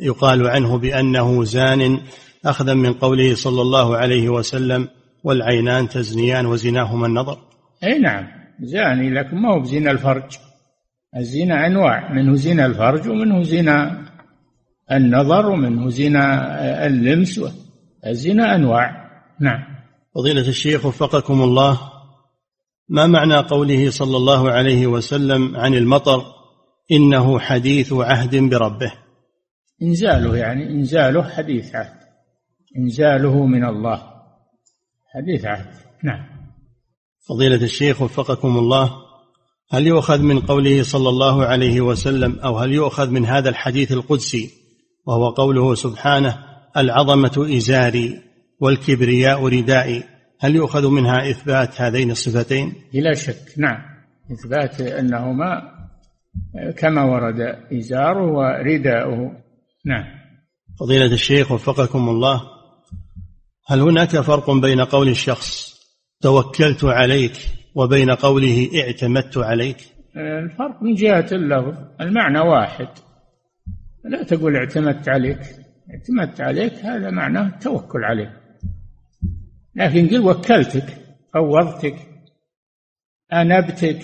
يقال 0.00 0.46
عنه 0.46 0.78
بأنه 0.78 1.44
زان 1.44 2.00
أخذا 2.44 2.74
من 2.74 2.92
قوله 2.92 3.34
صلى 3.34 3.62
الله 3.62 3.96
عليه 3.96 4.28
وسلم 4.28 4.88
والعينان 5.24 5.88
تزنيان 5.88 6.46
وزناهما 6.46 7.06
النظر. 7.06 7.38
أي 7.84 7.98
نعم 7.98 8.26
زاني 8.60 9.10
لكن 9.10 9.36
ما 9.36 9.54
هو 9.54 9.60
بزنا 9.60 9.90
الفرج. 9.90 10.38
الزنا 11.16 11.66
أنواع 11.66 12.12
منه 12.12 12.34
زنا 12.34 12.66
الفرج 12.66 13.08
ومنه 13.08 13.42
زنا 13.42 14.06
النظر 14.92 15.46
ومنه 15.46 15.88
زنا 15.88 16.86
اللمس. 16.86 17.40
الزنا 18.06 18.54
أنواع. 18.54 19.06
نعم. 19.40 19.76
فضيلة 20.14 20.48
الشيخ 20.48 20.86
وفقكم 20.86 21.42
الله 21.42 21.80
ما 22.88 23.06
معنى 23.06 23.36
قوله 23.36 23.90
صلى 23.90 24.16
الله 24.16 24.50
عليه 24.50 24.86
وسلم 24.86 25.56
عن 25.56 25.74
المطر 25.74 26.35
إنه 26.92 27.38
حديث 27.38 27.92
عهد 27.92 28.36
بربه. 28.36 28.92
إنزاله 29.82 30.36
يعني 30.36 30.70
إنزاله 30.70 31.22
حديث 31.22 31.74
عهد. 31.74 31.96
إنزاله 32.78 33.46
من 33.46 33.64
الله. 33.64 34.02
حديث 35.14 35.44
عهد. 35.44 35.74
نعم. 36.04 36.26
فضيلة 37.28 37.64
الشيخ 37.64 38.02
وفقكم 38.02 38.58
الله 38.58 38.92
هل 39.70 39.86
يؤخذ 39.86 40.22
من 40.22 40.40
قوله 40.40 40.82
صلى 40.82 41.08
الله 41.08 41.44
عليه 41.44 41.80
وسلم 41.80 42.38
أو 42.38 42.58
هل 42.58 42.72
يؤخذ 42.72 43.10
من 43.10 43.26
هذا 43.26 43.48
الحديث 43.48 43.92
القدسي 43.92 44.50
وهو 45.06 45.28
قوله 45.28 45.74
سبحانه 45.74 46.38
العظمة 46.76 47.56
إزاري 47.56 48.22
والكبرياء 48.60 49.46
ردائي 49.46 50.04
هل 50.40 50.56
يؤخذ 50.56 50.88
منها 50.88 51.30
إثبات 51.30 51.80
هذين 51.80 52.10
الصفتين؟ 52.10 52.74
بلا 52.92 53.14
شك. 53.14 53.58
نعم. 53.58 53.78
إثبات 54.32 54.80
أنهما 54.80 55.75
كما 56.76 57.04
ورد 57.04 57.40
إزاره 57.72 58.32
ورداؤه. 58.32 59.32
نعم. 59.84 60.04
فضيلة 60.80 61.12
الشيخ 61.12 61.52
وفقكم 61.52 62.08
الله 62.08 62.42
هل 63.66 63.80
هناك 63.80 64.20
فرق 64.20 64.50
بين 64.50 64.80
قول 64.80 65.08
الشخص 65.08 65.76
توكلت 66.20 66.84
عليك 66.84 67.32
وبين 67.74 68.10
قوله 68.10 68.70
اعتمدت 68.74 69.38
عليك 69.38 69.76
الفرق 70.16 70.82
من 70.82 70.94
جهة 70.94 71.26
اللفظ. 71.32 71.74
المعنى 72.00 72.38
واحد. 72.38 72.88
لا 74.04 74.22
تقول 74.22 74.56
اعتمدت 74.56 75.08
عليك 75.08 75.40
اعتمدت 75.90 76.40
عليك 76.40 76.72
هذا 76.72 77.10
معناه 77.10 77.46
التوكل 77.46 78.04
عليك 78.04 78.30
لكن 79.74 80.08
قل 80.08 80.20
وكلتك 80.20 80.86
فوضتك 81.34 81.96
أنبتك 83.32 83.98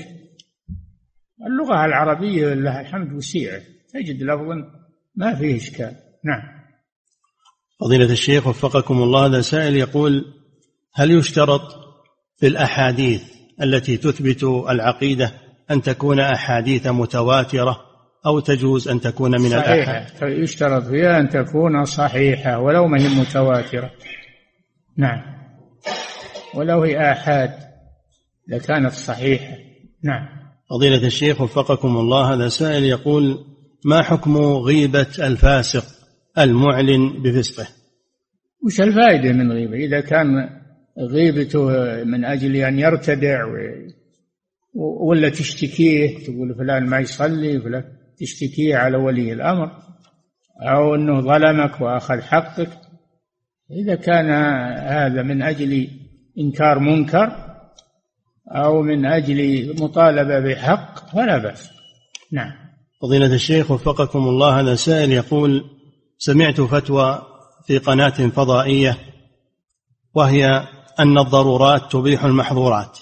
اللغة 1.47 1.85
العربية 1.85 2.55
لها 2.55 2.81
الحمد 2.81 3.13
وسيعة 3.13 3.61
تجد 3.95 4.23
لفظا 4.23 4.55
ما 5.17 5.35
فيه 5.35 5.57
إشكال. 5.57 5.97
نعم. 6.25 6.43
فضيلة 7.81 8.13
الشيخ 8.13 8.47
وفقكم 8.47 9.03
الله 9.03 9.27
هذا 9.27 9.41
سائل 9.41 9.77
يقول 9.77 10.25
هل 10.95 11.11
يشترط 11.11 11.63
في 12.37 12.47
الأحاديث 12.47 13.23
التي 13.63 13.97
تثبت 13.97 14.45
العقيدة 14.45 15.33
أن 15.71 15.83
تكون 15.83 16.21
أحاديث 16.21 16.87
متواترة 16.87 17.81
أو 18.27 18.41
تجوز 18.41 18.89
أن 18.89 19.01
تكون 19.01 19.31
من 19.31 19.51
صحيحة. 19.51 19.99
الأحاد 19.99 20.33
يشترط 20.33 20.83
فيها 20.83 21.21
أن 21.21 21.29
تكون 21.29 21.85
صحيحة 21.85 22.59
ولو 22.59 22.87
ما 22.87 23.01
هي 23.01 23.09
متواترة. 23.09 23.91
نعم. 24.97 25.23
ولو 26.55 26.83
هي 26.83 27.13
آحاد 27.13 27.51
لكانت 28.49 28.93
صحيحة. 28.93 29.57
نعم. 30.05 30.42
فضيلة 30.73 31.07
الشيخ 31.07 31.41
وفقكم 31.41 31.97
الله 31.97 32.35
هذا 32.35 32.49
سائل 32.49 32.85
يقول 32.85 33.45
ما 33.85 34.03
حكم 34.03 34.37
غيبة 34.37 35.07
الفاسق 35.19 35.85
المعلن 36.39 37.23
بفسقه؟ 37.23 37.69
وش 38.67 38.81
الفائدة 38.81 39.33
من 39.33 39.53
غيبة؟ 39.53 39.77
إذا 39.77 40.01
كان 40.01 40.49
غيبته 40.99 41.67
من 42.05 42.25
أجل 42.25 42.57
أن 42.57 42.79
يرتدع 42.79 43.45
ولا 45.01 45.29
تشتكيه 45.29 46.19
تقول 46.25 46.55
فلان 46.55 46.87
ما 46.87 46.99
يصلي 46.99 47.61
فلان 47.61 47.85
تشتكيه 48.19 48.77
على 48.77 48.97
ولي 48.97 49.33
الأمر 49.33 49.71
أو 50.61 50.95
أنه 50.95 51.21
ظلمك 51.21 51.81
وأخذ 51.81 52.21
حقك 52.21 52.71
إذا 53.71 53.95
كان 53.95 54.31
هذا 54.89 55.23
من 55.23 55.43
أجل 55.43 55.89
إنكار 56.39 56.79
منكر 56.79 57.52
أو 58.53 58.83
من 58.83 59.07
أجل 59.07 59.75
مطالبة 59.83 60.41
بحق 60.41 61.11
فلا 61.11 61.39
بأس. 61.39 61.71
نعم. 62.33 62.53
فضيلة 63.03 63.35
الشيخ 63.35 63.71
وفقكم 63.71 64.19
الله 64.19 64.61
هذا 64.61 64.75
سائل 64.75 65.13
يقول 65.13 65.65
سمعت 66.19 66.61
فتوى 66.61 67.23
في 67.67 67.79
قناة 67.79 68.29
فضائية 68.29 68.99
وهي 70.15 70.69
أن 71.01 71.19
الضرورات 71.19 71.93
تبيح 71.93 72.25
المحظورات 72.25 72.99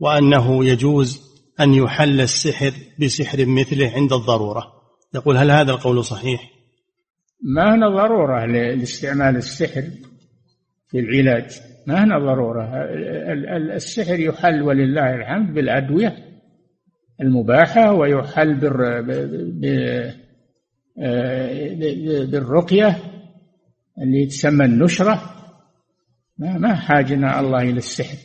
وأنه 0.00 0.64
يجوز 0.64 1.20
أن 1.60 1.74
يحل 1.74 2.20
السحر 2.20 2.72
بسحر 3.00 3.46
مثله 3.46 3.90
عند 3.90 4.12
الضرورة. 4.12 4.66
يقول 5.14 5.36
هل 5.36 5.50
هذا 5.50 5.72
القول 5.72 6.04
صحيح؟ 6.04 6.50
ما 7.42 7.74
هنا 7.74 7.88
ضرورة 7.88 8.46
لاستعمال 8.46 9.36
السحر 9.36 9.82
في 10.88 10.98
العلاج؟ 10.98 11.69
ما 11.86 12.04
هنا 12.04 12.18
ضرورة. 12.18 12.64
ال- 12.84 13.48
ال- 13.48 13.70
السحر 13.70 14.20
يحل 14.20 14.62
ولله 14.62 15.14
الحمد 15.14 15.54
بالأدوية 15.54 16.16
المباحة 17.20 17.92
ويحل 17.92 18.54
بالرقية 22.26 22.98
اللي 24.02 24.26
تسمى 24.26 24.64
النشرة. 24.64 25.22
ما 26.38 26.58
ما 26.58 26.74
حاجنا 26.74 27.40
الله 27.40 27.62
إلى 27.62 27.78
السحر. 27.78 28.16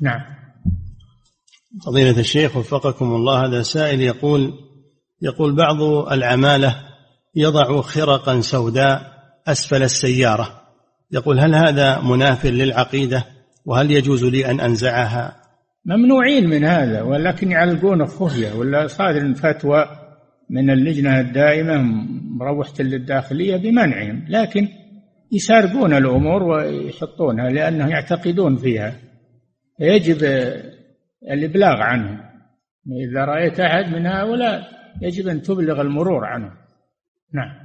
نعم. 0.00 0.20
فضيلة 1.86 2.20
الشيخ 2.20 2.56
وفقكم 2.56 3.04
الله 3.14 3.46
هذا 3.46 3.62
سائل 3.62 4.00
يقول 4.00 4.52
يقول 5.22 5.56
بعض 5.56 5.82
العمالة 6.12 6.76
يضع 7.34 7.80
خرقا 7.80 8.40
سوداء 8.40 9.14
أسفل 9.46 9.82
السيارة. 9.82 10.63
يقول 11.12 11.40
هل 11.40 11.54
هذا 11.54 12.00
مناف 12.00 12.46
للعقيدة 12.46 13.24
وهل 13.64 13.90
يجوز 13.90 14.24
لي 14.24 14.50
أن 14.50 14.60
أنزعها؟ 14.60 15.36
ممنوعين 15.84 16.48
من 16.48 16.64
هذا 16.64 17.02
ولكن 17.02 17.50
يعلقون 17.50 18.06
خفية 18.06 18.52
ولا 18.52 18.86
صادر 18.86 19.34
فتوى 19.34 19.86
من 20.50 20.70
اللجنة 20.70 21.20
الدائمة 21.20 21.78
مروحة 22.38 22.74
للداخلية 22.80 23.56
بمنعهم 23.56 24.24
لكن 24.28 24.68
يسارقون 25.32 25.94
الأمور 25.94 26.42
ويحطونها 26.42 27.50
لأنهم 27.50 27.88
يعتقدون 27.88 28.56
فيها. 28.56 28.94
يجب 29.80 30.16
الإبلاغ 31.32 31.82
عنهم. 31.82 32.20
إذا 33.10 33.24
رأيت 33.24 33.60
أحد 33.60 33.94
من 33.94 34.06
هؤلاء 34.06 34.62
يجب 35.02 35.28
أن 35.28 35.42
تبلغ 35.42 35.80
المرور 35.80 36.24
عنه. 36.24 36.50
نعم. 37.34 37.64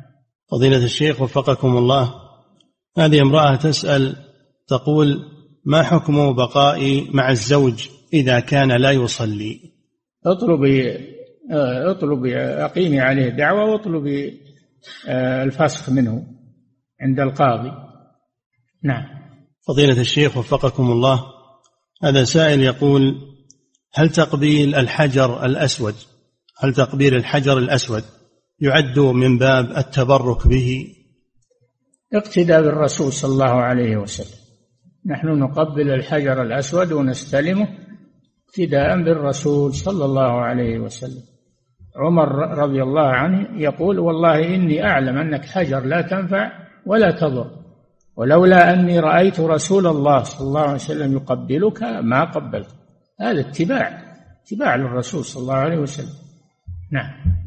فضيلة 0.52 0.84
الشيخ 0.84 1.22
وفقكم 1.22 1.78
الله 1.78 2.14
هذه 2.98 3.22
امرأة 3.22 3.56
تسأل 3.56 4.16
تقول 4.68 5.20
ما 5.66 5.84
حكم 5.84 6.34
بقائي 6.34 7.10
مع 7.14 7.32
الزوج 7.32 7.88
إذا 8.14 8.40
كان 8.40 8.72
لا 8.72 8.92
يصلي؟ 8.92 9.60
اطلبي 10.26 10.92
آه، 11.52 11.92
اطلبي 11.92 12.38
أقيمي 12.38 13.00
عليه 13.00 13.30
دعوة 13.30 13.72
واطلبي 13.72 14.42
آه، 15.08 15.44
الفسخ 15.44 15.90
منه 15.90 16.24
عند 17.02 17.20
القاضي. 17.20 17.72
نعم. 18.84 19.06
فضيلة 19.68 20.02
الشيخ 20.02 20.38
وفقكم 20.38 20.92
الله 20.92 21.26
هذا 22.04 22.24
سائل 22.24 22.62
يقول 22.62 23.16
هل 23.94 24.10
تقبيل 24.10 24.76
الحجر 24.76 25.46
الأسود 25.46 25.96
هل 26.60 26.74
تقبيل 26.74 27.16
الحجر 27.16 27.58
الأسود 27.58 28.04
يعد 28.60 29.00
من 29.00 29.38
باب 29.38 29.78
التبرك 29.78 30.48
به؟ 30.48 30.96
اقتداء 32.14 32.62
بالرسول 32.62 33.14
صلى 33.14 33.32
الله 33.32 33.54
عليه 33.62 33.98
وسلم. 33.98 34.40
نحن 35.06 35.28
نقبل 35.28 35.90
الحجر 35.90 36.42
الأسود 36.42 36.92
ونستلمه 36.92 37.68
اقتداء 38.50 39.04
بالرسول 39.04 39.74
صلى 39.74 40.06
الله 40.06 40.42
عليه 40.42 40.80
وسلم. 40.80 41.24
عمر 41.96 42.58
رضي 42.58 42.84
الله 42.84 43.08
عنه 43.08 43.62
يقول 43.62 44.00
والله 44.00 44.56
إني 44.56 44.86
أعلم 44.86 45.18
أنك 45.18 45.46
حجر 45.46 45.80
لا 45.80 46.02
تنفع 46.02 46.52
ولا 46.86 47.12
تضر 47.12 47.52
ولولا 48.16 48.74
أني 48.74 49.00
رأيت 49.00 49.40
رسول 49.40 49.88
الله 49.88 50.24
صلى 50.24 50.48
الله 50.48 50.62
عليه 50.62 50.74
وسلم 50.74 51.14
يقبلك 51.14 51.84
ما 51.84 52.24
قبلت. 52.24 52.70
هذا 53.22 53.40
اتباع 53.40 54.02
اتباع 54.44 54.76
للرسول 54.76 55.26
صلى 55.26 55.42
الله 55.42 55.54
عليه 55.54 55.78
وسلم. 55.78 56.16
نعم. 56.92 57.39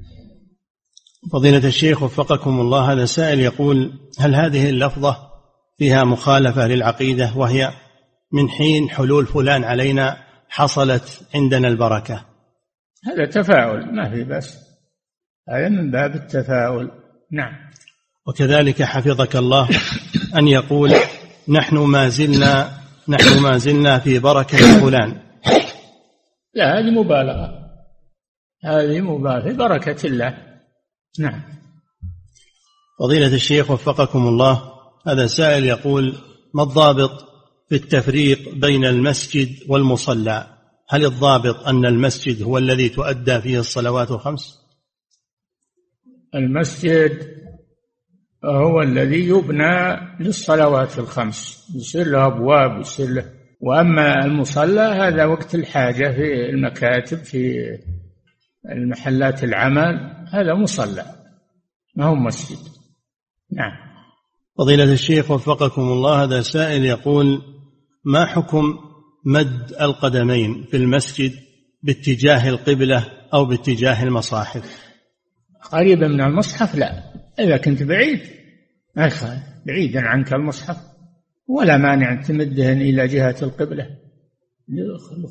فضيلة 1.30 1.68
الشيخ 1.68 2.02
وفقكم 2.02 2.60
الله 2.60 2.92
هذا 2.92 3.04
سائل 3.04 3.40
يقول 3.40 3.92
هل 4.18 4.34
هذه 4.34 4.70
اللفظة 4.70 5.16
فيها 5.78 6.04
مخالفة 6.04 6.66
للعقيدة 6.66 7.32
وهي 7.36 7.70
من 8.32 8.48
حين 8.48 8.90
حلول 8.90 9.26
فلان 9.26 9.64
علينا 9.64 10.16
حصلت 10.48 11.28
عندنا 11.34 11.68
البركة؟ 11.68 12.24
هذا 13.06 13.30
تفاؤل 13.30 13.94
ما 13.94 14.10
في 14.10 14.24
بس. 14.24 14.58
هذا 15.48 15.68
من 15.68 15.90
باب 15.90 16.14
التفاؤل. 16.14 16.90
نعم. 17.32 17.52
وكذلك 18.26 18.82
حفظك 18.82 19.36
الله 19.36 19.68
أن 20.36 20.48
يقول 20.48 20.92
نحن 21.48 21.76
ما 21.76 22.08
زلنا 22.08 22.70
نحن 23.08 23.42
ما 23.42 23.58
زلنا 23.58 23.98
في 23.98 24.18
بركة 24.18 24.80
فلان. 24.80 25.20
لا 26.54 26.78
هذه 26.78 26.90
مبالغة. 26.90 27.62
هذه 28.64 29.00
مبالغة 29.00 29.52
بركة 29.52 30.06
الله. 30.06 30.51
نعم. 31.18 31.42
فضيلة 32.98 33.34
الشيخ 33.34 33.70
وفقكم 33.70 34.26
الله 34.26 34.72
هذا 35.06 35.26
سائل 35.26 35.64
يقول 35.64 36.14
ما 36.54 36.62
الضابط 36.62 37.24
في 37.68 37.74
التفريق 37.74 38.54
بين 38.54 38.84
المسجد 38.84 39.48
والمصلى؟ 39.68 40.46
هل 40.88 41.04
الضابط 41.04 41.66
أن 41.66 41.86
المسجد 41.86 42.42
هو 42.42 42.58
الذي 42.58 42.88
تؤدى 42.88 43.40
فيه 43.40 43.60
الصلوات 43.60 44.10
الخمس؟ 44.10 44.58
المسجد 46.34 47.42
هو 48.44 48.82
الذي 48.82 49.28
يبنى 49.28 49.96
للصلوات 50.20 50.98
الخمس 50.98 51.68
يصير 51.76 52.06
له 52.06 52.26
أبواب 52.26 52.80
يصير 52.80 53.08
له. 53.08 53.32
وأما 53.60 54.24
المصلى 54.24 54.80
هذا 54.80 55.24
وقت 55.24 55.54
الحاجة 55.54 56.12
في 56.12 56.50
المكاتب 56.50 57.18
في 57.18 57.58
المحلات 58.70 59.44
العمل 59.44 60.26
هذا 60.32 60.54
مصلى 60.54 61.04
ما 61.96 62.06
هو 62.06 62.14
مسجد. 62.14 62.58
نعم. 63.52 63.72
فضيلة 64.58 64.92
الشيخ 64.92 65.30
وفقكم 65.30 65.82
الله 65.82 66.22
هذا 66.22 66.40
سائل 66.40 66.84
يقول 66.84 67.42
ما 68.04 68.26
حكم 68.26 68.78
مد 69.24 69.72
القدمين 69.80 70.64
في 70.70 70.76
المسجد 70.76 71.32
باتجاه 71.82 72.48
القبلة 72.48 73.08
أو 73.34 73.44
باتجاه 73.44 74.02
المصاحف؟ 74.02 74.82
قريبا 75.72 76.08
من 76.08 76.20
المصحف؟ 76.20 76.74
لا. 76.74 77.12
إذا 77.38 77.56
كنت 77.56 77.82
بعيد 77.82 78.20
ما 78.96 79.10
بعيدا 79.66 80.00
عنك 80.00 80.32
المصحف. 80.32 80.76
ولا 81.48 81.76
مانع 81.76 82.22
تمدهن 82.22 82.80
إلى 82.80 83.06
جهة 83.06 83.36
القبلة 83.42 83.86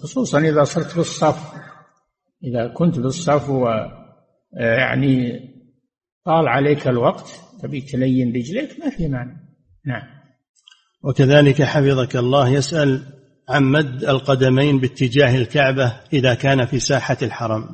خصوصا 0.04 0.40
إذا 0.40 0.64
صرت 0.64 0.92
في 0.92 0.98
الصف. 0.98 1.71
إذا 2.44 2.68
كنت 2.68 3.00
بالصف 3.00 3.50
ويعني 3.50 5.40
طال 6.26 6.48
عليك 6.48 6.88
الوقت 6.88 7.42
تبي 7.62 7.82
تلين 7.82 8.36
رجليك 8.36 8.80
ما 8.80 8.90
في 8.90 9.08
مانع. 9.08 9.36
نعم. 9.86 10.04
وكذلك 11.04 11.62
حفظك 11.62 12.16
الله 12.16 12.50
يسأل 12.50 13.04
عن 13.50 13.64
مد 13.64 14.04
القدمين 14.04 14.80
باتجاه 14.80 15.36
الكعبة 15.36 15.94
إذا 16.14 16.34
كان 16.34 16.66
في 16.66 16.80
ساحة 16.80 17.18
الحرم. 17.22 17.70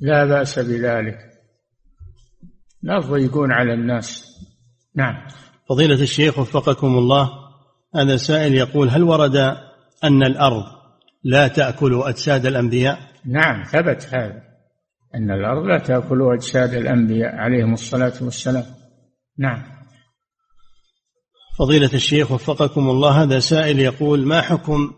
لا 0.00 0.24
بأس 0.24 0.58
بذلك. 0.58 1.18
لا 2.82 3.00
تضيقون 3.00 3.52
على 3.52 3.74
الناس. 3.74 4.24
نعم. 4.94 5.26
فضيلة 5.68 6.02
الشيخ 6.02 6.38
وفقكم 6.38 6.98
الله 6.98 7.30
هذا 7.96 8.16
سائل 8.16 8.54
يقول 8.54 8.88
هل 8.88 9.02
ورد 9.02 9.36
أن 10.04 10.22
الأرض 10.22 10.64
لا 11.24 11.48
تأكل 11.48 12.02
أجساد 12.04 12.46
الأنبياء؟ 12.46 12.98
نعم 13.26 13.62
ثبت 13.62 14.08
هذا 14.14 14.42
أن 15.14 15.30
الأرض 15.30 15.64
لا 15.64 15.78
تأكل 15.78 16.32
أجساد 16.34 16.74
الأنبياء 16.74 17.34
عليهم 17.34 17.72
الصلاة 17.72 18.12
والسلام. 18.20 18.64
نعم. 19.38 19.62
فضيلة 21.58 21.90
الشيخ 21.94 22.32
وفقكم 22.32 22.90
الله 22.90 23.22
هذا 23.22 23.38
سائل 23.38 23.80
يقول 23.80 24.26
ما 24.26 24.40
حكم 24.40 24.92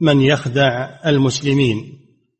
من 0.00 0.20
يخدع 0.20 0.88
المسلمين 1.06 1.76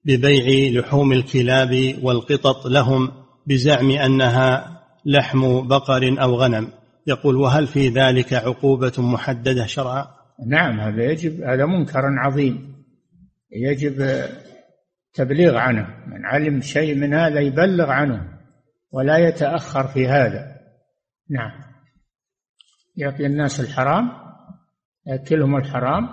ببيع 0.05 0.71
لحوم 0.81 1.13
الكلاب 1.13 1.95
والقطط 2.03 2.67
لهم 2.67 3.13
بزعم 3.47 3.91
أنها 3.91 4.81
لحم 5.07 5.69
بقر 5.69 6.23
أو 6.23 6.35
غنم؟ 6.35 6.69
يقول 7.07 7.37
وهل 7.37 7.67
في 7.67 7.89
ذلك 7.89 8.33
عقوبة 8.33 8.93
محددة 8.99 9.67
شرعا؟ 9.67 10.07
نعم 10.47 10.81
هذا 10.81 11.03
يجب 11.03 11.43
هذا 11.43 11.67
منكر 11.67 12.03
عظيم. 12.05 12.76
يجب 13.51 14.27
تبليغ 15.15 15.57
عنه. 15.57 16.05
من 16.07 16.27
علم 16.27 16.61
شيء 16.61 16.95
من 16.95 17.15
هذا 17.15 17.41
يبلغ 17.41 17.91
عنه 17.91 18.39
ولا 18.91 19.19
يتأخر 19.19 19.89
في 19.89 20.09
هذا. 20.09 20.57
نعم. 21.31 21.51
يعطي 22.97 23.27
الناس 23.27 23.61
الحرام 23.61 24.11
يأكلهم 25.07 25.57
الحرام. 25.57 26.09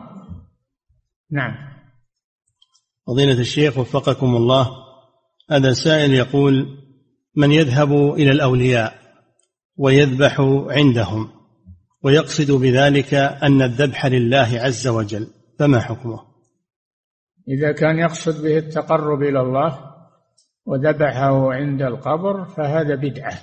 نعم. 1.32 1.74
فضيلة 3.08 3.40
الشيخ 3.40 3.78
وفقكم 3.78 4.36
الله 4.36 4.70
هذا 5.52 5.74
سائل 5.74 6.14
يقول 6.14 6.84
من 7.36 7.52
يذهب 7.52 7.94
إلى 7.94 8.32
الأولياء 8.32 8.94
ويذبح 9.78 10.42
عندهم 10.70 11.32
ويقصد 12.04 12.52
بذلك 12.52 13.14
أن 13.14 13.62
الذبح 13.62 14.06
لله 14.06 14.50
عز 14.54 14.88
وجل 14.88 15.28
فما 15.60 15.80
حكمه؟ 15.80 16.33
إذا 17.48 17.72
كان 17.72 18.00
يقصد 18.00 18.44
به 18.44 18.58
التقرب 18.58 19.22
إلى 19.22 19.42
الله 19.42 19.94
وذبحه 20.66 21.54
عند 21.54 21.82
القبر 21.82 22.46
فهذا 22.46 22.96
بدعة. 22.96 23.40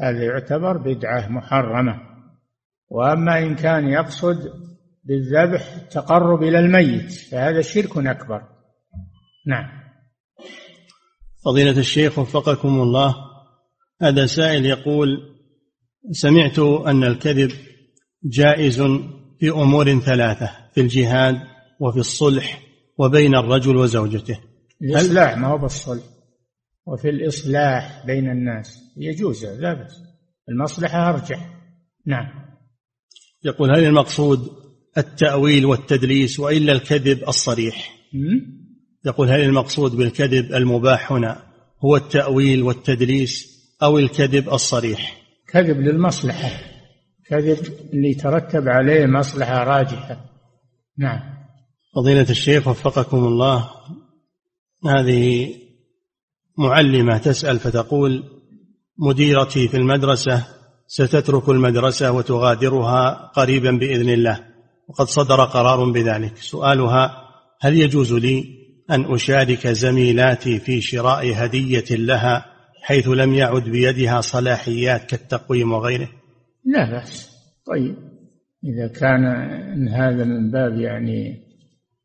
هذا 0.00 0.24
يعتبر 0.24 0.76
بدعة 0.76 1.28
محرمة. 1.28 2.00
وأما 2.88 3.38
إن 3.38 3.54
كان 3.54 3.88
يقصد 3.88 4.52
بالذبح 5.04 5.74
التقرب 5.74 6.42
إلى 6.42 6.58
الميت 6.58 7.12
فهذا 7.12 7.60
شرك 7.60 7.96
أكبر. 7.96 8.42
نعم. 9.46 9.80
فضيلة 11.44 11.78
الشيخ 11.78 12.18
وفقكم 12.18 12.80
الله 12.80 13.14
هذا 14.02 14.26
سائل 14.26 14.66
يقول 14.66 15.36
سمعت 16.10 16.58
أن 16.58 17.04
الكذب 17.04 17.52
جائز 18.24 18.82
في 19.40 19.50
أمور 19.50 20.00
ثلاثة 20.00 20.50
في 20.74 20.80
الجهاد 20.80 21.40
وفي 21.80 21.98
الصلح. 21.98 22.69
وبين 23.00 23.34
الرجل 23.34 23.76
وزوجته. 23.76 24.40
الإصلاح 24.82 25.38
ما 25.38 25.48
هو 25.48 25.58
بالصلح 25.58 26.02
وفي 26.86 27.08
الإصلاح 27.08 28.06
بين 28.06 28.30
الناس 28.30 28.80
يجوز 28.96 29.44
لا 29.44 29.74
بأس. 29.74 30.02
المصلحة 30.48 31.08
أرجح. 31.08 31.60
نعم. 32.06 32.26
يقول 33.44 33.70
هل 33.70 33.84
المقصود 33.84 34.48
التأويل 34.98 35.66
والتدليس 35.66 36.40
وإلا 36.40 36.72
الكذب 36.72 37.28
الصريح؟ 37.28 37.96
يقول 39.06 39.28
هل 39.28 39.40
المقصود 39.40 39.96
بالكذب 39.96 40.54
المباح 40.54 41.12
هنا 41.12 41.42
هو 41.84 41.96
التأويل 41.96 42.62
والتدليس 42.62 43.60
أو 43.82 43.98
الكذب 43.98 44.48
الصريح؟ 44.48 45.16
كذب 45.48 45.80
للمصلحة. 45.80 46.50
كذب 47.26 47.58
اللي 47.92 48.10
يترتب 48.10 48.68
عليه 48.68 49.06
مصلحة 49.06 49.64
راجحة. 49.64 50.24
نعم. 50.98 51.39
فضيلة 51.94 52.26
الشيخ 52.30 52.68
وفقكم 52.68 53.24
الله 53.24 53.70
هذه 54.86 55.54
معلمة 56.58 57.18
تسأل 57.18 57.58
فتقول 57.58 58.22
مديرتي 58.98 59.68
في 59.68 59.76
المدرسة 59.76 60.46
ستترك 60.86 61.48
المدرسة 61.48 62.12
وتغادرها 62.12 63.30
قريبا 63.34 63.70
بإذن 63.70 64.08
الله 64.08 64.44
وقد 64.88 65.06
صدر 65.06 65.44
قرار 65.44 65.90
بذلك. 65.90 66.36
سؤالها 66.36 67.10
هل 67.60 67.76
يجوز 67.80 68.12
لي 68.12 68.44
أن 68.90 69.14
أشارك 69.14 69.66
زميلاتي 69.66 70.58
في 70.58 70.80
شراء 70.80 71.32
هدية 71.34 71.84
لها 71.90 72.46
حيث 72.82 73.08
لم 73.08 73.34
يعد 73.34 73.64
بيدها 73.64 74.20
صلاحيات 74.20 75.10
كالتقويم 75.10 75.72
وغيره؟ 75.72 76.08
لا 76.64 76.90
بأس. 76.90 77.30
طيب 77.66 77.96
إذا 78.64 78.88
كان 78.88 79.24
إن 79.72 79.88
هذا 79.88 80.24
من 80.24 80.50
باب 80.50 80.80
يعني 80.80 81.49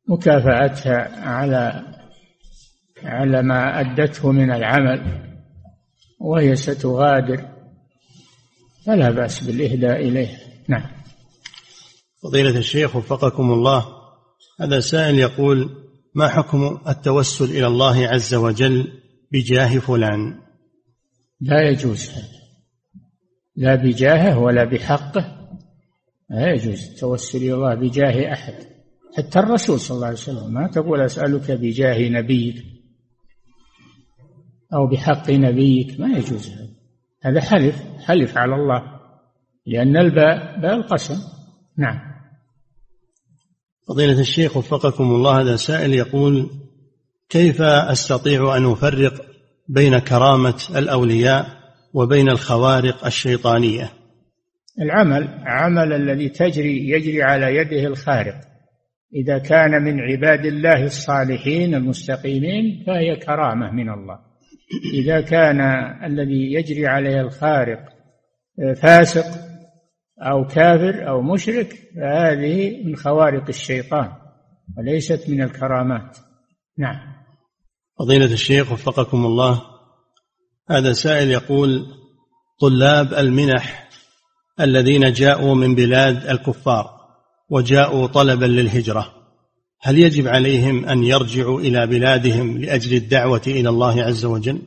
مكافأتها 0.08 1.28
على 1.28 1.95
على 3.03 3.43
ما 3.43 3.80
أدته 3.80 4.32
من 4.32 4.51
العمل 4.51 5.26
وهي 6.20 6.56
ستغادر 6.56 7.45
فلا 8.86 9.10
بأس 9.12 9.43
بالإهداء 9.43 10.01
إليه. 10.01 10.38
نعم. 10.68 10.86
فضيلة 12.24 12.58
الشيخ 12.58 12.95
وفقكم 12.95 13.51
الله 13.51 13.86
هذا 14.60 14.80
سائل 14.80 15.20
يقول 15.20 15.70
ما 16.16 16.28
حكم 16.28 16.80
التوسل 16.88 17.45
إلى 17.45 17.68
الله 17.68 18.08
عز 18.08 18.34
وجل 18.34 19.01
بجاه 19.32 19.80
فلان؟ 19.80 20.39
لا 21.41 21.70
يجوز. 21.70 22.10
هذا 22.10 22.36
لا 23.56 23.76
بجاهه 23.76 24.39
ولا 24.39 24.64
بحقه 24.64 25.49
لا 26.30 26.53
يجوز 26.53 26.89
التوسل 26.89 27.38
إلى 27.38 27.53
الله 27.53 27.76
بجاه 27.76 28.34
أحد. 28.34 28.75
حتى 29.18 29.39
الرسول 29.39 29.80
صلى 29.80 29.95
الله 29.95 30.07
عليه 30.07 30.18
وسلم 30.18 30.53
ما 30.53 30.68
تقول 30.68 31.01
أسألك 31.01 31.51
بجاه 31.51 32.09
نبيك 32.09 32.55
أو 34.74 34.88
بحق 34.88 35.32
نبيك 35.32 35.99
ما 35.99 36.18
يجوز 36.18 36.49
هذا. 36.49 36.70
هذا 37.22 37.41
حلف 37.41 37.84
حلف 37.99 38.38
على 38.38 38.55
الله 38.55 38.84
لأن 39.66 39.97
الباء 39.97 40.61
باء 40.61 40.76
القسم. 40.76 41.18
نعم. 41.78 41.99
فضيلة 43.88 44.20
الشيخ 44.20 44.57
وفقكم 44.57 45.03
الله 45.03 45.41
هذا 45.41 45.55
سائل 45.55 45.93
يقول 45.93 46.49
كيف 47.30 47.61
أستطيع 47.61 48.57
أن 48.57 48.66
أفرق 48.66 49.26
بين 49.68 49.99
كرامة 49.99 50.63
الأولياء 50.76 51.45
وبين 51.93 52.30
الخوارق 52.30 53.05
الشيطانية؟ 53.05 53.91
العمل 54.82 55.43
عمل 55.45 55.93
الذي 55.93 56.30
تجري 56.30 56.89
يجري 56.89 57.24
على 57.24 57.55
يده 57.55 57.88
الخارق. 57.88 58.55
إذا 59.14 59.38
كان 59.38 59.84
من 59.84 59.99
عباد 59.99 60.45
الله 60.45 60.86
الصالحين 60.86 61.76
المستقيمين 61.76 62.84
فهي 62.88 63.16
كرامة 63.16 63.72
من 63.72 63.89
الله. 63.89 64.20
إذا 64.93 65.22
كان 65.22 65.62
الذي 66.03 66.53
يجري 66.53 66.88
عليه 66.88 67.22
الخارق 67.22 67.80
فاسق 68.82 69.26
أو 70.22 70.47
كافر 70.47 71.10
أو 71.10 71.22
مشرك 71.22 71.74
فهذه 71.95 72.84
من 72.86 72.95
خوارق 72.95 73.47
الشيطان 73.49 74.12
وليست 74.78 75.30
من 75.30 75.41
الكرامات. 75.41 76.18
نعم. 76.78 77.16
فضيلة 77.99 78.34
الشيخ 78.34 78.72
وفقكم 78.72 79.26
الله 79.26 79.62
هذا 80.70 80.93
سائل 80.93 81.30
يقول 81.30 81.86
طلاب 82.62 83.14
المنح 83.14 83.89
الذين 84.60 85.12
جاءوا 85.12 85.56
من 85.56 85.76
بلاد 85.76 86.30
الكفار 86.30 86.95
وجاءوا 87.50 88.08
طلبا 88.08 88.46
للهجرة. 88.46 89.12
هل 89.82 90.00
يجب 90.00 90.28
عليهم 90.28 90.86
أن 90.86 91.04
يرجعوا 91.04 91.60
إلى 91.60 91.88
بلادهم 91.88 92.58
لأجل 92.58 92.98
الدعوة 92.98 93.41
إلى 93.48 93.70
الله 93.70 94.04
عز 94.04 94.26
وجل؟ 94.26 94.62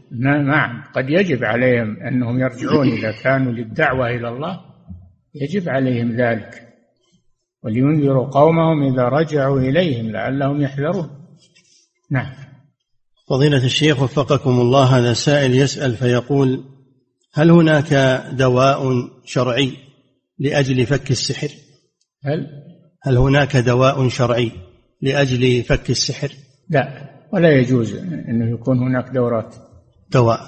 نعم. 0.47 0.83
قد 0.95 1.05
يجب 1.09 1.45
عليهم 1.45 1.97
أنهم 1.97 2.41
يرجعون 2.41 2.89
إذا 2.89 3.13
كانوا 3.13 3.53
للدعوة 3.53 4.07
إلى 4.07 4.29
الله. 4.29 4.61
يجب 5.35 5.69
عليهم 5.69 6.17
ذلك. 6.17 6.69
ولينذروا 7.63 8.27
قومهم 8.27 8.93
إذا 8.93 9.03
رجعوا 9.03 9.61
إليهم 9.61 10.11
لعلهم 10.11 10.63
يحذرون. 10.63 11.11
نعم. 12.11 12.33
فضيلة 13.29 13.65
الشيخ 13.65 14.03
وفقكم 14.03 14.61
الله 14.61 14.99
هذا 14.99 15.13
سائل 15.13 15.55
يسأل 15.55 15.97
فيقول 15.97 16.65
هل 17.35 17.51
هناك 17.51 17.95
دواء 18.33 19.09
شرعي 19.25 19.73
لأجل 20.39 20.87
فك 20.87 21.11
السحر؟ 21.11 21.49
هل؟ 22.25 22.68
هل 23.03 23.17
هناك 23.17 23.57
دواء 23.57 24.09
شرعي 24.09 24.53
لأجل 25.03 25.63
فك 25.63 25.91
السحر؟ 25.91 26.33
لا 26.71 27.11
ولا 27.33 27.49
يجوز 27.49 27.95
أنه 28.29 28.51
يكون 28.51 28.79
هناك 28.79 29.11
دورات. 29.15 29.55
دواء. 30.11 30.41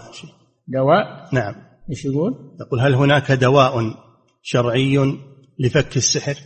دواء؟ 0.68 1.28
نعم. 1.32 1.54
إيش 1.90 2.04
يقول؟ 2.04 2.56
يقول 2.60 2.80
هل 2.80 2.94
هناك 2.94 3.32
دواء 3.32 3.94
شرعي 4.42 5.18
لفك 5.58 5.96
السحر؟ 5.96 6.36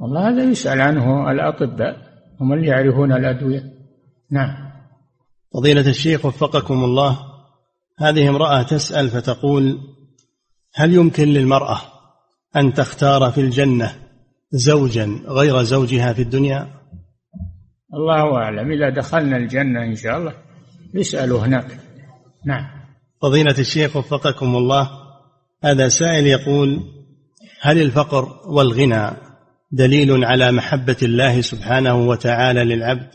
والله 0.00 0.28
هذا 0.28 0.50
يسأل 0.50 0.80
عنه 0.80 1.30
الأطباء 1.30 1.96
هم 2.40 2.52
اللي 2.52 2.66
يعرفون 2.66 3.12
الأدوية. 3.12 3.62
نعم. 4.30 4.68
فضيلة 5.54 5.90
الشيخ 5.90 6.24
وفقكم 6.24 6.84
الله 6.84 7.18
هذه 7.98 8.28
امرأة 8.28 8.62
تسأل 8.62 9.08
فتقول 9.08 9.78
هل 10.74 10.94
يمكن 10.94 11.28
للمرأة 11.28 11.80
أن 12.56 12.74
تختار 12.74 13.30
في 13.30 13.40
الجنة 13.40 14.07
زوجا 14.50 15.20
غير 15.26 15.62
زوجها 15.62 16.12
في 16.12 16.22
الدنيا؟ 16.22 16.68
الله 17.94 18.36
أعلم. 18.36 18.72
إذا 18.72 18.90
دخلنا 18.90 19.36
الجنة 19.36 19.84
إن 19.84 19.94
شاء 19.94 20.18
الله 20.18 20.32
يسألوا 20.94 21.40
هناك. 21.40 21.80
نعم. 22.46 22.64
فضيلة 23.22 23.54
الشيخ 23.58 23.96
وفقكم 23.96 24.56
الله 24.56 24.90
هذا 25.64 25.88
سائل 25.88 26.26
يقول 26.26 26.80
هل 27.60 27.82
الفقر 27.82 28.28
والغنى 28.46 29.10
دليل 29.72 30.24
على 30.24 30.52
محبة 30.52 30.96
الله 31.02 31.40
سبحانه 31.40 32.08
وتعالى 32.08 32.64
للعبد؟ 32.64 33.08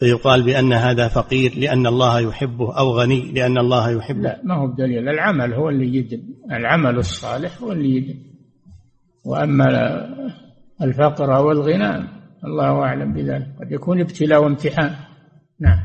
فيقال 0.00 0.42
بأن 0.42 0.72
هذا 0.72 1.08
فقير 1.08 1.58
لأن 1.58 1.86
الله 1.86 2.20
يحبه 2.20 2.78
أو 2.78 2.98
غني 2.98 3.32
لأن 3.32 3.58
الله 3.58 3.90
يحبه. 3.90 4.20
لا 4.20 4.40
ما 4.44 4.54
هو 4.54 4.66
بدليل. 4.66 5.08
العمل 5.08 5.54
هو 5.54 5.68
اللي 5.68 5.96
يدل. 5.96 6.22
العمل 6.52 6.98
الصالح 6.98 7.62
هو 7.62 7.72
اللي 7.72 7.96
يدل. 7.96 8.32
وأما 9.24 9.66
الفقر 10.82 11.36
أو 11.36 11.52
الغنى 11.52 12.08
الله 12.44 12.82
أعلم 12.82 13.12
بذلك. 13.12 13.46
قد 13.60 13.72
يكون 13.72 14.00
ابتلاء 14.00 14.42
وامتحان. 14.42 14.94
نعم. 15.60 15.78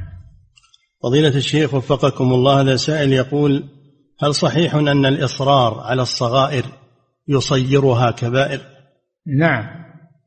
فضيلة 1.04 1.38
الشيخ 1.38 1.74
وفقكم 1.74 2.34
الله 2.34 2.62
هذا 2.62 2.76
سائل 2.76 3.14
يقول 3.14 3.64
هل 4.20 4.36
صحيح 4.36 4.76
أن 4.76 5.06
الإصرار 5.06 5.80
على 5.80 6.02
الصغائر 6.02 6.66
يصيرها 7.28 8.12
كبائر؟ 8.12 8.62
نعم. 9.40 9.66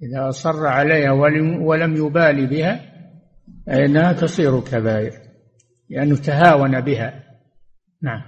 إذا 0.02 0.28
أصر 0.28 0.66
عليها 0.66 1.12
ولم 1.60 1.96
يبالي 2.06 2.46
بها 2.46 2.80
فإنها 3.66 4.12
تصير 4.12 4.60
كبائر 4.60 5.12
لأنه 5.90 6.16
تهاون 6.16 6.80
بها. 6.80 7.24
نعم. 8.02 8.22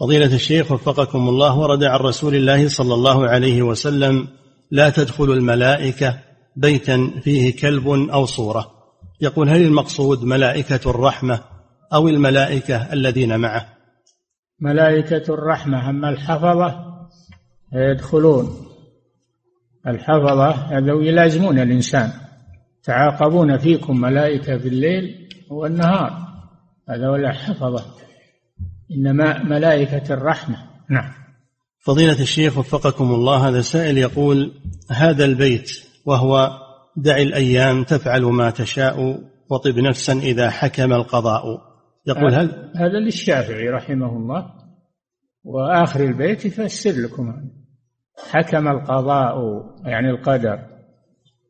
فضيلة 0.00 0.34
الشيخ 0.34 0.72
وفقكم 0.72 1.28
الله 1.28 1.58
ورد 1.58 1.84
عن 1.84 2.00
رسول 2.00 2.34
الله 2.34 2.68
صلى 2.68 2.94
الله 2.94 3.28
عليه 3.28 3.62
وسلم 3.62 4.28
لا 4.70 4.90
تدخل 4.90 5.24
الملائكة 5.24 6.18
بيتا 6.56 7.10
فيه 7.20 7.56
كلب 7.56 7.88
أو 7.88 8.26
صورة. 8.26 8.70
يقول 9.20 9.48
هل 9.48 9.62
المقصود 9.62 10.24
ملائكة 10.24 10.90
الرحمة 10.90 11.40
أو 11.94 12.08
الملائكة 12.08 12.92
الذين 12.92 13.40
معه؟ 13.40 13.66
ملائكة 14.60 15.34
الرحمة 15.34 15.90
أما 15.90 16.08
الحفظة 16.08 16.96
يدخلون. 17.72 18.66
الحفظة 19.86 20.50
هذا 20.50 20.92
يلازمون 20.92 21.58
الإنسان. 21.58 22.10
تعاقبون 22.82 23.58
فيكم 23.58 24.00
ملائكة 24.00 24.58
في 24.58 24.68
الليل 24.68 25.28
والنهار. 25.50 26.26
هذا 26.88 27.08
ولا 27.08 27.32
حفظة. 27.32 27.84
إنما 28.90 29.42
ملائكة 29.42 30.14
الرحمة. 30.14 30.56
نعم. 30.90 31.25
فضيلة 31.86 32.20
الشيخ 32.20 32.58
وفقكم 32.58 33.04
الله 33.04 33.48
هذا 33.48 33.60
سائل 33.60 33.98
يقول 33.98 34.52
هذا 34.90 35.24
البيت 35.24 35.70
وهو 36.06 36.50
دع 36.96 37.16
الأيام 37.16 37.84
تفعل 37.84 38.22
ما 38.22 38.50
تشاء 38.50 39.20
وطب 39.50 39.78
نفسا 39.78 40.12
إذا 40.12 40.50
حكم 40.50 40.92
القضاء. 40.92 41.42
يقول 42.06 42.34
هل 42.34 42.72
هذا 42.76 42.98
للشافعي 42.98 43.68
رحمه 43.68 44.16
الله 44.16 44.52
وآخر 45.44 46.00
البيت 46.00 46.44
يفسر 46.44 46.90
لكم 46.90 47.50
حكم 48.30 48.68
القضاء 48.68 49.36
يعني 49.84 50.10
القدر. 50.10 50.58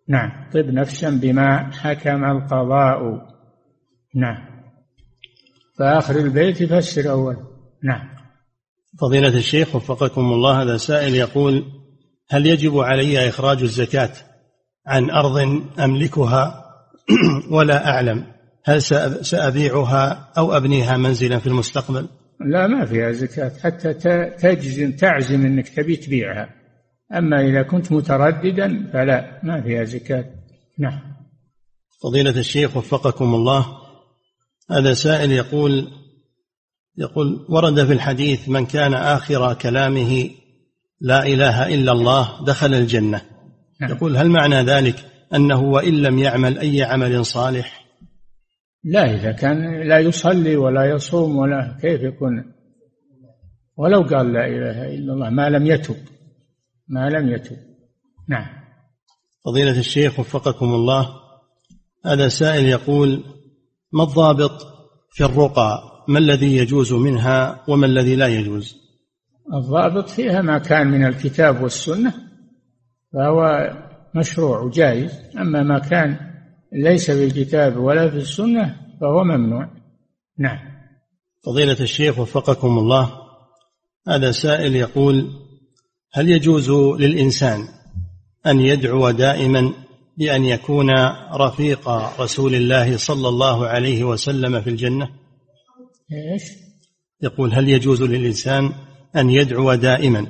نعم 0.09 0.51
طب 0.55 0.67
نفسا 0.67 1.11
بما 1.11 1.71
حكم 1.73 2.25
القضاء. 2.25 3.01
نعم. 4.15 4.63
فآخر 5.79 6.17
البيت 6.17 6.61
يفسر 6.61 7.11
أول. 7.11 7.37
نعم. 7.85 8.16
فضيلة 9.01 9.39
الشيخ 9.39 9.77
وفقكم 9.77 10.33
الله 10.33 10.63
هذا 10.63 10.77
سائل 10.77 11.15
يقول 11.15 11.65
هل 12.31 12.47
يجب 12.47 12.79
علي 12.79 13.29
إخراج 13.29 13.63
الزكاة 13.63 14.11
عن 14.87 15.11
أرض 15.11 15.63
أملكها؟ 15.81 16.63
ولا 17.51 17.89
أعلم. 17.89 18.25
هل 18.65 18.83
سأبيعها 19.23 20.33
أو 20.39 20.57
أبنيها 20.57 20.97
منزلا 20.97 21.39
في 21.39 21.47
المستقبل؟ 21.47 22.09
لا 22.41 22.67
ما 22.67 22.85
فيها 22.85 23.13
زكاة 23.13 23.53
حتى 23.63 23.95
تجزم 24.39 24.93
تعزم 24.93 25.47
أنك 25.47 25.69
تبي 25.69 25.97
تبيعها. 25.97 26.49
أما 27.15 27.41
إذا 27.41 27.63
كنت 27.63 27.93
مترددا 27.93 28.91
فلا 28.93 29.41
ما 29.43 29.63
فيها 29.63 29.85
زكاة. 29.85 30.25
نعم. 30.79 31.01
فضيلة 32.03 32.39
الشيخ 32.39 32.77
وفقكم 32.77 33.35
الله 33.35 33.67
هذا 34.71 34.95
سائل 34.95 35.33
يقول 35.33 35.89
يقول 36.99 37.47
ورد 37.49 37.85
في 37.85 37.93
الحديث 37.93 38.49
من 38.49 38.67
كان 38.67 38.95
آخر 38.95 39.55
كلامه 39.55 40.31
لا 41.01 41.27
إله 41.27 41.75
إلا 41.75 41.93
الله 41.93 42.45
دخل 42.45 42.75
الجنة. 42.75 43.23
نعم. 43.81 43.91
يقول 43.91 44.17
هل 44.17 44.29
معنى 44.29 44.63
ذلك 44.63 45.05
أنه 45.35 45.63
وإن 45.63 45.95
لم 45.95 46.19
يعمل 46.19 46.59
أي 46.59 46.83
عمل 46.83 47.27
صالح؟ 47.27 47.87
لا 48.85 49.15
إذا 49.15 49.33
كان 49.33 49.89
لا 49.89 49.99
يصلي 49.99 50.57
ولا 50.57 50.85
يصوم 50.85 51.37
ولا 51.37 51.79
كيف 51.81 52.01
يكون؟ 52.01 52.53
ولو 53.77 54.03
قال 54.03 54.33
لا 54.33 54.47
إله 54.47 54.95
إلا 54.95 55.13
الله 55.13 55.31
ما 55.31 55.49
لم 55.49 55.67
يتب 55.67 55.97
ما 56.89 57.09
لم 57.09 57.29
يتب. 57.29 57.57
نعم. 58.29 58.47
فضيلة 59.45 59.79
الشيخ 59.79 60.19
وفقكم 60.19 60.67
الله 60.67 61.09
هذا 62.07 62.29
سائل 62.29 62.67
يقول 62.67 63.25
ما 63.93 64.03
الضابط 64.03 64.67
في 65.11 65.25
الرقى؟ 65.25 65.96
ما 66.09 66.19
الذي 66.19 66.57
يجوز 66.57 66.93
منها 66.93 67.65
وما 67.69 67.87
الذي 67.87 68.17
لا 68.17 68.27
يجوز؟ 68.27 68.77
الضابط 69.55 70.09
فيها 70.09 70.43
ما 70.43 70.59
كان 70.59 70.87
من 70.87 71.07
الكتاب 71.07 71.63
والسنة 71.63 72.15
فهو 73.13 73.71
مشروع 74.15 74.61
وجائز 74.61 75.13
أما 75.39 75.63
ما 75.63 75.79
كان 75.79 76.17
ليس 76.73 77.11
في 77.11 77.25
الكتاب 77.25 77.77
ولا 77.77 78.11
في 78.11 78.17
السنة 78.17 78.77
فهو 79.01 79.25
ممنوع. 79.25 79.69
نعم. 80.39 80.59
فضيلة 81.47 81.77
الشيخ 81.81 82.19
وفقكم 82.19 82.79
الله 82.79 83.13
هذا 84.09 84.31
سائل 84.31 84.77
يقول 84.77 85.31
هل 86.13 86.31
يجوز 86.31 86.71
للإنسان 86.71 87.69
أن 88.47 88.61
يدعو 88.61 89.11
دائما 89.11 89.73
بأن 90.17 90.45
يكون 90.45 90.91
رفيق 91.35 91.89
رسول 92.21 92.55
الله 92.55 92.97
صلى 92.97 93.29
الله 93.29 93.67
عليه 93.67 94.05
وسلم 94.05 94.61
في 94.61 94.71
الجنة؟ 94.71 95.09
إيش؟ 96.13 96.43
يقول 97.23 97.55
هل 97.55 97.69
يجوز 97.69 98.03
للإنسان 98.03 98.73
أن 99.17 99.31
يدعو 99.31 99.75
دائما 99.75 100.27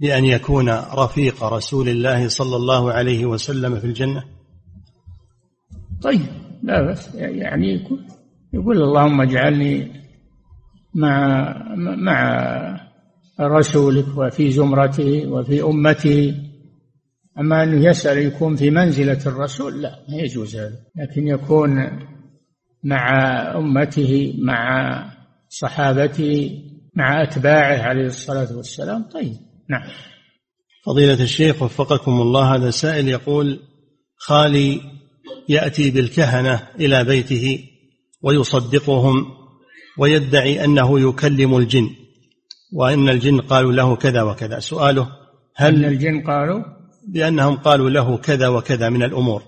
بأن 0.00 0.24
يكون 0.24 0.70
رفيق 0.70 1.44
رسول 1.44 1.88
الله 1.88 2.28
صلى 2.28 2.56
الله 2.56 2.92
عليه 2.92 3.26
وسلم 3.26 3.80
في 3.80 3.86
الجنة؟ 3.86 4.24
طيب 6.02 6.26
لا 6.62 6.90
بس 6.90 7.14
يعني 7.14 7.74
يقول, 7.74 8.04
يقول 8.52 8.82
اللهم 8.82 9.20
اجعلني 9.20 10.02
مع 10.94 11.54
مع 11.78 12.80
رسولك 13.40 14.06
وفي 14.16 14.50
زمرته 14.50 15.26
وفي 15.26 15.62
أمته 15.62 16.34
أما 17.38 17.62
أنه 17.62 17.86
يسأل 17.86 18.18
يكون 18.18 18.56
في 18.56 18.70
منزلة 18.70 19.18
الرسول 19.26 19.82
لا 19.82 19.98
ما 20.08 20.16
يجوز 20.16 20.56
هذا. 20.56 20.78
لكن 20.96 21.28
يكون 21.28 21.98
مع 22.84 23.10
أمته 23.56 24.34
مع 24.38 25.11
صحابته 25.52 26.62
مع 26.94 27.22
أتباعه 27.22 27.82
عليه 27.82 28.06
الصلاة 28.06 28.56
والسلام. 28.56 29.02
طيب 29.02 29.36
نعم. 29.70 29.82
فضيلة 30.86 31.22
الشيخ 31.22 31.62
وفقكم 31.62 32.20
الله 32.20 32.54
هذا 32.54 32.70
سائل 32.70 33.08
يقول 33.08 33.60
خالي 34.16 34.80
يأتي 35.48 35.90
بالكهنة 35.90 36.68
إلى 36.80 37.04
بيته 37.04 37.64
ويصدقهم 38.22 39.26
ويدعي 39.98 40.64
أنه 40.64 41.00
يكلم 41.00 41.56
الجن 41.56 41.90
وأن 42.72 43.08
الجن 43.08 43.40
قالوا 43.40 43.72
له 43.72 43.96
كذا 43.96 44.22
وكذا. 44.22 44.58
سؤاله 44.58 45.08
هل 45.56 45.84
أن 45.84 45.92
الجن 45.92 46.20
قالوا؟ 46.20 46.64
بأنهم 47.08 47.56
قالوا 47.56 47.90
له 47.90 48.16
كذا 48.16 48.48
وكذا 48.48 48.88
من 48.88 49.02
الأمور. 49.02 49.42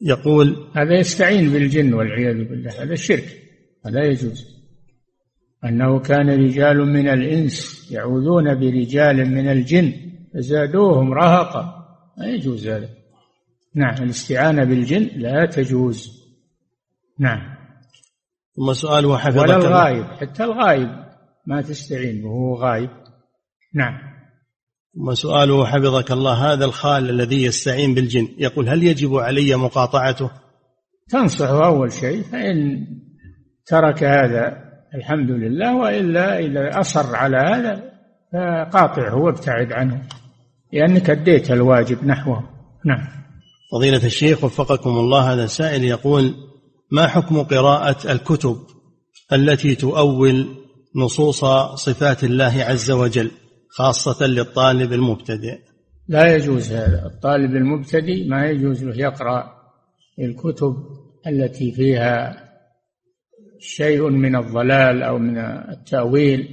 يقول 0.00 0.56
هذا 0.76 0.98
يستعين 1.00 1.50
بالجن 1.50 1.94
والعياذ 1.94 2.48
بالله 2.48 2.82
هذا 2.82 2.92
الشرك 2.92 3.42
هذا 3.86 4.04
يجوز. 4.04 4.59
أنه 5.64 5.98
كان 5.98 6.30
رجال 6.30 6.76
من 6.76 7.08
الإنس 7.08 7.88
يعوذون 7.92 8.54
برجال 8.54 9.30
من 9.30 9.48
الجن 9.48 9.92
فزادوهم 10.34 11.12
رهقا. 11.12 11.86
لا 12.18 12.26
يجوز 12.26 12.68
هذا. 12.68 12.88
نعم 13.74 14.02
الاستعانة 14.02 14.64
بالجن 14.64 15.10
لا 15.16 15.46
تجوز. 15.46 16.20
نعم. 17.18 17.56
ثم 18.56 18.72
سؤال 18.72 19.06
وحفظك 19.06 19.42
ولا 19.42 19.56
الغايب 19.56 20.04
حتى 20.04 20.44
الغايب 20.44 20.88
ما 21.46 21.62
تستعين 21.62 22.24
وهو 22.24 22.54
غايب 22.54 22.90
نعم. 23.74 23.98
ثم 24.94 25.14
سؤاله 25.14 25.66
حفظك 25.66 26.12
الله. 26.12 26.52
هذا 26.52 26.64
الخال 26.64 27.10
الذي 27.10 27.44
يستعين 27.44 27.94
بالجن 27.94 28.28
يقول 28.38 28.68
هل 28.68 28.82
يجب 28.82 29.14
علي 29.14 29.56
مقاطعته؟ 29.56 30.30
تنصحه 31.08 31.66
أول 31.66 31.92
شيء 31.92 32.22
فإن 32.22 32.86
ترك 33.66 34.04
هذا 34.04 34.69
الحمد 34.94 35.30
لله 35.30 35.76
وإلا 35.76 36.38
إذا 36.38 36.80
أصر 36.80 37.16
على 37.16 37.36
هذا 37.36 37.90
فقاطعه 38.32 39.16
وابتعد 39.16 39.72
عنه 39.72 40.02
لأنك 40.72 41.10
أديت 41.10 41.50
الواجب 41.50 42.04
نحوه. 42.04 42.48
نعم. 42.84 43.08
فضيلة 43.72 44.06
الشيخ 44.06 44.44
وفقكم 44.44 44.90
الله 44.90 45.32
هذا 45.32 45.46
سائل 45.46 45.84
يقول 45.84 46.34
ما 46.92 47.06
حكم 47.06 47.42
قراءة 47.42 48.12
الكتب 48.12 48.56
التي 49.32 49.74
تؤول 49.74 50.46
نصوص 50.96 51.44
صفات 51.74 52.24
الله 52.24 52.64
عز 52.64 52.90
وجل 52.90 53.30
خاصة 53.70 54.26
للطالب 54.26 54.92
المبتدئ؟ 54.92 55.58
لا 56.08 56.34
يجوز 56.36 56.72
هذا. 56.72 57.06
الطالب 57.06 57.56
المبتدئ 57.56 58.28
ما 58.28 58.46
يجوز 58.46 58.84
له 58.84 58.96
يقرأ 58.96 59.44
الكتب 60.18 60.76
التي 61.26 61.72
فيها 61.72 62.49
شيء 63.60 64.08
من 64.08 64.36
الضلال 64.36 65.02
أو 65.02 65.18
من 65.18 65.38
التأويل 65.38 66.48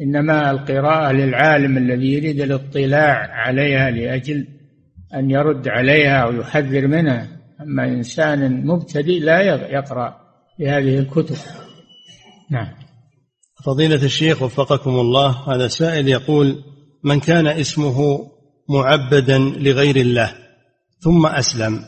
إنما 0.00 0.50
القراءة 0.50 1.12
للعالم 1.12 1.78
الذي 1.78 2.12
يريد 2.12 2.40
الاطلاع 2.40 3.28
عليها 3.30 3.90
لأجل 3.90 4.46
أن 5.14 5.30
يرد 5.30 5.68
عليها 5.68 6.16
أو 6.16 6.32
يحذر 6.32 6.86
منها. 6.86 7.28
أما 7.60 7.84
إنسان 7.84 8.66
مبتدئ 8.66 9.18
لا 9.18 9.40
يقرأ 9.70 10.16
بهذه 10.58 10.98
الكتب. 10.98 11.36
نعم. 12.50 12.74
فضيلة 13.64 14.04
الشيخ 14.04 14.42
وفقكم 14.42 14.90
الله 14.90 15.54
هذا 15.54 15.68
سائل 15.68 16.08
يقول 16.08 16.64
من 17.04 17.20
كان 17.20 17.46
اسمه 17.46 18.26
معبدا 18.68 19.38
لغير 19.38 19.96
الله 19.96 20.34
ثم 21.00 21.26
أسلم 21.26 21.84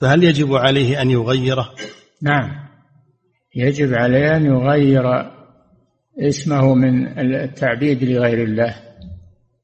فهل 0.00 0.24
يجب 0.24 0.54
عليه 0.54 1.02
أن 1.02 1.10
يغيره؟ 1.10 1.70
نعم. 2.22 2.63
يجب 3.56 3.94
عليه 3.94 4.36
أن 4.36 4.46
يغير 4.46 5.30
اسمه 6.18 6.74
من 6.74 7.18
التعبيد 7.34 8.04
لغير 8.04 8.42
الله 8.42 8.76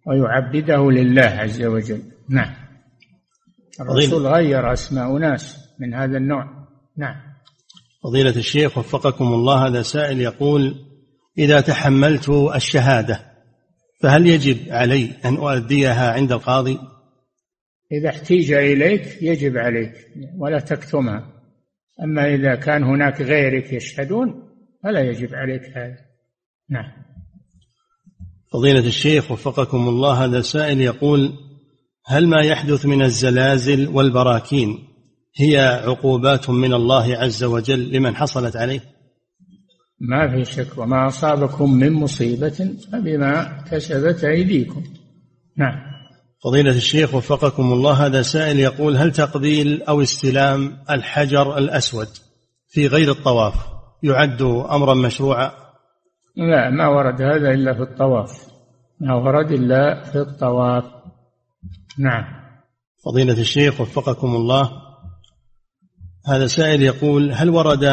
ويعبده 0.06 0.90
لله 0.90 1.26
عز 1.26 1.62
وجل. 1.62 2.02
نعم. 2.28 2.54
الرسول 3.80 4.26
غير 4.26 4.72
أسماء 4.72 5.18
ناس 5.18 5.58
من 5.80 5.94
هذا 5.94 6.16
النوع. 6.16 6.44
نعم. 6.96 7.16
فضيلة 8.02 8.36
الشيخ 8.36 8.78
وفقكم 8.78 9.24
الله 9.24 9.66
هذا 9.66 9.82
سائل 9.82 10.20
يقول 10.20 10.74
إذا 11.38 11.60
تحملت 11.60 12.28
الشهادة 12.54 13.20
فهل 14.00 14.26
يجب 14.26 14.56
علي 14.70 15.10
أن 15.24 15.36
أؤديها 15.36 16.12
عند 16.12 16.32
القاضي؟ 16.32 16.78
إذا 17.92 18.08
احتيج 18.08 18.52
إليك 18.52 19.22
يجب 19.22 19.56
عليك 19.56 19.92
ولا 20.38 20.58
تكتمها. 20.58 21.39
أما 22.04 22.34
إذا 22.34 22.54
كان 22.54 22.84
هناك 22.84 23.22
غيرك 23.22 23.72
يشهدون 23.72 24.42
فلا 24.82 25.00
يجب 25.00 25.34
عليك 25.34 25.62
هذا. 25.76 25.96
نعم. 26.70 26.92
فضيلة 28.52 28.86
الشيخ 28.86 29.30
وفقكم 29.30 29.88
الله 29.88 30.24
هذا 30.24 30.40
سائل 30.40 30.80
يقول 30.80 31.32
هل 32.06 32.26
ما 32.26 32.42
يحدث 32.42 32.86
من 32.86 33.02
الزلازل 33.02 33.88
والبراكين 33.88 34.78
هي 35.36 35.58
عقوبات 35.84 36.50
من 36.50 36.74
الله 36.74 37.16
عز 37.16 37.44
وجل 37.44 37.92
لمن 37.92 38.16
حصلت 38.16 38.56
عليه؟ 38.56 38.80
ما 40.00 40.28
في 40.28 40.44
شك 40.44 40.78
وما 40.78 41.06
أصابكم 41.06 41.72
من 41.74 41.92
مصيبة 41.92 42.74
فبما 42.92 43.64
كسبت 43.70 44.24
أيديكم. 44.24 44.82
نعم. 45.56 45.89
فضيلة 46.44 46.70
الشيخ 46.70 47.14
وفقكم 47.14 47.72
الله 47.72 48.06
هذا 48.06 48.22
سائل 48.22 48.60
يقول 48.60 48.96
هل 48.96 49.12
تقبيل 49.12 49.82
أو 49.82 50.02
استلام 50.02 50.78
الحجر 50.90 51.58
الأسود 51.58 52.08
في 52.68 52.86
غير 52.86 53.10
الطواف 53.10 53.54
يعد 54.02 54.42
أمرا 54.70 54.94
مشروعا؟ 54.94 55.52
لا 56.36 56.70
ما 56.70 56.88
ورد 56.88 57.22
هذا 57.22 57.50
إلا 57.50 57.74
في 57.74 57.82
الطواف. 57.82 58.30
ما 59.00 59.14
ورد 59.14 59.52
إلا 59.52 60.02
في 60.04 60.18
الطواف. 60.18 60.84
نعم. 61.98 62.24
فضيلة 63.04 63.40
الشيخ 63.40 63.80
وفقكم 63.80 64.34
الله 64.34 64.70
هذا 66.26 66.46
سائل 66.46 66.82
يقول 66.82 67.32
هل 67.32 67.50
ورد 67.50 67.84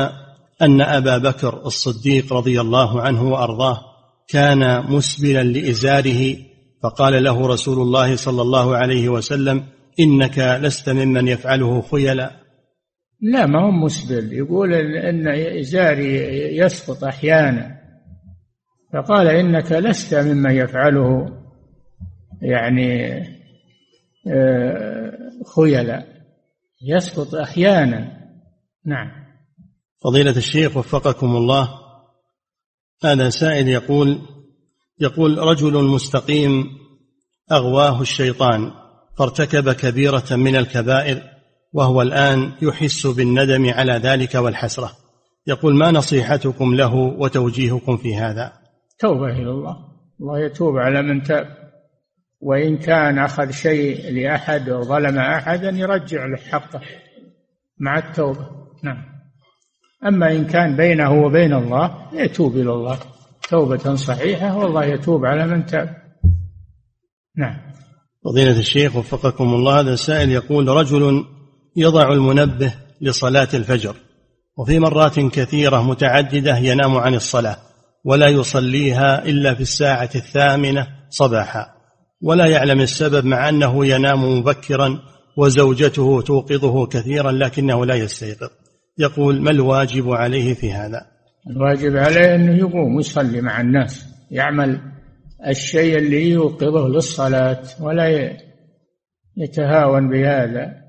أن 0.62 0.82
أبا 0.82 1.18
بكر 1.18 1.66
الصديق 1.66 2.34
رضي 2.34 2.62
الله 2.62 3.02
عنه 3.02 3.24
وأرضاه 3.24 3.80
كان 4.28 4.92
مسبلا 4.92 5.44
لإزاره 5.44 6.47
فقال 6.84 7.24
له 7.24 7.48
رسول 7.48 7.82
الله 7.82 8.16
صلى 8.16 8.42
الله 8.42 8.76
عليه 8.76 9.10
وسلم 9.10 9.64
إنك 10.00 10.40
لست 10.40 10.90
ممن 10.90 11.28
يفعله 11.28 11.82
خيلا. 11.82 12.32
لا 13.22 13.46
ما 13.46 13.66
هو 13.66 13.72
مسبل. 13.72 14.34
يقول 14.34 14.74
إن 14.74 15.28
إزاري 15.60 16.16
يسقط 16.58 17.04
أحيانا. 17.04 17.78
فقال 18.94 19.28
إنك 19.28 19.72
لست 19.72 20.16
ممن 20.16 20.52
يفعله 20.52 21.30
يعني 22.42 23.22
آه، 24.28 25.12
خيلا. 25.56 26.04
يسقط 26.82 27.36
أحيانا. 27.36 28.18
نعم. 28.86 29.12
فضيلة 30.04 30.38
الشيخ 30.38 30.78
وفقكم 30.78 31.36
الله 31.36 31.70
هذا 33.04 33.30
سائل 33.30 33.68
يقول 33.68 34.22
يقول 35.00 35.38
رجل 35.38 35.84
مستقيم 35.84 36.66
أغواه 37.52 38.02
الشيطان 38.02 38.72
فارتكب 39.18 39.72
كبيرة 39.72 40.26
من 40.32 40.56
الكبائر 40.56 41.22
وهو 41.74 42.02
الآن 42.02 42.52
يحس 42.62 43.08
بالندم 43.08 43.70
على 43.70 43.94
ذلك 43.94 44.36
والحسرة. 44.36 44.92
يقول 45.48 45.76
ما 45.76 45.92
نصيحتكم 45.92 46.76
له 46.76 46.96
وتوجيهكم 46.96 47.98
في 47.98 48.16
هذا؟ 48.16 48.54
توبة 49.00 49.30
إلى 49.30 49.50
الله. 49.50 49.76
الله 50.22 50.40
يتوب 50.40 50.78
على 50.78 51.02
من 51.02 51.24
تاب. 51.24 51.58
وإن 52.42 52.78
كان 52.78 53.20
أخذ 53.20 53.52
شيء 53.52 54.12
لأحد 54.12 54.70
وظلم 54.70 55.18
أحدا 55.20 55.70
يرجع 55.70 56.26
له 56.26 56.38
حقه 56.38 56.82
مع 57.80 57.98
التوبة. 57.98 58.48
نعم. 58.84 59.04
أما 60.06 60.32
إن 60.32 60.46
كان 60.46 60.76
بينه 60.76 61.24
وبين 61.24 61.54
الله 61.54 62.08
يتوب 62.14 62.56
إلى 62.56 62.72
الله. 62.72 63.00
توبة 63.50 63.96
صحيحة 63.96 64.58
والله 64.58 64.86
يتوب 64.86 65.26
على 65.26 65.48
من 65.48 65.66
تاب. 65.66 65.96
نعم. 67.38 67.58
فضيلة 68.26 68.60
الشيخ 68.60 68.96
وفقكم 68.96 69.54
الله 69.54 69.80
هذا 69.80 69.94
السائل 69.94 70.32
يقول 70.32 70.68
رجل 70.68 71.26
يضع 71.76 72.14
المنبه 72.14 72.74
لصلاة 73.02 73.48
الفجر 73.54 73.96
وفي 74.58 74.80
مرات 74.80 75.20
كثيرة 75.20 75.82
متعددة 75.82 76.58
ينام 76.58 76.98
عن 76.98 77.16
الصلاة 77.16 77.58
ولا 78.06 78.28
يصليها 78.28 79.26
إلا 79.26 79.54
في 79.54 79.62
الساعة 79.62 80.10
الثامنة 80.16 80.88
صباحا 81.10 81.66
ولا 82.22 82.46
يعلم 82.46 82.82
السبب 82.82 83.26
مع 83.26 83.50
أنه 83.50 83.86
ينام 83.86 84.38
مبكرا 84.40 85.00
وزوجته 85.38 86.22
توقظه 86.22 86.86
كثيرا 86.86 87.32
لكنه 87.32 87.86
لا 87.86 87.96
يستيقظ. 87.96 88.50
يقول 88.98 89.42
ما 89.42 89.52
الواجب 89.52 90.10
عليه 90.10 90.54
في 90.54 90.74
هذا؟ 90.74 91.17
الواجب 91.50 91.98
عليه 91.98 92.36
أنه 92.36 92.58
يقوم 92.58 92.96
ويصلي 92.96 93.42
مع 93.42 93.62
الناس 93.62 94.06
يعمل 94.32 94.82
الشيء 95.48 95.98
اللي 95.98 96.30
يوقظه 96.30 96.88
للصلاة 96.88 97.64
ولا 97.80 98.38
يتهاون 99.38 100.10
بهذا. 100.10 100.88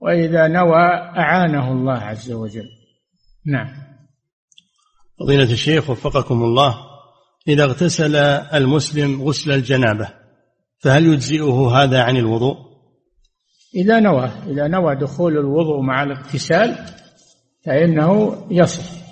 وإذا 0.00 0.48
نوى 0.48 0.82
أعانه 1.18 1.72
الله 1.72 1.98
عز 1.98 2.32
وجل. 2.32 2.68
نعم. 3.46 3.68
فضيلة 5.20 5.52
الشيخ 5.52 5.90
وفقكم 5.90 6.42
الله 6.42 6.74
إذا 7.48 7.64
اغتسل 7.64 8.16
المسلم 8.54 9.22
غسل 9.22 9.52
الجنابة 9.52 10.08
فهل 10.78 11.06
يجزئه 11.06 11.70
هذا 11.82 12.02
عن 12.02 12.16
الوضوء؟ 12.16 12.56
إذا 13.74 14.00
نوى 14.00 14.30
إذا 14.46 14.68
نوى 14.68 14.96
دخول 14.96 15.38
الوضوء 15.38 15.80
مع 15.80 16.02
الاغتسال 16.02 16.76
فإنه 17.64 18.36
يصح. 18.50 19.07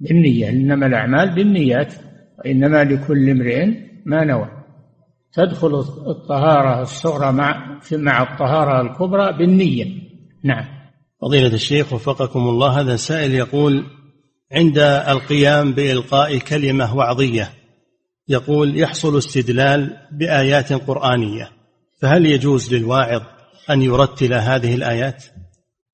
بالنية 0.00 0.50
إنما 0.50 0.86
الأعمال 0.86 1.34
بالنيات 1.34 1.94
وإنما 2.38 2.84
لكل 2.84 3.30
امرئ 3.30 3.66
ما 4.06 4.24
نوى. 4.24 4.50
تدخل 5.32 5.74
الطهارة 6.06 6.82
الصغرى 6.82 7.32
مع 7.32 7.80
مع 7.92 8.22
الطهارة 8.22 8.80
الكبرى 8.80 9.38
بالنية. 9.38 9.84
نعم. 10.44 10.64
فضيلة 11.22 11.54
الشيخ 11.54 11.92
وفقكم 11.92 12.40
الله 12.40 12.80
هذا 12.80 12.96
سائل 12.96 13.34
يقول 13.34 13.84
عند 14.52 14.78
القيام 15.08 15.72
بإلقاء 15.72 16.38
كلمة 16.38 16.96
وعظية 16.96 17.50
يقول 18.28 18.78
يحصل 18.78 19.18
استدلال 19.18 19.96
بآيات 20.12 20.72
قرآنية 20.72 21.50
فهل 22.00 22.26
يجوز 22.26 22.74
للواعظ 22.74 23.22
أن 23.70 23.82
يرتل 23.82 24.34
هذه 24.34 24.74
الآيات؟ 24.74 25.24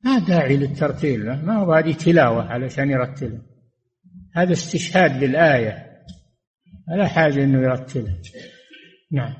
ما 0.04 0.18
داعي 0.18 0.56
للترتيل 0.56 1.24
ما 1.24 1.58
هو 1.58 1.72
هذه 1.72 1.92
تلاوة 1.92 2.42
علشان 2.42 2.90
يرتلها. 2.90 3.51
هذا 4.32 4.52
استشهاد 4.52 5.20
بالآية. 5.20 5.92
لا 6.98 7.08
حاجة 7.08 7.44
أنه 7.44 7.62
يرتلها 7.62 8.14
نعم. 9.12 9.34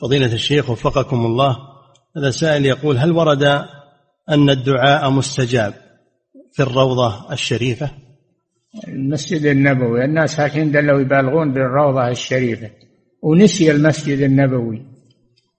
فضيلة 0.00 0.32
الشيخ 0.32 0.70
وفقكم 0.70 1.26
الله 1.26 1.56
هذا 2.16 2.30
سائل 2.30 2.66
يقول 2.66 2.98
هل 2.98 3.12
ورد 3.12 3.42
أن 4.28 4.50
الدعاء 4.50 5.10
مستجاب 5.10 5.74
في 6.52 6.62
الروضة 6.62 7.32
الشريفة؟ 7.32 7.90
المسجد 8.88 9.44
النبوي. 9.44 10.04
الناس 10.04 10.40
هكذا 10.40 10.64
دلوا 10.64 11.00
يبالغون 11.00 11.52
بالروضة 11.52 12.08
الشريفة. 12.08 12.70
ونسي 13.22 13.70
المسجد 13.70 14.18
النبوي. 14.18 14.82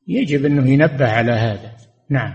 يجب 0.08 0.46
أنه 0.46 0.70
ينبه 0.70 1.08
على 1.08 1.32
هذا. 1.32 1.72
نعم. 2.10 2.34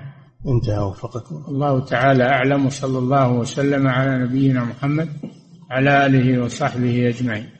انتهى 0.48 0.78
وفقكم 0.78 1.44
الله 1.48 1.84
تعالى 1.84 2.24
أعلم 2.24 2.66
وصلى 2.66 2.98
الله 2.98 3.32
وسلم 3.32 3.88
على 3.88 4.18
نبينا 4.18 4.64
محمد 4.64 5.08
على 5.70 6.06
آله 6.06 6.38
وصحبه 6.42 7.08
أجمعين. 7.08 7.55